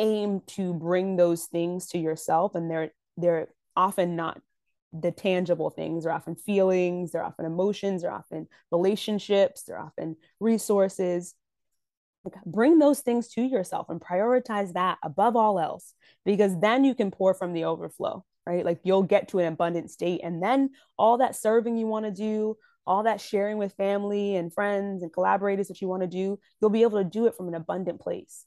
aim 0.00 0.40
to 0.46 0.74
bring 0.74 1.16
those 1.16 1.46
things 1.46 1.88
to 1.88 1.98
yourself 1.98 2.54
and 2.54 2.70
they're 2.70 2.90
they're 3.16 3.48
often 3.76 4.16
not 4.16 4.40
the 4.92 5.12
tangible 5.12 5.70
things. 5.70 6.04
They're 6.04 6.12
often 6.12 6.34
feelings 6.34 7.12
they're 7.12 7.24
often 7.24 7.46
emotions 7.46 8.02
they're 8.02 8.12
often 8.12 8.48
relationships 8.72 9.62
they're 9.62 9.78
often 9.78 10.16
resources. 10.40 11.34
Bring 12.44 12.78
those 12.78 13.00
things 13.00 13.28
to 13.28 13.42
yourself 13.42 13.88
and 13.88 14.00
prioritize 14.00 14.72
that 14.74 14.98
above 15.02 15.36
all 15.36 15.58
else 15.58 15.94
because 16.24 16.58
then 16.60 16.84
you 16.84 16.94
can 16.94 17.10
pour 17.10 17.34
from 17.34 17.52
the 17.52 17.64
overflow 17.64 18.24
right? 18.46 18.64
Like 18.64 18.80
you'll 18.84 19.02
get 19.02 19.28
to 19.28 19.38
an 19.38 19.52
abundant 19.52 19.90
state 19.90 20.22
and 20.24 20.42
then 20.42 20.70
all 20.98 21.18
that 21.18 21.36
serving 21.36 21.76
you 21.76 21.86
want 21.86 22.06
to 22.06 22.10
do 22.10 22.56
all 22.86 23.04
that 23.04 23.20
sharing 23.20 23.58
with 23.58 23.72
family 23.74 24.36
and 24.36 24.52
friends 24.52 25.02
and 25.02 25.12
collaborators 25.12 25.68
that 25.68 25.80
you 25.80 25.88
want 25.88 26.02
to 26.02 26.08
do, 26.08 26.38
you'll 26.60 26.70
be 26.70 26.82
able 26.82 26.98
to 26.98 27.08
do 27.08 27.26
it 27.26 27.36
from 27.36 27.48
an 27.48 27.54
abundant 27.54 28.00
place. 28.00 28.46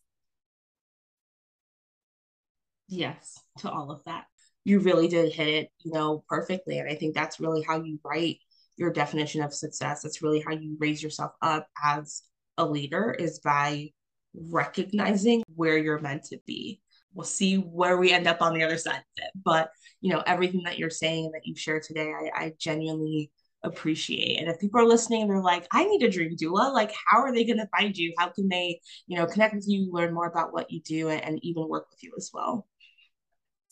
Yes, 2.95 3.39
to 3.59 3.71
all 3.71 3.91
of 3.91 4.03
that. 4.03 4.25
You 4.65 4.79
really 4.79 5.07
did 5.07 5.33
hit 5.33 5.47
it, 5.47 5.69
you 5.83 5.91
know, 5.91 6.23
perfectly. 6.29 6.77
And 6.77 6.87
I 6.87 6.95
think 6.95 7.15
that's 7.15 7.39
really 7.39 7.63
how 7.63 7.81
you 7.81 7.99
write 8.03 8.37
your 8.77 8.91
definition 8.91 9.41
of 9.41 9.53
success. 9.53 10.03
That's 10.03 10.21
really 10.21 10.43
how 10.45 10.53
you 10.53 10.77
raise 10.79 11.01
yourself 11.01 11.31
up 11.41 11.67
as 11.83 12.21
a 12.57 12.65
leader 12.65 13.15
is 13.17 13.39
by 13.39 13.89
recognizing 14.35 15.43
where 15.55 15.77
you're 15.77 15.99
meant 15.99 16.25
to 16.25 16.37
be. 16.45 16.81
We'll 17.13 17.25
see 17.25 17.57
where 17.57 17.97
we 17.97 18.11
end 18.11 18.27
up 18.27 18.41
on 18.41 18.53
the 18.53 18.63
other 18.63 18.77
side 18.77 18.97
of 18.97 19.23
it. 19.23 19.31
But, 19.43 19.69
you 20.01 20.13
know, 20.13 20.23
everything 20.25 20.61
that 20.65 20.77
you're 20.77 20.89
saying 20.89 21.25
and 21.25 21.33
that 21.33 21.45
you've 21.45 21.59
shared 21.59 21.83
today, 21.83 22.11
I, 22.11 22.45
I 22.45 22.53
genuinely 22.59 23.31
appreciate. 23.63 24.39
And 24.39 24.49
if 24.49 24.59
people 24.59 24.79
are 24.79 24.87
listening, 24.87 25.27
they're 25.27 25.41
like, 25.41 25.67
I 25.71 25.85
need 25.85 26.03
a 26.03 26.09
dream 26.09 26.35
doula. 26.35 26.73
Like, 26.73 26.93
how 27.07 27.19
are 27.19 27.33
they 27.33 27.43
going 27.43 27.59
to 27.59 27.69
find 27.77 27.95
you? 27.97 28.13
How 28.17 28.29
can 28.29 28.49
they, 28.49 28.79
you 29.07 29.17
know, 29.17 29.25
connect 29.25 29.55
with 29.55 29.67
you, 29.67 29.91
learn 29.91 30.13
more 30.13 30.27
about 30.27 30.53
what 30.53 30.71
you 30.71 30.81
do, 30.81 31.09
and, 31.09 31.23
and 31.23 31.39
even 31.43 31.67
work 31.67 31.87
with 31.89 32.03
you 32.03 32.11
as 32.17 32.29
well? 32.33 32.67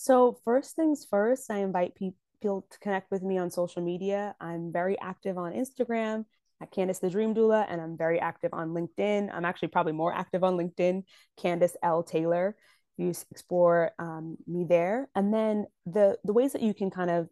So, 0.01 0.39
first 0.43 0.75
things 0.75 1.05
first, 1.07 1.51
I 1.51 1.59
invite 1.59 1.93
people 1.93 2.65
to 2.71 2.79
connect 2.79 3.11
with 3.11 3.21
me 3.21 3.37
on 3.37 3.51
social 3.51 3.83
media. 3.83 4.33
I'm 4.41 4.71
very 4.71 4.99
active 4.99 5.37
on 5.37 5.53
Instagram 5.53 6.25
at 6.59 6.71
Candace 6.71 6.97
the 6.97 7.11
Dream 7.11 7.35
Doula, 7.35 7.67
and 7.69 7.79
I'm 7.79 7.97
very 7.97 8.19
active 8.19 8.51
on 8.51 8.69
LinkedIn. 8.69 9.29
I'm 9.31 9.45
actually 9.45 9.67
probably 9.67 9.93
more 9.93 10.11
active 10.11 10.43
on 10.43 10.57
LinkedIn, 10.57 11.03
Candace 11.39 11.77
L. 11.83 12.01
Taylor. 12.01 12.55
You 12.97 13.13
explore 13.29 13.91
um, 13.99 14.37
me 14.47 14.65
there. 14.67 15.07
And 15.13 15.31
then 15.31 15.67
the 15.85 16.17
the 16.23 16.33
ways 16.33 16.53
that 16.53 16.63
you 16.63 16.73
can 16.73 16.89
kind 16.89 17.11
of 17.11 17.29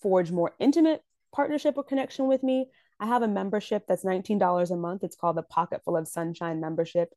forge 0.00 0.30
more 0.30 0.54
intimate 0.60 1.02
partnership 1.34 1.76
or 1.76 1.82
connection 1.82 2.28
with 2.28 2.44
me, 2.44 2.70
I 3.00 3.06
have 3.06 3.22
a 3.22 3.28
membership 3.28 3.82
that's 3.88 4.04
$19 4.04 4.70
a 4.70 4.76
month. 4.76 5.02
It's 5.02 5.16
called 5.16 5.38
the 5.38 5.42
Pocket 5.42 5.82
Full 5.84 5.96
of 5.96 6.06
Sunshine 6.06 6.60
membership. 6.60 7.08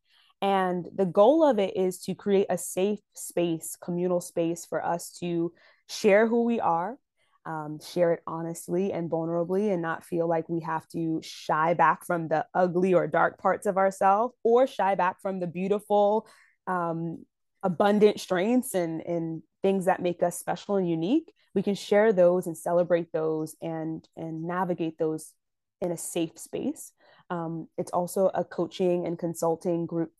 And 0.42 0.88
the 0.96 1.06
goal 1.06 1.44
of 1.44 1.60
it 1.60 1.76
is 1.76 2.00
to 2.04 2.16
create 2.16 2.48
a 2.50 2.58
safe 2.58 3.00
space, 3.14 3.76
communal 3.82 4.22
space 4.22 4.66
for 4.66 4.84
us 4.84 5.18
to 5.20 5.54
share 5.90 6.28
who 6.28 6.44
we 6.44 6.60
are, 6.60 6.98
um, 7.46 7.80
share 7.86 8.14
it 8.14 8.24
honestly 8.26 8.94
and 8.94 9.10
vulnerably, 9.10 9.72
and 9.72 9.82
not 9.82 10.06
feel 10.06 10.30
like 10.30 10.48
we 10.48 10.62
have 10.62 10.88
to 10.90 11.20
shy 11.22 11.74
back 11.74 12.06
from 12.06 12.30
the 12.30 12.46
ugly 12.54 12.94
or 12.94 13.08
dark 13.08 13.38
parts 13.38 13.66
of 13.66 13.78
ourselves 13.78 14.34
or 14.44 14.66
shy 14.66 14.96
back 14.96 15.22
from 15.22 15.40
the 15.40 15.48
beautiful, 15.48 16.28
um, 16.68 17.26
abundant 17.64 18.20
strengths 18.20 18.74
and, 18.74 19.02
and 19.02 19.42
things 19.62 19.86
that 19.86 20.02
make 20.02 20.24
us 20.24 20.40
special 20.40 20.78
and 20.78 20.90
unique. 20.90 21.34
We 21.54 21.64
can 21.64 21.76
share 21.76 22.14
those 22.14 22.48
and 22.48 22.58
celebrate 22.58 23.12
those 23.12 23.56
and 23.62 24.08
and 24.16 24.44
navigate 24.44 24.98
those 24.98 25.34
in 25.82 25.92
a 25.92 25.98
safe 25.98 26.38
space. 26.38 26.94
Um, 27.30 27.68
it's 27.78 27.92
also 27.92 28.30
a 28.34 28.44
coaching 28.44 29.06
and 29.06 29.18
consulting 29.18 29.86
group 29.86 30.12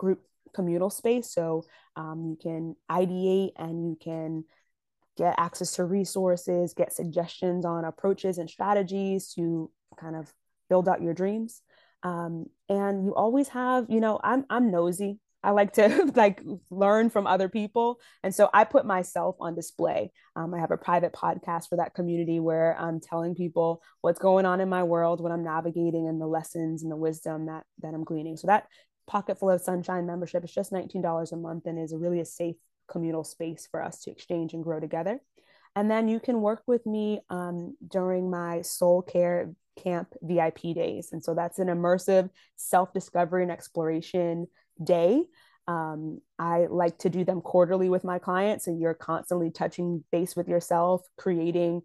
group 0.00 0.22
communal 0.54 0.88
space 0.88 1.30
so 1.30 1.62
um, 1.94 2.24
you 2.30 2.38
can 2.42 2.74
ideate 2.90 3.52
and 3.56 3.86
you 3.86 3.96
can 4.02 4.42
get 5.18 5.34
access 5.38 5.72
to 5.72 5.84
resources 5.84 6.72
get 6.72 6.92
suggestions 6.92 7.66
on 7.66 7.84
approaches 7.84 8.38
and 8.38 8.48
strategies 8.48 9.32
to 9.34 9.70
kind 10.00 10.16
of 10.16 10.32
build 10.70 10.88
out 10.88 11.02
your 11.02 11.12
dreams 11.12 11.60
um, 12.02 12.46
and 12.70 13.04
you 13.04 13.14
always 13.14 13.48
have 13.48 13.86
you 13.90 14.00
know 14.00 14.18
i'm 14.24 14.46
i'm 14.48 14.70
nosy 14.70 15.20
I 15.42 15.50
like 15.50 15.72
to 15.74 16.12
like 16.16 16.42
learn 16.70 17.10
from 17.10 17.26
other 17.26 17.48
people. 17.48 18.00
And 18.22 18.34
so 18.34 18.50
I 18.52 18.64
put 18.64 18.84
myself 18.84 19.36
on 19.40 19.54
display. 19.54 20.12
Um, 20.36 20.54
I 20.54 20.60
have 20.60 20.70
a 20.70 20.76
private 20.76 21.12
podcast 21.12 21.68
for 21.68 21.76
that 21.76 21.94
community 21.94 22.40
where 22.40 22.76
I'm 22.78 23.00
telling 23.00 23.34
people 23.34 23.82
what's 24.00 24.18
going 24.18 24.46
on 24.46 24.60
in 24.60 24.68
my 24.68 24.82
world, 24.82 25.20
what 25.20 25.32
I'm 25.32 25.44
navigating 25.44 26.08
and 26.08 26.20
the 26.20 26.26
lessons 26.26 26.82
and 26.82 26.92
the 26.92 26.96
wisdom 26.96 27.46
that, 27.46 27.64
that 27.82 27.94
I'm 27.94 28.04
gleaning. 28.04 28.36
So 28.36 28.48
that 28.48 28.66
pocket 29.10 29.36
full 29.40 29.50
of 29.50 29.60
sunshine 29.60 30.06
membership 30.06 30.44
is 30.44 30.52
just 30.52 30.72
$19 30.72 31.32
a 31.32 31.36
month 31.36 31.66
and 31.66 31.78
is 31.80 31.92
really 31.92 32.20
a 32.20 32.24
safe 32.24 32.54
communal 32.88 33.24
space 33.24 33.66
for 33.68 33.82
us 33.82 34.00
to 34.02 34.10
exchange 34.10 34.54
and 34.54 34.62
grow 34.62 34.78
together. 34.78 35.20
And 35.74 35.90
then 35.90 36.06
you 36.06 36.20
can 36.20 36.40
work 36.40 36.62
with 36.68 36.86
me 36.86 37.20
um, 37.28 37.76
during 37.86 38.30
my 38.30 38.62
soul 38.62 39.02
care 39.02 39.52
camp 39.82 40.14
VIP 40.22 40.74
days. 40.74 41.10
And 41.10 41.24
so 41.24 41.34
that's 41.34 41.58
an 41.58 41.66
immersive 41.66 42.30
self 42.56 42.92
discovery 42.92 43.42
and 43.42 43.50
exploration 43.50 44.46
day. 44.82 45.24
Um, 45.66 46.20
I 46.38 46.66
like 46.70 46.98
to 46.98 47.10
do 47.10 47.24
them 47.24 47.40
quarterly 47.40 47.88
with 47.88 48.04
my 48.04 48.20
clients. 48.20 48.68
and 48.68 48.80
you're 48.80 48.94
constantly 48.94 49.50
touching 49.50 50.04
base 50.12 50.36
with 50.36 50.48
yourself, 50.48 51.02
creating 51.16 51.82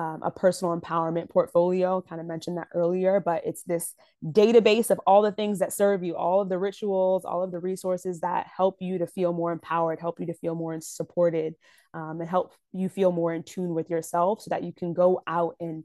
um, 0.00 0.22
a 0.22 0.30
personal 0.30 0.78
empowerment 0.78 1.28
portfolio. 1.28 2.00
Kind 2.00 2.22
of 2.22 2.26
mentioned 2.26 2.56
that 2.56 2.68
earlier, 2.72 3.20
but 3.20 3.42
it's 3.44 3.62
this 3.64 3.94
database 4.24 4.88
of 4.90 4.98
all 5.06 5.20
the 5.20 5.30
things 5.30 5.58
that 5.58 5.74
serve 5.74 6.02
you, 6.02 6.16
all 6.16 6.40
of 6.40 6.48
the 6.48 6.56
rituals, 6.56 7.26
all 7.26 7.42
of 7.42 7.50
the 7.52 7.58
resources 7.58 8.20
that 8.20 8.46
help 8.46 8.78
you 8.80 8.96
to 8.96 9.06
feel 9.06 9.34
more 9.34 9.52
empowered, 9.52 10.00
help 10.00 10.18
you 10.18 10.24
to 10.26 10.34
feel 10.34 10.54
more 10.54 10.80
supported, 10.80 11.54
um, 11.92 12.18
and 12.18 12.30
help 12.30 12.54
you 12.72 12.88
feel 12.88 13.12
more 13.12 13.34
in 13.34 13.42
tune 13.42 13.74
with 13.74 13.90
yourself 13.90 14.40
so 14.40 14.48
that 14.48 14.62
you 14.62 14.72
can 14.72 14.94
go 14.94 15.22
out 15.26 15.56
and 15.60 15.84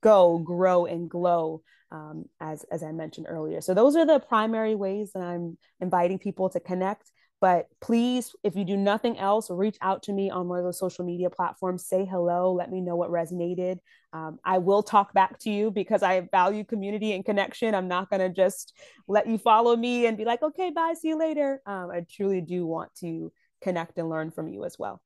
go, 0.00 0.38
grow, 0.38 0.86
and 0.86 1.10
glow, 1.10 1.60
um, 1.90 2.24
as, 2.40 2.64
as 2.72 2.82
I 2.82 2.92
mentioned 2.92 3.26
earlier. 3.28 3.60
So, 3.60 3.74
those 3.74 3.96
are 3.96 4.06
the 4.06 4.18
primary 4.18 4.74
ways 4.74 5.10
that 5.12 5.22
I'm 5.22 5.58
inviting 5.78 6.18
people 6.18 6.48
to 6.50 6.60
connect. 6.60 7.10
But 7.42 7.66
please, 7.80 8.36
if 8.44 8.54
you 8.54 8.64
do 8.64 8.76
nothing 8.76 9.18
else, 9.18 9.50
reach 9.50 9.76
out 9.82 10.04
to 10.04 10.12
me 10.12 10.30
on 10.30 10.46
one 10.46 10.60
of 10.60 10.64
those 10.64 10.78
social 10.78 11.04
media 11.04 11.28
platforms. 11.28 11.84
Say 11.84 12.04
hello. 12.04 12.52
Let 12.52 12.70
me 12.70 12.80
know 12.80 12.94
what 12.94 13.10
resonated. 13.10 13.78
Um, 14.12 14.38
I 14.44 14.58
will 14.58 14.84
talk 14.84 15.12
back 15.12 15.40
to 15.40 15.50
you 15.50 15.72
because 15.72 16.04
I 16.04 16.20
value 16.30 16.62
community 16.62 17.12
and 17.14 17.24
connection. 17.24 17.74
I'm 17.74 17.88
not 17.88 18.08
going 18.10 18.20
to 18.20 18.28
just 18.28 18.78
let 19.08 19.26
you 19.26 19.38
follow 19.38 19.74
me 19.74 20.06
and 20.06 20.16
be 20.16 20.24
like, 20.24 20.40
okay, 20.40 20.70
bye, 20.70 20.94
see 20.96 21.08
you 21.08 21.18
later. 21.18 21.60
Um, 21.66 21.90
I 21.90 22.06
truly 22.08 22.42
do 22.42 22.64
want 22.64 22.94
to 23.00 23.32
connect 23.60 23.98
and 23.98 24.08
learn 24.08 24.30
from 24.30 24.46
you 24.46 24.64
as 24.64 24.76
well. 24.78 25.02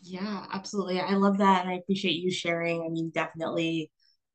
Yeah, 0.00 0.46
absolutely. 0.52 1.00
I 1.00 1.14
love 1.14 1.38
that. 1.38 1.62
And 1.62 1.70
I 1.70 1.74
appreciate 1.74 2.20
you 2.22 2.30
sharing. 2.30 2.84
I 2.86 2.88
mean, 2.88 3.10
definitely, 3.12 3.90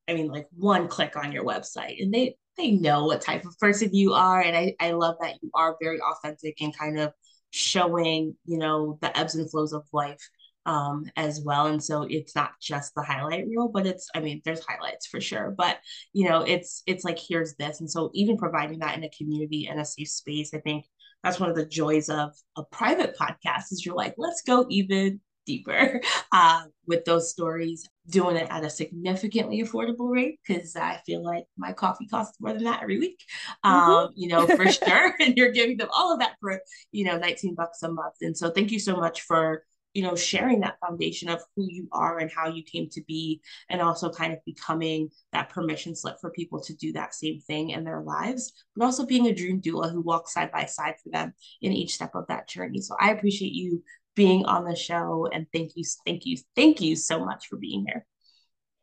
I 0.10 0.14
mean, 0.14 0.28
like 0.28 0.48
one 0.58 0.90
click 0.90 1.16
on 1.16 1.32
your 1.32 1.46
website 1.46 2.04
and 2.04 2.14
they 2.14 2.36
they 2.58 2.72
know 2.72 3.06
what 3.06 3.22
type 3.22 3.46
of 3.46 3.58
person 3.60 3.90
you 3.94 4.12
are. 4.14 4.42
And 4.42 4.58
I, 4.58 4.76
I 4.82 4.92
love 4.92 5.16
that 5.22 5.36
you 5.42 5.50
are 5.54 5.78
very 5.82 6.02
authentic 6.02 6.58
and 6.60 6.78
kind 6.78 7.00
of 7.00 7.14
showing, 7.52 8.36
you 8.46 8.58
know, 8.58 8.98
the 9.02 9.18
ebbs 9.18 9.36
and 9.36 9.50
flows 9.50 9.74
of 9.74 9.86
life 9.94 10.30
um 10.66 11.06
as 11.16 11.42
well. 11.42 11.68
And 11.68 11.84
so 11.84 12.04
it's 12.04 12.36
not 12.36 12.52
just 12.62 12.94
the 12.94 13.02
highlight 13.04 13.48
reel, 13.48 13.70
but 13.70 13.88
it's 13.88 14.10
I 14.14 14.20
mean, 14.20 14.42
there's 14.46 14.66
highlights 14.66 15.08
for 15.08 15.22
sure. 15.22 15.54
But 15.58 15.78
you 16.14 16.30
know, 16.30 16.42
it's 16.42 16.84
it's 16.86 17.04
like 17.06 17.18
here's 17.20 17.56
this. 17.56 17.80
And 17.80 17.90
so 17.90 18.12
even 18.14 18.38
providing 18.38 18.80
that 18.80 18.98
in 18.98 19.04
a 19.04 19.10
community 19.10 19.68
and 19.68 19.80
a 19.80 19.86
safe 19.86 20.10
space, 20.10 20.54
I 20.54 20.60
think 20.60 20.86
that's 21.24 21.40
one 21.40 21.50
of 21.50 21.56
the 21.56 21.66
joys 21.66 22.10
of 22.10 22.32
a 22.56 22.64
private 22.64 23.18
podcast 23.18 23.72
is 23.72 23.86
you're 23.86 23.96
like, 23.96 24.16
let's 24.18 24.42
go 24.42 24.66
even 24.70 25.20
deeper 25.50 26.00
uh, 26.32 26.62
with 26.86 27.04
those 27.06 27.32
stories, 27.32 27.90
doing 28.08 28.38
it 28.38 28.48
at 28.50 28.64
a 28.64 28.70
significantly 28.70 29.64
affordable 29.64 30.12
rate 30.12 30.40
because 30.48 30.76
I 30.76 31.00
feel 31.06 31.24
like 31.24 31.46
my 31.58 31.74
coffee 31.74 32.08
costs 32.08 32.38
more 32.40 32.54
than 32.54 32.64
that 32.66 32.84
every 32.84 33.00
week, 33.00 33.24
mm-hmm. 33.66 33.92
um, 33.92 34.10
you 34.16 34.30
know, 34.30 34.46
for 34.46 34.72
sure. 34.72 35.16
and 35.20 35.36
you're 35.36 35.52
giving 35.52 35.78
them 35.78 35.90
all 35.96 36.14
of 36.14 36.20
that 36.20 36.36
for, 36.40 36.62
you 36.92 37.06
know, 37.06 37.18
19 37.18 37.56
bucks 37.56 37.82
a 37.84 37.92
month. 37.92 38.16
And 38.22 38.38
so 38.38 38.52
thank 38.52 38.72
you 38.72 38.80
so 38.80 38.96
much 38.96 39.22
for 39.22 39.64
you 39.94 40.04
know 40.04 40.16
sharing 40.16 40.60
that 40.60 40.78
foundation 40.86 41.30
of 41.30 41.42
who 41.56 41.66
you 41.70 41.88
are 41.92 42.20
and 42.20 42.32
how 42.32 42.48
you 42.48 42.64
came 42.64 42.88
to 42.90 43.02
be 43.08 43.42
and 43.70 43.82
also 43.82 44.10
kind 44.10 44.34
of 44.34 44.40
becoming 44.46 45.10
that 45.34 45.50
permission 45.50 45.96
slip 45.96 46.16
for 46.22 46.30
people 46.30 46.62
to 46.62 46.76
do 46.76 46.94
that 46.94 47.14
same 47.14 47.40
thing 47.42 47.72
in 47.72 47.84
their 47.84 48.02
lives 48.02 48.54
but 48.76 48.86
also 48.86 49.06
being 49.06 49.28
a 49.28 49.34
dream 49.34 49.60
doula 49.62 49.92
who 49.92 50.02
walks 50.02 50.34
side 50.34 50.52
by 50.52 50.66
side 50.66 50.96
for 51.04 51.10
them 51.10 51.34
in 51.62 51.72
each 51.72 51.94
step 51.94 52.12
of 52.14 52.28
that 52.28 52.48
journey 52.48 52.82
so 52.82 52.96
i 53.00 53.12
appreciate 53.12 53.54
you 53.54 53.84
being 54.20 54.46
on 54.48 54.66
the 54.66 54.76
show. 54.76 55.30
And 55.32 55.48
thank 55.54 55.78
you, 55.78 55.86
thank 56.06 56.26
you, 56.26 56.36
thank 56.54 56.82
you 56.82 56.98
so 56.98 57.24
much 57.24 57.48
for 57.48 57.56
being 57.56 57.86
here. 57.88 58.06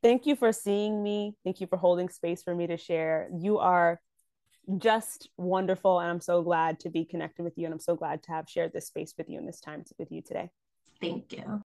Thank 0.03 0.25
you 0.25 0.35
for 0.35 0.51
seeing 0.51 1.03
me. 1.03 1.35
Thank 1.45 1.61
you 1.61 1.67
for 1.67 1.77
holding 1.77 2.09
space 2.09 2.43
for 2.43 2.55
me 2.55 2.67
to 2.69 2.79
share. 2.79 3.29
You 3.39 3.59
are 3.59 4.01
just 4.79 5.29
wonderful. 5.37 6.01
And 6.01 6.09
I'm 6.09 6.23
so 6.23 6.41
glad 6.41 6.81
to 6.81 6.89
be 6.89 7.05
connected 7.05 7.43
with 7.43 7.59
you. 7.59 7.67
And 7.67 7.75
I'm 7.75 7.81
so 7.81 7.97
glad 7.97 8.23
to 8.23 8.31
have 8.31 8.49
shared 8.49 8.73
this 8.73 8.87
space 8.87 9.13
with 9.19 9.29
you 9.29 9.39
and 9.39 9.47
this 9.47 9.61
time 9.61 9.85
with 9.99 10.11
you 10.11 10.23
today. 10.23 10.49
Thank 11.03 11.33
you. 11.33 11.63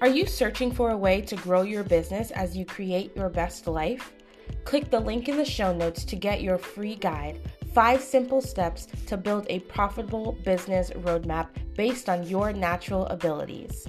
Are 0.00 0.08
you 0.08 0.26
searching 0.26 0.72
for 0.72 0.90
a 0.90 0.96
way 0.96 1.20
to 1.20 1.36
grow 1.36 1.62
your 1.62 1.84
business 1.84 2.30
as 2.30 2.56
you 2.56 2.64
create 2.64 3.14
your 3.14 3.28
best 3.28 3.66
life? 3.66 4.14
Click 4.64 4.90
the 4.90 5.00
link 5.00 5.28
in 5.28 5.36
the 5.36 5.44
show 5.44 5.74
notes 5.74 6.02
to 6.06 6.16
get 6.16 6.40
your 6.40 6.56
free 6.56 6.94
guide 6.94 7.42
Five 7.72 8.02
simple 8.02 8.42
steps 8.42 8.86
to 9.06 9.16
build 9.16 9.46
a 9.48 9.60
profitable 9.60 10.32
business 10.44 10.90
roadmap 10.90 11.48
based 11.74 12.10
on 12.10 12.26
your 12.26 12.52
natural 12.52 13.06
abilities. 13.06 13.88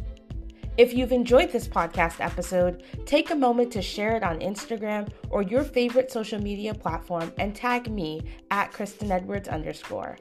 If 0.78 0.94
you've 0.94 1.12
enjoyed 1.12 1.52
this 1.52 1.68
podcast 1.68 2.20
episode, 2.20 2.84
take 3.06 3.30
a 3.30 3.36
moment 3.36 3.72
to 3.74 3.82
share 3.82 4.16
it 4.16 4.24
on 4.24 4.40
Instagram 4.40 5.12
or 5.30 5.44
your 5.44 5.64
favorite 5.64 6.12
social 6.12 6.42
media 6.42 6.74
platform 6.74 7.32
and 7.38 7.54
tag 7.54 7.92
me 7.92 8.24
at 8.50 8.72
Kristen 8.72 9.12
Edwards 9.12 9.50
underscore. 9.50 10.18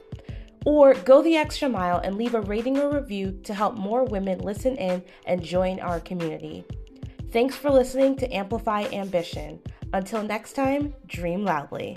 Or 0.66 0.94
go 0.94 1.22
the 1.22 1.36
extra 1.36 1.68
mile 1.68 1.98
and 1.98 2.16
leave 2.16 2.34
a 2.34 2.42
rating 2.42 2.78
or 2.78 2.92
review 2.92 3.40
to 3.44 3.54
help 3.54 3.76
more 3.76 4.04
women 4.04 4.40
listen 4.40 4.76
in 4.76 5.02
and 5.26 5.42
join 5.42 5.80
our 5.80 6.00
community. 6.00 6.64
Thanks 7.30 7.56
for 7.56 7.70
listening 7.70 8.16
to 8.16 8.34
Amplify 8.34 8.82
Ambition. 8.92 9.60
Until 9.92 10.22
next 10.22 10.52
time, 10.52 10.94
dream 11.06 11.44
loudly. 11.44 11.96